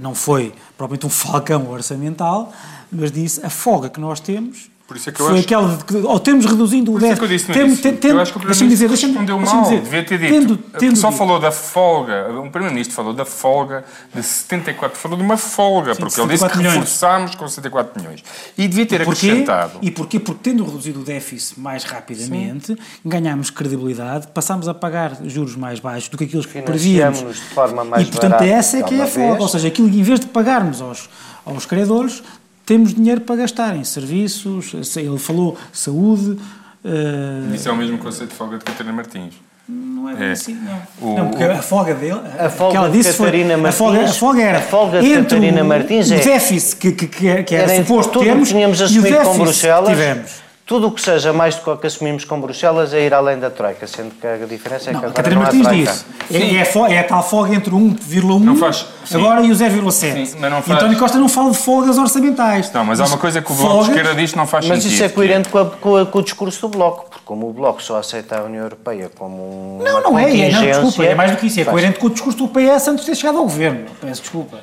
não 0.00 0.14
foi 0.14 0.54
propriamente 0.78 1.04
um 1.04 1.10
falcão 1.10 1.70
orçamental, 1.70 2.50
mas 2.90 3.12
disse 3.12 3.44
a 3.44 3.50
folga 3.50 3.90
que 3.90 4.00
nós 4.00 4.20
temos 4.20 4.70
por 4.86 4.98
isso 4.98 5.08
é 5.08 5.12
que 5.12 5.20
eu 5.20 5.26
foi 5.26 5.34
acho... 5.36 5.44
aquela 5.44 5.76
de 5.76 5.84
que, 5.84 5.96
ou 5.96 6.20
temos 6.20 6.44
reduzindo 6.44 6.92
o 6.92 6.98
déficit. 6.98 7.14
É 7.14 7.16
que 7.16 7.24
eu 7.24 7.28
disse 7.28 7.50
no 7.50 7.66
início. 7.66 7.82
Tem, 7.82 7.96
tem, 7.96 8.10
eu 8.10 8.20
acho 8.20 8.32
que 8.32 8.36
o 8.36 8.40
Primeiro-Ministro 8.40 8.88
respondeu 8.88 9.40
mal. 9.40 9.62
Dizer, 9.62 9.80
Devia 9.80 10.04
ter 10.04 10.18
dito. 10.18 10.30
Tendo, 10.30 10.56
tendo 10.78 10.96
só 10.96 11.08
dito. 11.08 11.18
falou 11.18 11.40
da 11.40 11.50
folga. 11.50 12.28
O 12.30 12.50
Primeiro-Ministro 12.50 12.94
falou 12.94 13.14
da 13.14 13.24
folga 13.24 13.82
de 14.14 14.22
74. 14.22 14.98
Falou 14.98 15.16
de 15.16 15.24
uma 15.24 15.38
folga, 15.38 15.94
Sim, 15.94 16.00
porque 16.00 16.20
ele 16.20 16.28
disse 16.28 16.48
que 16.48 16.58
milhões. 16.58 16.74
reforçámos 16.74 17.34
com 17.34 17.48
74 17.48 17.98
milhões. 17.98 18.22
E 18.58 18.68
devia 18.68 18.84
ter 18.84 19.00
e 19.00 19.04
porquê? 19.06 19.26
acrescentado. 19.28 19.78
E 19.80 19.90
porquê? 19.90 20.20
Porque 20.20 20.50
tendo 20.50 20.62
reduzido 20.64 21.00
o 21.00 21.04
déficit 21.04 21.58
mais 21.58 21.84
rapidamente, 21.84 22.66
Sim. 22.66 22.76
ganhámos 23.02 23.48
credibilidade, 23.48 24.26
passámos 24.34 24.68
a 24.68 24.74
pagar 24.74 25.16
juros 25.24 25.56
mais 25.56 25.80
baixos 25.80 26.10
do 26.10 26.18
que 26.18 26.24
aqueles 26.24 26.44
que 26.44 26.60
prevíamos. 26.60 27.20
de 27.20 27.40
forma 27.54 27.84
mais 27.84 28.06
E, 28.06 28.10
portanto, 28.10 28.42
essa 28.42 28.76
é 28.76 28.82
que 28.82 28.94
é 28.94 29.02
a 29.02 29.06
folga. 29.06 29.40
Ou 29.40 29.48
seja, 29.48 29.68
aquilo, 29.68 29.88
em 29.88 30.02
vez 30.02 30.20
de 30.20 30.26
pagarmos 30.26 30.82
aos, 30.82 31.08
aos 31.46 31.64
credores, 31.64 32.22
temos 32.64 32.94
dinheiro 32.94 33.20
para 33.20 33.36
gastar 33.36 33.76
em 33.76 33.84
serviços, 33.84 34.72
ele 34.96 35.18
falou 35.18 35.56
saúde. 35.72 36.38
Uh... 36.84 37.54
Isso 37.54 37.68
é 37.68 37.72
o 37.72 37.76
mesmo 37.76 37.98
conceito 37.98 38.30
de 38.30 38.36
folga 38.36 38.58
de 38.58 38.64
Catarina 38.64 38.94
Martins. 38.94 39.34
Não 39.66 40.10
é, 40.10 40.28
é. 40.28 40.32
assim, 40.32 40.54
não. 40.54 40.82
O, 41.00 41.16
não, 41.16 41.28
porque 41.30 41.44
a 41.44 41.62
folga 41.62 41.94
dele, 41.94 42.20
a 42.38 42.50
folga 42.50 42.72
que 42.72 42.76
ela 42.76 42.90
disse 42.90 43.12
de 43.12 43.16
Catarina 43.18 43.54
foi, 43.54 43.62
Martins, 43.62 43.74
a 43.74 43.78
folga, 43.78 44.04
a 44.04 44.12
folga 44.12 44.42
era 44.42 44.58
a 44.58 44.62
folga 44.62 45.00
de 45.00 45.06
entre 45.06 45.22
Catarina 45.22 45.62
o, 45.62 45.64
Martins 45.64 46.10
o 46.10 46.14
déficit 46.16 46.76
que, 46.76 46.92
que, 46.92 47.06
que, 47.06 47.42
que 47.44 47.54
era, 47.54 47.72
era 47.72 47.76
suposto 47.76 48.18
termos 48.18 48.48
tínhamos 48.48 48.78
e 48.80 48.98
o 48.98 49.02
déficit 49.02 49.24
com 49.24 49.38
Bruxelas, 49.38 49.88
tivemos. 49.88 50.43
Tudo 50.66 50.88
o 50.88 50.90
que 50.90 51.02
seja 51.02 51.30
mais 51.30 51.56
do 51.56 51.62
que 51.62 51.70
o 51.70 51.76
que 51.76 51.86
assumimos 51.86 52.24
com 52.24 52.40
Bruxelas 52.40 52.94
é 52.94 53.04
ir 53.04 53.12
além 53.12 53.38
da 53.38 53.50
Troika, 53.50 53.86
sendo 53.86 54.14
que 54.14 54.26
a 54.26 54.46
diferença 54.46 54.88
é 54.88 54.94
não, 54.94 55.00
que 55.00 55.06
agora 55.06 55.22
Catarina 55.22 55.42
não 55.42 55.50
há 55.50 55.52
Martins 55.52 55.90
disse. 55.90 56.06
É, 56.32 56.38
é, 56.38 56.94
é, 56.94 56.98
a 57.00 57.04
tal 57.04 57.22
folga 57.22 57.54
entre 57.54 57.70
1,1 57.70 58.56
faz, 58.56 58.86
agora 59.12 59.42
e 59.42 59.52
o 59.52 59.54
0,7. 59.54 60.66
E 60.66 60.72
António 60.72 60.98
Costa 60.98 61.18
não 61.18 61.28
fala 61.28 61.50
de 61.50 61.58
folgas 61.58 61.98
orçamentais. 61.98 62.72
Não, 62.72 62.82
mas, 62.82 62.98
mas 62.98 63.10
há 63.10 63.12
uma 63.12 63.20
coisa 63.20 63.42
que 63.42 63.52
o 63.52 63.54
Bloco 63.54 63.72
folgas, 63.72 63.86
de 63.86 63.92
Esquerda 63.92 64.20
diz 64.20 64.30
que 64.30 64.36
não 64.38 64.46
faz 64.46 64.66
mas 64.66 64.82
sentido. 64.82 64.90
Mas 64.90 64.94
isso 64.94 65.04
é 65.04 65.08
coerente 65.14 65.48
com, 65.50 65.58
a, 65.58 65.66
com, 65.66 65.96
a, 65.96 66.06
com, 66.06 66.18
o 66.18 66.22
discurso 66.22 66.62
do 66.62 66.68
Bloco, 66.68 67.10
porque 67.10 67.24
como 67.26 67.50
o 67.50 67.52
Bloco 67.52 67.82
só 67.82 67.98
aceita 67.98 68.38
a 68.38 68.44
União 68.44 68.62
Europeia 68.62 69.10
como 69.14 69.82
Não, 69.84 70.00
não 70.00 70.18
é, 70.18 70.48
é, 70.48 70.50
não, 70.50 70.62
desculpa, 70.62 71.04
é 71.04 71.14
mais 71.14 71.30
do 71.32 71.36
que 71.36 71.46
isso, 71.46 71.60
é 71.60 71.64
faz. 71.64 71.74
coerente 71.74 71.98
com 71.98 72.06
o 72.06 72.10
discurso 72.10 72.38
do 72.38 72.48
PS 72.48 72.88
antes 72.88 73.04
de 73.04 73.10
ter 73.10 73.16
chegado 73.16 73.36
ao 73.36 73.44
governo. 73.44 73.84
Peço 74.00 74.22
desculpa. 74.22 74.60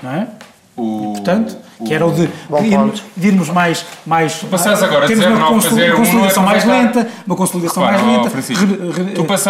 Não 0.00 0.12
é? 0.12 0.28
O, 0.76 1.12
portanto, 1.14 1.56
o, 1.73 1.73
que 1.84 1.92
era 1.92 2.06
o 2.06 2.12
de, 2.12 2.28
de, 3.16 3.28
irmos 3.28 3.48
mais. 3.48 3.84
mais 4.06 4.38
tu 4.38 4.46
passares 4.46 4.82
agora 4.82 5.06
termos 5.06 5.26
uma 5.26 5.48
consolidação, 5.48 5.96
consolidação 5.96 6.42
mais 6.42 6.64
lenta, 6.64 7.08
uma 7.26 7.36
consolidação 7.36 7.82
mais 7.82 8.02
lenta, 8.02 8.30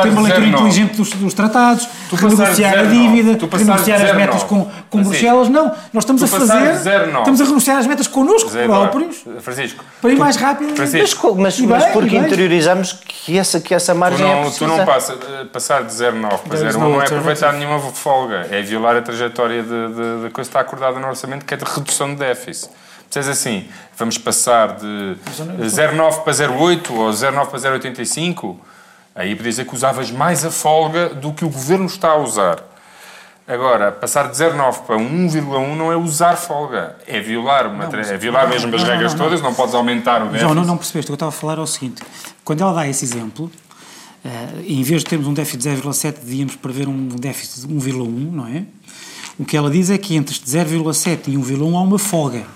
ter 0.03 0.09
uma 0.09 0.22
leitura 0.22 0.47
inteligente 0.47 0.97
dos, 0.97 1.11
dos 1.11 1.35
tratados, 1.35 1.89
renegociar 2.12 2.79
a 2.79 2.83
dívida, 2.83 3.39
renegociar 3.57 4.03
as 4.03 4.16
metas 4.16 4.43
com, 4.43 4.68
com 4.91 5.03
Bruxelas. 5.03 5.49
Não, 5.49 5.72
nós 5.93 6.05
estamos 6.05 6.22
a 6.22 6.27
fazer. 6.27 6.75
Estamos 6.75 7.41
a 7.41 7.45
renegociar 7.45 7.79
as 7.79 7.87
metas 7.87 8.07
connosco 8.07 8.51
próprios 8.51 9.25
Francisco, 9.41 9.85
para 10.01 10.11
ir 10.11 10.18
mais 10.18 10.37
rápido. 10.37 10.75
Francisco, 10.75 11.35
mas, 11.37 11.59
mas, 11.61 11.83
mas 11.83 11.93
porque 11.93 12.16
interiorizamos 12.16 12.93
que 12.93 13.39
essa, 13.39 13.61
que 13.61 13.75
essa 13.75 13.95
margem 13.95 14.27
tu 14.27 14.31
não, 14.31 14.39
é 14.39 14.43
precisa. 14.43 14.66
Tu 14.66 14.66
não 14.66 14.87
passa, 14.87 15.12
eh, 15.12 15.45
passar 15.53 15.85
de 15.85 15.93
0,9 15.93 16.39
para 16.41 16.59
0,1 16.59 16.79
não 16.79 17.03
é 17.03 17.05
aproveitar 17.05 17.53
nenhuma 17.53 17.79
folga, 17.81 18.47
é 18.51 18.62
violar 18.62 18.97
a 18.97 19.03
trajetória 19.03 19.62
de, 19.62 19.68
de, 19.68 20.25
de 20.25 20.31
coisa 20.31 20.33
que 20.33 20.41
está 20.41 20.61
acordada 20.61 20.99
no 20.99 21.07
orçamento, 21.07 21.45
que 21.45 21.55
é 21.55 21.57
de 21.57 21.64
redução 21.64 22.14
de 22.15 22.21
déficit. 22.21 22.71
Dizes 23.11 23.29
assim, 23.29 23.69
vamos 23.97 24.19
passar 24.19 24.77
de 24.77 25.17
0,9 25.61 26.23
para 26.25 26.33
0,8 26.33 26.91
ou 26.91 27.11
0,9 27.11 27.47
para 27.47 27.59
0,85, 27.59 28.57
aí 29.15 29.37
podia 29.37 29.51
dizer 29.51 29.67
que 29.67 29.75
usavas 29.75 30.11
mais 30.11 30.45
a 30.45 30.51
folga 30.51 31.11
do 31.11 31.33
que 31.33 31.45
o 31.45 31.49
governo 31.49 31.87
está 31.87 32.11
a 32.11 32.17
usar. 32.17 32.59
Agora, 33.47 33.93
passar 33.93 34.31
de 34.31 34.37
0,9 34.37 34.87
para 34.87 34.97
1,1 34.97 35.77
não 35.77 35.93
é 35.93 35.97
usar 35.97 36.35
folga, 36.35 36.97
é 37.07 37.21
violar, 37.21 37.67
uma, 37.67 37.87
não, 37.87 37.99
é 37.99 38.17
violar 38.17 38.49
mesmo 38.49 38.75
as 38.75 38.83
regras 38.83 39.12
não, 39.12 39.19
não, 39.19 39.27
todas, 39.27 39.43
não 39.43 39.55
podes 39.55 39.75
aumentar 39.75 40.23
o 40.23 40.25
déficit. 40.25 40.41
João, 40.41 40.55
não, 40.55 40.65
não 40.65 40.77
percebeste, 40.79 41.07
o 41.07 41.09
que 41.09 41.12
eu 41.12 41.27
estava 41.27 41.29
a 41.29 41.33
falar 41.33 41.59
é 41.59 41.61
o 41.61 41.67
seguinte, 41.67 42.03
quando 42.43 42.62
ela 42.62 42.73
dá 42.73 42.89
esse 42.89 43.05
exemplo, 43.05 43.53
uh, 44.25 44.61
em 44.67 44.83
vez 44.83 45.03
de 45.03 45.11
termos 45.11 45.29
um 45.29 45.35
déficit 45.35 45.59
de 45.59 45.69
0,7, 45.69 46.21
devíamos 46.21 46.57
prever 46.57 46.89
um 46.89 47.09
déficit 47.09 47.67
de 47.67 47.75
1,1, 47.75 48.33
não 48.33 48.49
é? 48.49 48.65
O 49.39 49.45
que 49.45 49.57
ela 49.57 49.70
diz 49.70 49.91
é 49.91 49.99
que 49.99 50.14
entre 50.14 50.35
0,7 50.35 51.28
e 51.28 51.32
1,1 51.32 51.76
há 51.76 51.80
uma 51.80 51.99
folga. 51.99 52.47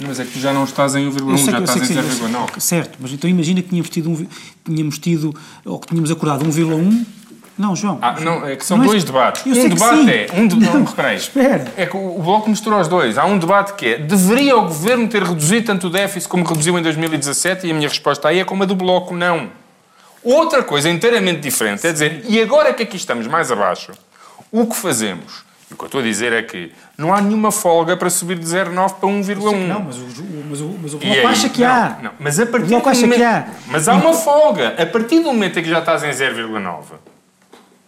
Mas 0.00 0.18
é 0.18 0.24
que 0.24 0.32
tu 0.32 0.40
já 0.40 0.52
não 0.52 0.64
estás 0.64 0.94
em 0.94 1.08
1,1, 1.08 1.50
já 1.50 1.58
estás 1.60 1.90
em 1.90 1.94
0,9. 1.94 2.60
Certo, 2.60 2.98
mas 3.00 3.12
então 3.12 3.30
imagina 3.30 3.62
que 3.62 3.68
tínhamos 3.68 3.90
tido, 3.90 4.10
um, 4.10 4.26
tínhamos 4.64 4.98
tido 4.98 5.34
ou 5.64 5.78
que 5.78 5.88
tínhamos 5.88 6.10
acordado 6.10 6.44
1,1 6.44 7.06
não, 7.56 7.76
João. 7.76 7.98
Ah, 8.00 8.18
não, 8.18 8.46
é 8.46 8.56
que 8.56 8.64
são 8.64 8.78
dois 8.78 9.04
debates. 9.04 9.44
um 9.46 9.68
debate 9.68 10.10
é. 10.10 10.26
Um 10.34 10.48
de, 10.48 10.56
não, 10.56 10.80
não, 10.80 11.14
espera. 11.14 11.72
É 11.76 11.86
que 11.86 11.96
o 11.96 12.18
Bloco 12.18 12.48
misturou 12.48 12.80
os 12.80 12.88
dois. 12.88 13.18
Há 13.18 13.26
um 13.26 13.38
debate 13.38 13.74
que 13.74 13.86
é: 13.86 13.98
deveria 13.98 14.56
o 14.56 14.62
governo 14.62 15.06
ter 15.06 15.22
reduzido 15.22 15.66
tanto 15.66 15.88
o 15.88 15.90
déficit 15.90 16.28
como 16.28 16.44
reduziu 16.44 16.78
em 16.78 16.82
2017? 16.82 17.66
E 17.66 17.70
a 17.70 17.74
minha 17.74 17.88
resposta 17.88 18.28
aí 18.28 18.40
é 18.40 18.44
como 18.44 18.62
a 18.62 18.66
do 18.66 18.74
Bloco: 18.74 19.14
não. 19.14 19.50
Outra 20.24 20.62
coisa 20.62 20.88
inteiramente 20.88 21.40
diferente 21.40 21.86
é 21.86 21.92
dizer: 21.92 22.24
e 22.26 22.40
agora 22.40 22.72
que 22.72 22.84
aqui 22.84 22.96
estamos 22.96 23.26
mais 23.26 23.52
abaixo, 23.52 23.92
o 24.50 24.66
que 24.66 24.76
fazemos? 24.76 25.44
O 25.70 25.76
que 25.76 25.84
eu 25.84 25.86
estou 25.86 26.00
a 26.00 26.04
dizer 26.04 26.32
é 26.32 26.42
que 26.42 26.70
não 26.98 27.14
há 27.14 27.20
nenhuma 27.20 27.50
folga 27.50 27.96
para 27.96 28.10
subir 28.10 28.38
de 28.38 28.44
0,9 28.44 28.94
para 28.94 29.08
1,1. 29.08 29.66
Não, 29.66 29.80
mas 29.80 29.96
o, 29.96 30.06
mas 30.50 30.60
o, 30.60 30.78
mas 30.82 30.94
o 30.94 30.98
Bloco 30.98 31.26
acha 31.26 31.48
que 31.48 31.64
há. 31.64 31.98
Não, 32.02 32.10
mas 32.18 32.38
a 32.38 32.44
partir 32.44 32.66
o 32.66 32.68
Bloco 32.68 32.88
acha 32.90 33.00
momento, 33.02 33.18
que 33.18 33.24
há. 33.24 33.46
Mas 33.68 33.88
há 33.88 33.94
uma 33.94 34.12
folga. 34.12 34.76
A 34.82 34.84
partir 34.84 35.20
do 35.20 35.26
momento 35.26 35.58
em 35.58 35.62
que 35.62 35.70
já 35.70 35.78
estás 35.78 36.02
em 36.04 36.10
0,9 36.10 36.82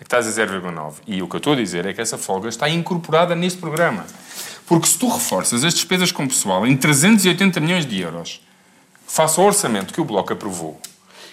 estás 0.04 0.26
a 0.26 0.46
0,9. 0.46 0.94
E 1.06 1.22
o 1.22 1.28
que 1.28 1.36
eu 1.36 1.38
estou 1.38 1.54
a 1.54 1.56
dizer 1.56 1.86
é 1.86 1.92
que 1.92 2.00
essa 2.00 2.16
folga 2.16 2.48
está 2.48 2.68
incorporada 2.68 3.34
neste 3.34 3.58
programa. 3.58 4.04
Porque 4.66 4.86
se 4.86 4.98
tu 4.98 5.08
reforças 5.08 5.64
as 5.64 5.74
despesas 5.74 6.12
com 6.12 6.26
pessoal 6.26 6.66
em 6.66 6.76
380 6.76 7.60
milhões 7.60 7.86
de 7.86 8.00
euros, 8.00 8.40
face 9.06 9.38
ao 9.38 9.46
orçamento 9.46 9.92
que 9.92 10.00
o 10.00 10.04
Bloco 10.04 10.32
aprovou, 10.32 10.80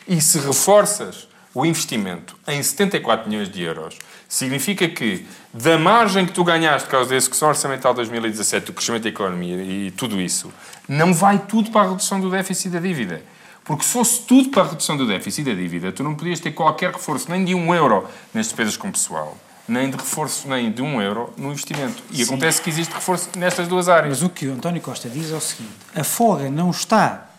e 0.07 0.19
se 0.19 0.39
reforças 0.39 1.27
o 1.53 1.65
investimento 1.65 2.37
em 2.47 2.61
74 2.61 3.29
milhões 3.29 3.49
de 3.49 3.61
euros, 3.61 3.97
significa 4.27 4.87
que 4.87 5.25
da 5.53 5.77
margem 5.77 6.25
que 6.25 6.31
tu 6.31 6.43
ganhaste 6.43 6.85
por 6.85 6.91
causa 6.91 7.09
da 7.09 7.15
execução 7.15 7.49
orçamental 7.49 7.91
de 7.93 7.97
2017, 7.97 8.67
do 8.67 8.73
crescimento 8.73 9.03
da 9.03 9.09
economia 9.09 9.57
e 9.57 9.91
tudo 9.91 10.21
isso, 10.21 10.51
não 10.87 11.13
vai 11.13 11.39
tudo 11.39 11.69
para 11.71 11.81
a 11.81 11.89
redução 11.89 12.19
do 12.19 12.29
déficit 12.29 12.69
da 12.69 12.79
dívida. 12.79 13.21
Porque 13.63 13.83
se 13.83 13.91
fosse 13.91 14.21
tudo 14.21 14.49
para 14.49 14.63
a 14.63 14.67
redução 14.69 14.97
do 14.97 15.05
déficit 15.05 15.41
e 15.41 15.53
da 15.53 15.61
dívida, 15.61 15.91
tu 15.91 16.03
não 16.03 16.15
podias 16.15 16.39
ter 16.39 16.51
qualquer 16.51 16.91
reforço, 16.91 17.29
nem 17.29 17.45
de 17.45 17.53
um 17.53 17.75
euro 17.75 18.07
nas 18.33 18.47
despesas 18.47 18.75
com 18.75 18.91
pessoal, 18.91 19.37
nem 19.67 19.89
de 19.89 19.97
reforço 19.97 20.47
nem 20.47 20.71
de 20.71 20.81
um 20.81 21.01
euro 21.01 21.33
no 21.37 21.51
investimento. 21.51 22.01
E 22.09 22.17
Sim. 22.17 22.23
acontece 22.23 22.61
que 22.61 22.69
existe 22.69 22.93
reforço 22.93 23.29
nestas 23.37 23.67
duas 23.67 23.87
áreas. 23.87 24.19
Mas 24.19 24.23
o 24.23 24.29
que 24.29 24.47
o 24.47 24.53
António 24.53 24.81
Costa 24.81 25.09
diz 25.09 25.31
é 25.31 25.35
o 25.35 25.41
seguinte: 25.41 25.73
a 25.95 26.03
folga 26.03 26.49
não 26.49 26.71
está 26.71 27.29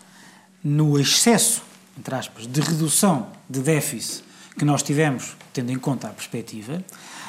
no 0.63 0.99
excesso, 0.99 1.61
entre 1.97 2.15
aspas, 2.15 2.47
de 2.47 2.61
redução 2.61 3.27
de 3.49 3.59
déficit 3.59 4.23
que 4.57 4.65
nós 4.65 4.83
tivemos, 4.83 5.35
tendo 5.51 5.71
em 5.71 5.79
conta 5.79 6.07
a 6.07 6.11
perspectiva. 6.11 6.83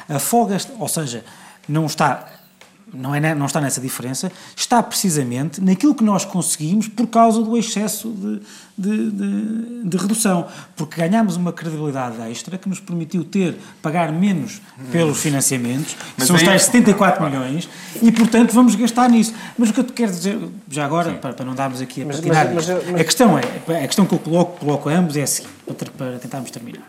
A 0.08 0.18
folga, 0.18 0.56
ou 0.78 0.88
seja, 0.88 1.24
não 1.68 1.86
está 1.86 2.43
não, 2.92 3.14
é, 3.14 3.34
não 3.34 3.46
está 3.46 3.60
nessa 3.60 3.80
diferença, 3.80 4.30
está 4.56 4.82
precisamente 4.82 5.60
naquilo 5.60 5.94
que 5.94 6.04
nós 6.04 6.24
conseguimos 6.24 6.88
por 6.88 7.06
causa 7.06 7.42
do 7.42 7.56
excesso 7.56 8.10
de, 8.10 8.40
de, 8.76 9.10
de, 9.10 9.88
de 9.88 9.96
redução, 9.96 10.46
porque 10.76 11.00
ganhámos 11.00 11.36
uma 11.36 11.52
credibilidade 11.52 12.20
extra 12.30 12.58
que 12.58 12.68
nos 12.68 12.80
permitiu 12.80 13.24
ter, 13.24 13.56
pagar 13.82 14.12
menos 14.12 14.60
pelos 14.92 15.20
financiamentos, 15.20 15.96
que 16.16 16.26
são 16.26 16.36
os 16.36 16.42
tais 16.42 16.64
74 16.64 17.24
milhões, 17.24 17.68
e 18.02 18.12
portanto 18.12 18.52
vamos 18.52 18.74
gastar 18.74 19.08
nisso. 19.08 19.34
Mas 19.58 19.70
o 19.70 19.72
que 19.72 19.80
eu 19.80 19.84
te 19.84 19.92
quero 19.92 20.12
dizer, 20.12 20.38
já 20.70 20.84
agora, 20.84 21.12
para, 21.14 21.32
para, 21.32 21.44
não 21.44 21.54
darmos 21.54 21.80
aqui 21.80 22.02
a 22.02 22.06
patinar, 22.06 22.54
mas, 22.54 22.68
mas, 22.68 22.84
mas, 22.90 23.00
a 23.00 23.04
questão 23.04 23.38
é, 23.38 23.42
a 23.84 23.86
questão 23.86 24.06
que 24.06 24.14
eu 24.14 24.18
coloco, 24.18 24.58
coloco 24.60 24.88
a 24.88 24.92
ambos 24.92 25.16
é 25.16 25.22
assim, 25.22 25.44
para, 25.66 25.90
para 25.90 26.18
tentarmos 26.18 26.50
terminar. 26.50 26.82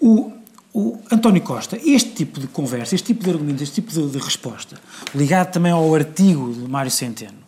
O, 0.00 0.32
o 0.74 1.00
António 1.08 1.40
Costa, 1.40 1.78
este 1.84 2.10
tipo 2.10 2.40
de 2.40 2.48
conversa, 2.48 2.96
este 2.96 3.06
tipo 3.06 3.22
de 3.22 3.30
argumentos, 3.30 3.62
este 3.62 3.76
tipo 3.76 3.92
de, 3.92 4.10
de 4.10 4.18
resposta, 4.18 4.76
ligado 5.14 5.52
também 5.52 5.70
ao 5.70 5.94
artigo 5.94 6.52
de 6.52 6.68
Mário 6.68 6.90
Centeno, 6.90 7.38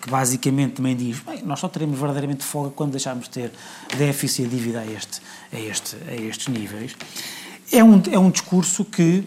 que 0.00 0.08
basicamente 0.08 0.74
também 0.74 0.94
diz, 0.94 1.18
bem, 1.18 1.42
nós 1.42 1.58
só 1.58 1.68
teremos 1.68 1.98
verdadeiramente 1.98 2.44
folga 2.44 2.70
quando 2.70 2.92
deixarmos 2.92 3.24
de 3.24 3.30
ter 3.30 3.52
déficit 3.98 4.44
e 4.44 4.48
dívida 4.48 4.78
a, 4.78 4.86
este, 4.86 5.20
a, 5.52 5.58
este, 5.58 5.96
a 6.08 6.14
estes 6.14 6.46
níveis, 6.46 6.96
é 7.72 7.82
um, 7.82 8.00
é 8.12 8.18
um 8.18 8.30
discurso 8.30 8.84
que 8.84 9.26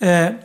uh, 0.00 0.44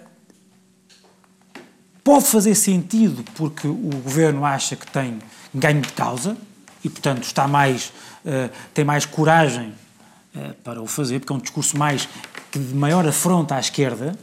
pode 2.03 2.25
fazer 2.25 2.53
sentido 2.53 3.25
porque 3.33 3.67
o 3.67 3.73
governo 4.03 4.45
acha 4.45 4.75
que 4.75 4.85
tem 4.85 5.17
ganho 5.51 5.81
de 5.81 5.91
causa 5.93 6.37
e, 6.83 6.89
portanto, 6.91 7.23
está 7.23 7.47
mais, 7.47 7.91
uh, 8.23 8.51
tem 8.71 8.85
mais 8.85 9.03
coragem 9.03 9.73
para 10.63 10.81
o 10.81 10.87
fazer, 10.87 11.19
porque 11.19 11.33
é 11.33 11.35
um 11.35 11.39
discurso 11.39 11.77
mais 11.77 12.07
que 12.51 12.59
de 12.59 12.73
maior 12.73 13.07
afronta 13.07 13.55
à 13.55 13.59
esquerda, 13.59 14.17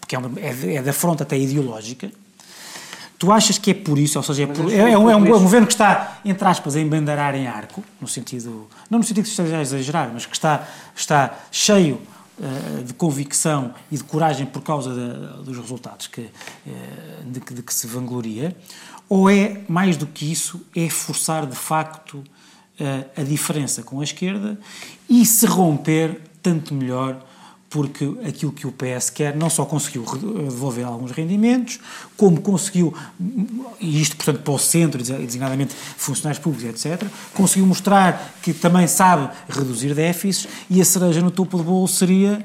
porque 0.00 0.14
é, 0.14 0.18
uma, 0.18 0.40
é, 0.40 0.74
é 0.76 0.82
da 0.82 0.90
afronta 0.90 1.22
até 1.22 1.38
ideológica. 1.38 2.10
Tu 3.18 3.30
achas 3.30 3.56
que 3.56 3.70
é 3.70 3.74
por 3.74 3.98
isso, 3.98 4.18
ou 4.18 4.22
seja, 4.24 4.42
é, 4.42 4.46
por, 4.46 4.72
é, 4.72 4.78
é, 4.78 4.98
um, 4.98 5.08
é, 5.08 5.16
um, 5.16 5.24
governo 5.24 5.66
que 5.66 5.74
está, 5.74 6.18
entre 6.24 6.46
aspas, 6.48 6.74
a 6.74 6.80
embandeirar 6.80 7.36
em 7.36 7.46
arco, 7.46 7.82
no 8.00 8.08
sentido, 8.08 8.68
não 8.90 8.98
no 8.98 9.04
sentido 9.04 9.22
que 9.22 9.30
esteja 9.30 9.58
a 9.58 9.62
exagerar, 9.62 10.10
mas 10.12 10.26
que 10.26 10.34
está, 10.34 10.66
está 10.94 11.32
cheio 11.52 12.00
uh, 12.40 12.82
de 12.82 12.92
convicção 12.94 13.74
e 13.92 13.96
de 13.96 14.02
coragem 14.02 14.44
por 14.44 14.60
causa 14.62 14.92
de, 14.92 15.44
dos 15.44 15.56
resultados 15.56 16.08
que, 16.08 16.22
uh, 16.22 16.30
de, 17.24 17.38
de, 17.38 17.62
que 17.62 17.72
se 17.72 17.86
vangloria, 17.86 18.56
ou 19.08 19.30
é, 19.30 19.60
mais 19.68 19.96
do 19.96 20.06
que 20.06 20.32
isso, 20.32 20.60
é 20.74 20.88
forçar 20.88 21.46
de 21.46 21.54
facto 21.54 22.24
a 23.16 23.22
diferença 23.22 23.82
com 23.82 24.00
a 24.00 24.04
esquerda 24.04 24.58
e 25.08 25.24
se 25.24 25.46
romper, 25.46 26.20
tanto 26.42 26.74
melhor, 26.74 27.22
porque 27.72 28.04
aquilo 28.28 28.52
que 28.52 28.66
o 28.66 28.72
PS 28.72 29.08
quer 29.08 29.34
não 29.34 29.48
só 29.48 29.64
conseguiu 29.64 30.04
devolver 30.04 30.84
alguns 30.84 31.10
rendimentos, 31.10 31.80
como 32.18 32.38
conseguiu, 32.42 32.94
e 33.80 34.02
isto, 34.02 34.14
portanto, 34.14 34.42
para 34.42 34.52
o 34.52 34.58
centro, 34.58 35.02
designadamente 35.02 35.74
funcionários 35.96 36.42
públicos, 36.42 36.84
etc., 36.84 37.08
conseguiu 37.32 37.66
mostrar 37.66 38.34
que 38.42 38.52
também 38.52 38.86
sabe 38.86 39.30
reduzir 39.48 39.94
déficits 39.94 40.46
e 40.68 40.82
a 40.82 40.84
cereja 40.84 41.22
no 41.22 41.30
topo 41.30 41.56
do 41.56 41.64
bolo 41.64 41.88
seria, 41.88 42.44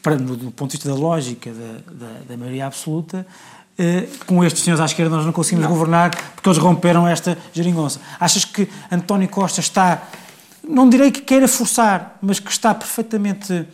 para, 0.00 0.14
do 0.14 0.52
ponto 0.52 0.70
de 0.70 0.76
vista 0.76 0.88
da 0.88 0.94
lógica 0.94 1.50
da, 1.52 1.92
da, 1.92 2.20
da 2.28 2.36
maioria 2.36 2.66
absoluta, 2.66 3.26
eh, 3.26 3.57
com 4.26 4.42
estes 4.44 4.64
senhores 4.64 4.80
à 4.80 4.86
esquerda 4.86 5.14
nós 5.14 5.24
não 5.24 5.32
conseguimos 5.32 5.64
não. 5.64 5.72
governar 5.72 6.10
porque 6.34 6.48
eles 6.48 6.58
romperam 6.58 7.06
esta 7.06 7.38
geringonça. 7.52 8.00
Achas 8.18 8.44
que 8.44 8.68
António 8.90 9.28
Costa 9.28 9.60
está, 9.60 10.02
não 10.68 10.88
direi 10.88 11.10
que 11.10 11.20
queira 11.20 11.46
forçar, 11.46 12.18
mas 12.20 12.40
que 12.40 12.50
está 12.50 12.74
perfeitamente 12.74 13.66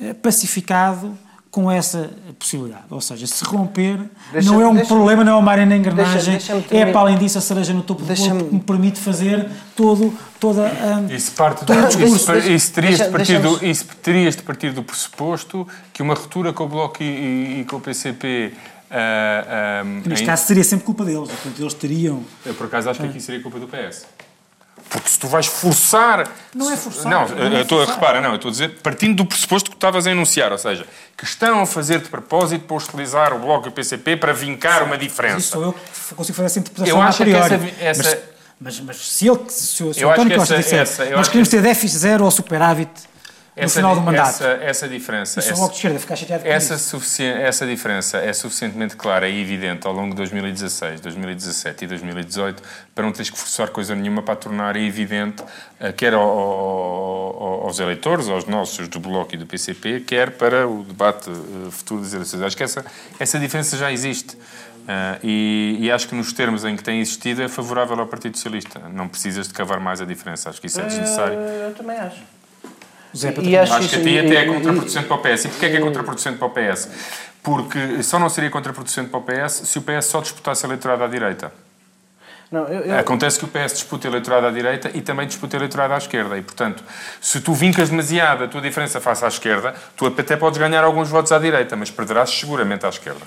eh, 0.00 0.14
pacificado 0.14 1.16
com 1.50 1.70
essa 1.70 2.10
possibilidade. 2.38 2.84
Ou 2.90 3.00
seja, 3.00 3.26
se 3.26 3.44
romper, 3.44 3.98
deixa, 4.32 4.48
não 4.48 4.60
é 4.60 4.68
um 4.68 4.74
deixa, 4.74 4.88
problema, 4.88 5.24
não 5.24 5.32
é 5.32 5.36
uma 5.36 5.50
área 5.50 5.66
na 5.66 5.76
engrenagem, 5.76 6.34
deixa, 6.34 6.64
é 6.70 6.86
para 6.86 7.00
além 7.00 7.18
disso 7.18 7.38
a 7.38 7.40
cereja 7.40 7.72
no 7.72 7.82
topo 7.82 8.04
do 8.04 8.14
bolo 8.14 8.44
que 8.44 8.54
me 8.54 8.60
permite 8.60 9.00
fazer 9.00 9.48
todo, 9.74 10.14
toda 10.38 10.66
a. 10.66 11.12
Isso, 11.12 11.32
parte 11.32 11.64
do, 11.64 11.74
isso, 11.74 12.32
isso, 12.36 12.72
terias 12.72 12.98
de 12.98 13.08
partir 13.08 13.40
do, 13.40 13.66
isso 13.66 13.84
terias 14.00 14.36
de 14.36 14.42
partir 14.42 14.72
do 14.72 14.82
pressuposto 14.82 15.66
que 15.92 16.02
uma 16.02 16.14
ruptura 16.14 16.52
com 16.52 16.64
o 16.64 16.68
Bloco 16.68 17.02
e, 17.02 17.06
e, 17.06 17.60
e 17.60 17.64
com 17.64 17.76
o 17.76 17.80
PCP. 17.80 18.52
Uh, 18.90 19.84
um, 19.86 20.02
Neste 20.04 20.24
em... 20.24 20.26
caso 20.26 20.46
seria 20.46 20.64
sempre 20.64 20.84
culpa 20.84 21.04
deles, 21.04 21.28
portanto 21.28 21.60
eles 21.60 21.74
teriam. 21.74 22.24
Eu 22.44 22.54
por 22.54 22.66
acaso 22.66 22.90
acho 22.90 23.00
que 23.00 23.06
aqui 23.06 23.20
seria 23.20 23.40
culpa 23.40 23.60
do 23.60 23.68
PS. 23.68 24.04
Porque 24.88 25.08
se 25.08 25.20
tu 25.20 25.28
vais 25.28 25.46
forçar. 25.46 26.28
Não 26.52 26.68
é 26.68 26.76
forçar. 26.76 27.04
Não, 27.04 27.28
não 27.28 27.56
é 27.56 27.60
eu 27.60 27.62
estou 27.62 27.80
a 27.80 27.86
repara, 27.86 28.20
não, 28.20 28.30
eu 28.30 28.36
estou 28.36 28.48
a 28.48 28.52
dizer, 28.52 28.80
partindo 28.82 29.18
do 29.18 29.24
pressuposto 29.24 29.70
que 29.70 29.76
estavas 29.76 30.08
a 30.08 30.10
enunciar, 30.10 30.50
ou 30.50 30.58
seja, 30.58 30.84
que 31.16 31.24
estão 31.24 31.60
a 31.60 31.66
fazer 31.66 32.00
de 32.00 32.08
propósito 32.08 32.64
para 32.64 32.76
utilizar 32.76 33.32
o 33.32 33.38
Bloco 33.38 33.68
e 33.68 33.70
o 33.70 33.72
PCP 33.72 34.16
para 34.16 34.32
vincar 34.32 34.82
uma 34.82 34.98
diferença. 34.98 35.38
Isso 35.38 35.52
sou 35.52 35.62
eu 35.62 35.72
que 35.72 36.14
consigo 36.16 36.36
fazer 36.36 36.46
essa 36.46 36.58
interpretação 36.58 36.98
eu 36.98 37.02
acho 37.02 37.24
que 37.24 37.32
essa, 37.32 37.54
essa... 37.80 38.22
Mas, 38.60 38.80
mas, 38.80 38.80
mas, 38.80 38.96
se, 38.96 39.28
ele, 39.28 39.40
se, 39.48 39.94
se 39.94 40.04
o 40.04 40.10
António 40.10 40.36
Costa 40.36 40.56
disser 40.56 40.86
nós 41.16 41.28
queremos 41.28 41.48
ter 41.48 41.62
déficit 41.62 41.96
zero 41.96 42.24
ou 42.24 42.30
superávit 42.30 42.90
no 43.56 43.64
essa, 43.64 43.74
final 43.76 43.94
do 43.94 44.00
mandato. 44.00 44.28
Essa, 44.28 44.46
essa 44.62 44.88
diferença. 44.88 45.40
Essa, 45.40 45.54
de 45.54 45.60
esquerda 45.74 45.98
ficar 45.98 46.16
chateado 46.16 46.46
essa, 46.46 46.74
essa 47.24 47.66
diferença 47.66 48.18
é 48.18 48.32
suficientemente 48.32 48.96
clara 48.96 49.28
e 49.28 49.40
evidente 49.40 49.86
ao 49.86 49.92
longo 49.92 50.10
de 50.10 50.16
2016, 50.16 51.00
2017 51.00 51.84
e 51.84 51.88
2018 51.88 52.62
para 52.94 53.04
não 53.04 53.12
teres 53.12 53.30
que 53.30 53.38
forçar 53.38 53.70
coisa 53.70 53.94
nenhuma 53.94 54.22
para 54.22 54.36
tornar 54.36 54.76
evidente, 54.76 55.42
eh, 55.80 55.92
quer 55.92 56.12
ao, 56.12 56.22
ao, 56.22 57.66
aos 57.66 57.78
eleitores, 57.78 58.28
aos 58.28 58.44
nossos 58.44 58.88
do 58.88 59.00
Bloco 59.00 59.34
e 59.34 59.38
do 59.38 59.46
PCP, 59.46 60.00
quer 60.00 60.32
para 60.32 60.68
o 60.68 60.82
debate 60.82 61.30
eh, 61.30 61.70
futuro 61.70 62.02
das 62.02 62.12
eleições. 62.12 62.42
Acho 62.42 62.56
que 62.56 62.62
essa, 62.62 62.84
essa 63.18 63.38
diferença 63.38 63.76
já 63.76 63.90
existe. 63.90 64.36
Uh, 64.80 65.20
e, 65.22 65.76
e, 65.80 65.90
acho 65.90 66.08
que 66.08 66.14
nos 66.14 66.32
termos 66.32 66.64
em 66.64 66.74
que 66.74 66.82
tem 66.82 67.00
existido 67.00 67.42
é 67.42 67.48
favorável 67.48 68.00
ao 68.00 68.06
Partido 68.06 68.36
Socialista. 68.36 68.80
Não 68.88 69.06
precisas 69.06 69.46
de 69.46 69.54
cavar 69.54 69.78
mais 69.78 70.00
a 70.00 70.04
diferença. 70.04 70.50
Acho 70.50 70.60
que 70.60 70.66
isso 70.66 70.80
é 70.80 70.84
desnecessário. 70.84 71.38
Eu 71.38 71.74
também 71.74 71.96
acho. 71.96 72.20
Zé, 73.16 73.34
e 73.42 73.56
acho, 73.56 73.72
acho 73.74 73.88
que 73.88 74.18
até 74.18 74.34
é 74.34 74.44
contraproducente 74.46 75.06
para 75.06 75.16
o 75.16 75.18
PS. 75.18 75.44
E 75.44 75.48
porquê 75.48 75.66
é 75.66 75.70
que 75.70 75.76
é 75.76 75.80
contraproducente 75.80 76.38
para 76.38 76.46
o 76.46 76.50
PS? 76.50 76.88
Porque 77.42 78.02
só 78.02 78.18
não 78.18 78.28
seria 78.28 78.50
contraproducente 78.50 79.10
para 79.10 79.18
o 79.18 79.22
PS 79.22 79.62
se 79.64 79.78
o 79.78 79.82
PS 79.82 80.06
só 80.06 80.20
disputasse 80.20 80.64
eleitorado 80.64 81.02
à 81.04 81.08
direita. 81.08 81.52
Não, 82.50 82.66
eu, 82.66 82.80
eu... 82.80 82.98
Acontece 82.98 83.38
que 83.38 83.44
o 83.44 83.48
PS 83.48 83.74
disputa 83.74 84.08
eleitorado 84.08 84.46
à 84.46 84.50
direita 84.50 84.90
e 84.92 85.00
também 85.00 85.26
disputa 85.26 85.56
eleitorado 85.56 85.94
à 85.94 85.98
esquerda. 85.98 86.36
E, 86.36 86.42
portanto, 86.42 86.82
se 87.20 87.40
tu 87.40 87.54
vincas 87.54 87.90
demasiado 87.90 88.44
a 88.44 88.48
tua 88.48 88.60
diferença 88.60 89.00
face 89.00 89.24
à 89.24 89.28
esquerda, 89.28 89.74
tu 89.96 90.06
até 90.06 90.36
podes 90.36 90.58
ganhar 90.58 90.82
alguns 90.82 91.08
votos 91.08 91.30
à 91.30 91.38
direita, 91.38 91.76
mas 91.76 91.90
perderás 91.90 92.30
seguramente 92.30 92.84
à 92.84 92.88
esquerda. 92.88 93.24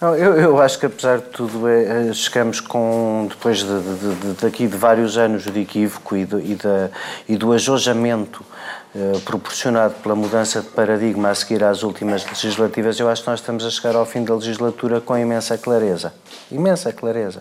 Não, 0.00 0.14
eu, 0.14 0.34
eu, 0.36 0.60
acho 0.60 0.78
que 0.78 0.86
apesar 0.86 1.18
de 1.18 1.24
tudo 1.24 1.68
é, 1.68 2.08
é 2.08 2.12
chegamos 2.12 2.60
com 2.60 3.26
depois 3.28 3.58
de, 3.58 3.66
de, 3.66 4.14
de, 4.14 4.42
daqui 4.42 4.66
de 4.66 4.76
vários 4.76 5.18
anos 5.18 5.44
de 5.44 5.60
equívoco 5.60 6.16
e, 6.16 6.22
e, 6.22 6.54
da, 6.54 6.90
e 7.28 7.36
do 7.36 7.52
ajojamento 7.52 8.44
eh, 8.92 9.20
proporcionado 9.24 9.94
pela 10.02 10.16
mudança 10.16 10.60
de 10.60 10.66
paradigma 10.66 11.30
a 11.30 11.34
seguir 11.36 11.62
às 11.62 11.84
últimas 11.84 12.26
legislativas, 12.26 12.98
eu 12.98 13.08
acho 13.08 13.22
que 13.22 13.30
nós 13.30 13.38
estamos 13.38 13.64
a 13.64 13.70
chegar 13.70 13.94
ao 13.94 14.04
fim 14.04 14.24
da 14.24 14.34
legislatura 14.34 15.00
com 15.00 15.16
imensa 15.16 15.56
clareza, 15.56 16.12
imensa 16.50 16.92
clareza. 16.92 17.40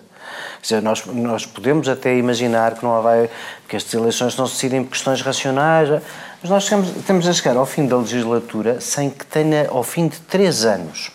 Quer 0.58 0.62
dizer, 0.62 0.82
nós, 0.84 1.04
nós 1.08 1.48
podemos 1.48 1.90
até 1.90 2.16
imaginar 2.16 2.76
que 2.76 2.86
não 2.86 3.02
vai, 3.02 3.32
que 3.68 3.76
estas 3.76 3.92
eleições 3.96 4.38
não 4.38 4.46
se 4.46 4.54
decidem 4.54 4.84
por 4.84 4.92
questões 4.92 5.24
racionais, 5.24 5.90
mas 6.40 6.52
nós 6.52 6.66
chegamos, 6.66 6.96
estamos 6.96 7.28
a 7.28 7.34
chegar 7.34 7.58
ao 7.58 7.66
fim 7.66 7.88
da 7.88 7.98
legislatura 7.98 8.80
sem 8.80 9.10
que 9.10 9.26
tenha, 9.26 9.70
ao 9.70 9.82
fim 9.82 10.08
de 10.08 10.20
três 10.20 10.66
anos, 10.66 11.10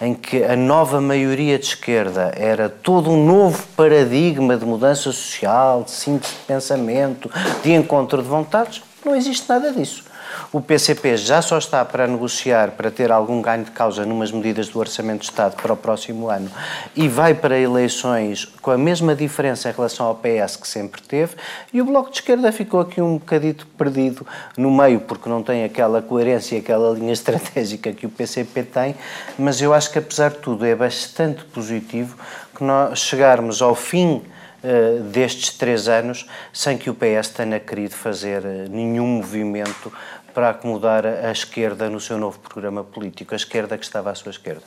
em 0.00 0.14
que 0.14 0.42
a 0.44 0.56
nova 0.56 1.00
maioria 1.00 1.58
de 1.58 1.66
esquerda 1.66 2.32
era 2.36 2.68
todo 2.68 3.10
um 3.10 3.26
novo 3.26 3.62
paradigma 3.76 4.56
de 4.56 4.64
mudança 4.64 5.02
social, 5.02 5.82
de 5.82 5.90
síntese 5.90 6.34
de 6.34 6.40
pensamento, 6.46 7.30
de 7.62 7.72
encontro 7.72 8.22
de 8.22 8.28
vontades, 8.28 8.82
não 9.04 9.14
existe 9.14 9.48
nada 9.48 9.72
disso. 9.72 10.04
O 10.52 10.60
PCP 10.60 11.16
já 11.16 11.42
só 11.42 11.58
está 11.58 11.84
para 11.84 12.06
negociar, 12.06 12.72
para 12.72 12.90
ter 12.90 13.10
algum 13.10 13.40
ganho 13.42 13.64
de 13.64 13.70
causa 13.70 14.04
numas 14.04 14.30
medidas 14.30 14.68
do 14.68 14.78
Orçamento 14.78 15.20
de 15.20 15.26
Estado 15.26 15.56
para 15.56 15.72
o 15.72 15.76
próximo 15.76 16.28
ano 16.28 16.50
e 16.94 17.08
vai 17.08 17.34
para 17.34 17.58
eleições 17.58 18.44
com 18.60 18.70
a 18.70 18.78
mesma 18.78 19.14
diferença 19.14 19.68
em 19.68 19.72
relação 19.72 20.06
ao 20.06 20.14
PS 20.14 20.56
que 20.56 20.68
sempre 20.68 21.02
teve. 21.02 21.34
E 21.72 21.80
o 21.80 21.84
Bloco 21.84 22.10
de 22.10 22.16
Esquerda 22.16 22.52
ficou 22.52 22.80
aqui 22.80 23.00
um 23.00 23.18
bocadito 23.18 23.66
perdido 23.78 24.26
no 24.56 24.70
meio 24.70 25.00
porque 25.00 25.28
não 25.28 25.42
tem 25.42 25.64
aquela 25.64 26.00
coerência 26.02 26.58
aquela 26.58 26.92
linha 26.94 27.12
estratégica 27.14 27.92
que 27.92 28.06
o 28.06 28.10
PCP 28.10 28.62
tem, 28.64 28.94
mas 29.38 29.60
eu 29.60 29.72
acho 29.72 29.90
que 29.90 29.98
apesar 29.98 30.30
de 30.30 30.38
tudo 30.38 30.64
é 30.64 30.74
bastante 30.74 31.44
positivo 31.44 32.16
que 32.54 32.62
nós 32.62 32.98
chegarmos 32.98 33.62
ao 33.62 33.74
fim 33.74 34.22
Uh, 34.58 35.04
destes 35.04 35.50
três 35.50 35.86
anos 35.86 36.26
sem 36.52 36.76
que 36.76 36.90
o 36.90 36.94
PS 36.94 37.28
tenha 37.28 37.60
querido 37.60 37.94
fazer 37.94 38.42
uh, 38.44 38.68
nenhum 38.68 39.06
movimento 39.06 39.92
para 40.38 40.50
acomodar 40.50 41.04
a 41.04 41.32
esquerda 41.32 41.90
no 41.90 41.98
seu 41.98 42.16
novo 42.16 42.38
programa 42.38 42.84
político, 42.84 43.34
a 43.34 43.36
esquerda 43.36 43.76
que 43.76 43.84
estava 43.84 44.12
à 44.12 44.14
sua 44.14 44.30
esquerda. 44.30 44.62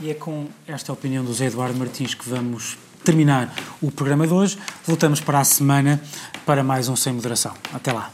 E 0.00 0.10
é 0.10 0.14
com 0.14 0.46
esta 0.66 0.94
opinião 0.94 1.22
do 1.22 1.28
José 1.28 1.44
Eduardo 1.44 1.78
Martins 1.78 2.14
que 2.14 2.26
vamos 2.26 2.78
terminar 3.04 3.52
o 3.82 3.90
programa 3.90 4.26
de 4.26 4.32
hoje. 4.32 4.58
Voltamos 4.82 5.20
para 5.20 5.40
a 5.40 5.44
semana 5.44 6.00
para 6.46 6.64
mais 6.64 6.88
um 6.88 6.96
Sem 6.96 7.12
Moderação. 7.12 7.52
Até 7.74 7.92
lá. 7.92 8.10